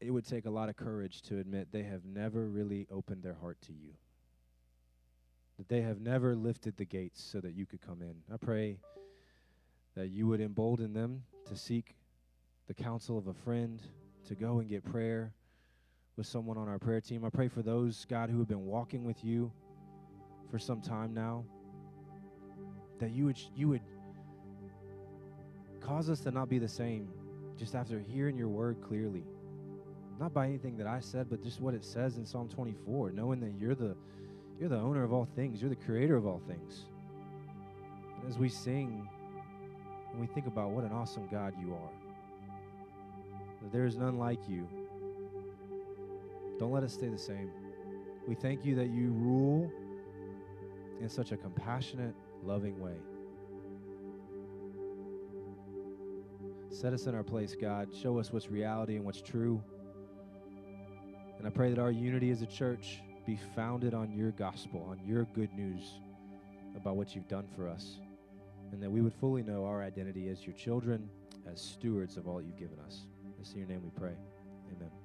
it 0.00 0.10
would 0.10 0.26
take 0.26 0.44
a 0.44 0.50
lot 0.50 0.68
of 0.68 0.76
courage 0.76 1.22
to 1.22 1.38
admit 1.38 1.68
they 1.70 1.84
have 1.84 2.04
never 2.04 2.48
really 2.48 2.86
opened 2.90 3.22
their 3.22 3.34
heart 3.34 3.58
to 3.62 3.72
you. 3.72 3.92
That 5.58 5.68
they 5.68 5.82
have 5.82 6.00
never 6.00 6.34
lifted 6.34 6.76
the 6.76 6.84
gates 6.84 7.22
so 7.22 7.40
that 7.40 7.54
you 7.54 7.64
could 7.66 7.80
come 7.80 8.02
in. 8.02 8.16
I 8.32 8.36
pray 8.36 8.78
that 9.94 10.08
you 10.08 10.26
would 10.26 10.40
embolden 10.40 10.92
them 10.92 11.22
to 11.46 11.56
seek 11.56 11.94
the 12.66 12.74
counsel 12.74 13.16
of 13.16 13.28
a 13.28 13.34
friend, 13.34 13.80
to 14.26 14.34
go 14.34 14.58
and 14.58 14.68
get 14.68 14.84
prayer 14.84 15.32
with 16.16 16.26
someone 16.26 16.58
on 16.58 16.68
our 16.68 16.80
prayer 16.80 17.00
team. 17.00 17.24
I 17.24 17.30
pray 17.30 17.46
for 17.46 17.62
those, 17.62 18.04
God, 18.06 18.28
who 18.30 18.38
have 18.38 18.48
been 18.48 18.66
walking 18.66 19.04
with 19.04 19.22
you 19.24 19.52
for 20.50 20.58
some 20.58 20.80
time 20.80 21.14
now, 21.14 21.44
that 23.04 23.12
you 23.12 23.26
would 23.26 23.38
you 23.54 23.68
would 23.68 23.82
cause 25.80 26.08
us 26.08 26.20
to 26.20 26.30
not 26.30 26.48
be 26.48 26.58
the 26.58 26.68
same 26.68 27.06
just 27.58 27.74
after 27.74 27.98
hearing 27.98 28.36
your 28.36 28.48
word 28.48 28.78
clearly. 28.80 29.24
Not 30.18 30.32
by 30.32 30.46
anything 30.46 30.78
that 30.78 30.86
I 30.86 31.00
said, 31.00 31.26
but 31.28 31.42
just 31.42 31.60
what 31.60 31.74
it 31.74 31.84
says 31.84 32.16
in 32.16 32.24
Psalm 32.24 32.48
24, 32.48 33.10
knowing 33.10 33.40
that 33.40 33.52
you're 33.60 33.74
the 33.74 33.94
you're 34.58 34.70
the 34.70 34.78
owner 34.78 35.04
of 35.04 35.12
all 35.12 35.28
things, 35.36 35.60
you're 35.60 35.68
the 35.68 35.76
creator 35.76 36.16
of 36.16 36.26
all 36.26 36.40
things. 36.48 36.84
And 38.20 38.30
as 38.30 38.38
we 38.38 38.48
sing 38.48 39.06
and 40.12 40.20
we 40.20 40.26
think 40.28 40.46
about 40.46 40.70
what 40.70 40.84
an 40.84 40.92
awesome 40.92 41.28
God 41.30 41.52
you 41.60 41.74
are, 41.74 41.90
that 43.62 43.70
there 43.70 43.84
is 43.84 43.96
none 43.96 44.18
like 44.18 44.48
you. 44.48 44.66
Don't 46.58 46.72
let 46.72 46.84
us 46.84 46.94
stay 46.94 47.08
the 47.08 47.18
same. 47.18 47.50
We 48.26 48.34
thank 48.34 48.64
you 48.64 48.74
that 48.76 48.88
you 48.88 49.10
rule 49.10 49.70
in 51.00 51.08
such 51.10 51.32
a 51.32 51.36
compassionate, 51.36 52.14
loving 52.44 52.78
way. 52.80 52.96
Set 56.70 56.92
us 56.92 57.06
in 57.06 57.14
our 57.14 57.22
place, 57.22 57.54
God. 57.58 57.88
Show 57.94 58.18
us 58.18 58.32
what's 58.32 58.50
reality 58.50 58.96
and 58.96 59.04
what's 59.04 59.20
true. 59.20 59.62
And 61.38 61.46
I 61.46 61.50
pray 61.50 61.70
that 61.70 61.78
our 61.78 61.90
unity 61.90 62.30
as 62.30 62.42
a 62.42 62.46
church 62.46 63.00
be 63.26 63.38
founded 63.54 63.94
on 63.94 64.12
your 64.12 64.32
gospel, 64.32 64.86
on 64.90 65.00
your 65.06 65.24
good 65.34 65.52
news 65.54 66.00
about 66.76 66.96
what 66.96 67.14
you've 67.14 67.28
done 67.28 67.46
for 67.56 67.68
us, 67.68 67.98
and 68.72 68.82
that 68.82 68.90
we 68.90 69.00
would 69.00 69.14
fully 69.14 69.42
know 69.42 69.64
our 69.64 69.82
identity 69.82 70.28
as 70.28 70.44
your 70.44 70.54
children, 70.54 71.08
as 71.50 71.60
stewards 71.60 72.16
of 72.16 72.26
all 72.26 72.42
you've 72.42 72.58
given 72.58 72.78
us. 72.86 73.06
It's 73.40 73.52
in 73.52 73.58
your 73.58 73.68
name 73.68 73.82
we 73.82 73.90
pray. 73.90 74.14
Amen. 74.76 75.03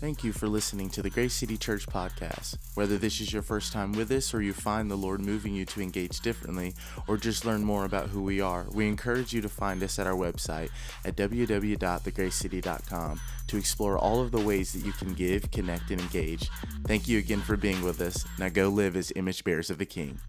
Thank 0.00 0.22
you 0.22 0.32
for 0.32 0.46
listening 0.46 0.90
to 0.90 1.02
the 1.02 1.10
Grace 1.10 1.34
City 1.34 1.56
Church 1.56 1.84
podcast. 1.84 2.56
Whether 2.74 2.98
this 2.98 3.20
is 3.20 3.32
your 3.32 3.42
first 3.42 3.72
time 3.72 3.90
with 3.90 4.12
us 4.12 4.32
or 4.32 4.40
you 4.40 4.52
find 4.52 4.88
the 4.88 4.94
Lord 4.94 5.20
moving 5.20 5.56
you 5.56 5.64
to 5.64 5.80
engage 5.80 6.20
differently 6.20 6.76
or 7.08 7.16
just 7.16 7.44
learn 7.44 7.64
more 7.64 7.84
about 7.84 8.10
who 8.10 8.22
we 8.22 8.40
are, 8.40 8.66
we 8.70 8.86
encourage 8.86 9.32
you 9.32 9.40
to 9.40 9.48
find 9.48 9.82
us 9.82 9.98
at 9.98 10.06
our 10.06 10.14
website 10.14 10.68
at 11.04 11.16
www.thegracecity.com 11.16 13.20
to 13.48 13.56
explore 13.56 13.98
all 13.98 14.20
of 14.20 14.30
the 14.30 14.40
ways 14.40 14.72
that 14.72 14.86
you 14.86 14.92
can 14.92 15.14
give, 15.14 15.50
connect, 15.50 15.90
and 15.90 16.00
engage. 16.00 16.48
Thank 16.86 17.08
you 17.08 17.18
again 17.18 17.40
for 17.40 17.56
being 17.56 17.82
with 17.82 18.00
us. 18.00 18.24
Now 18.38 18.50
go 18.50 18.68
live 18.68 18.94
as 18.94 19.12
image 19.16 19.42
bearers 19.42 19.68
of 19.68 19.78
the 19.78 19.86
King. 19.86 20.20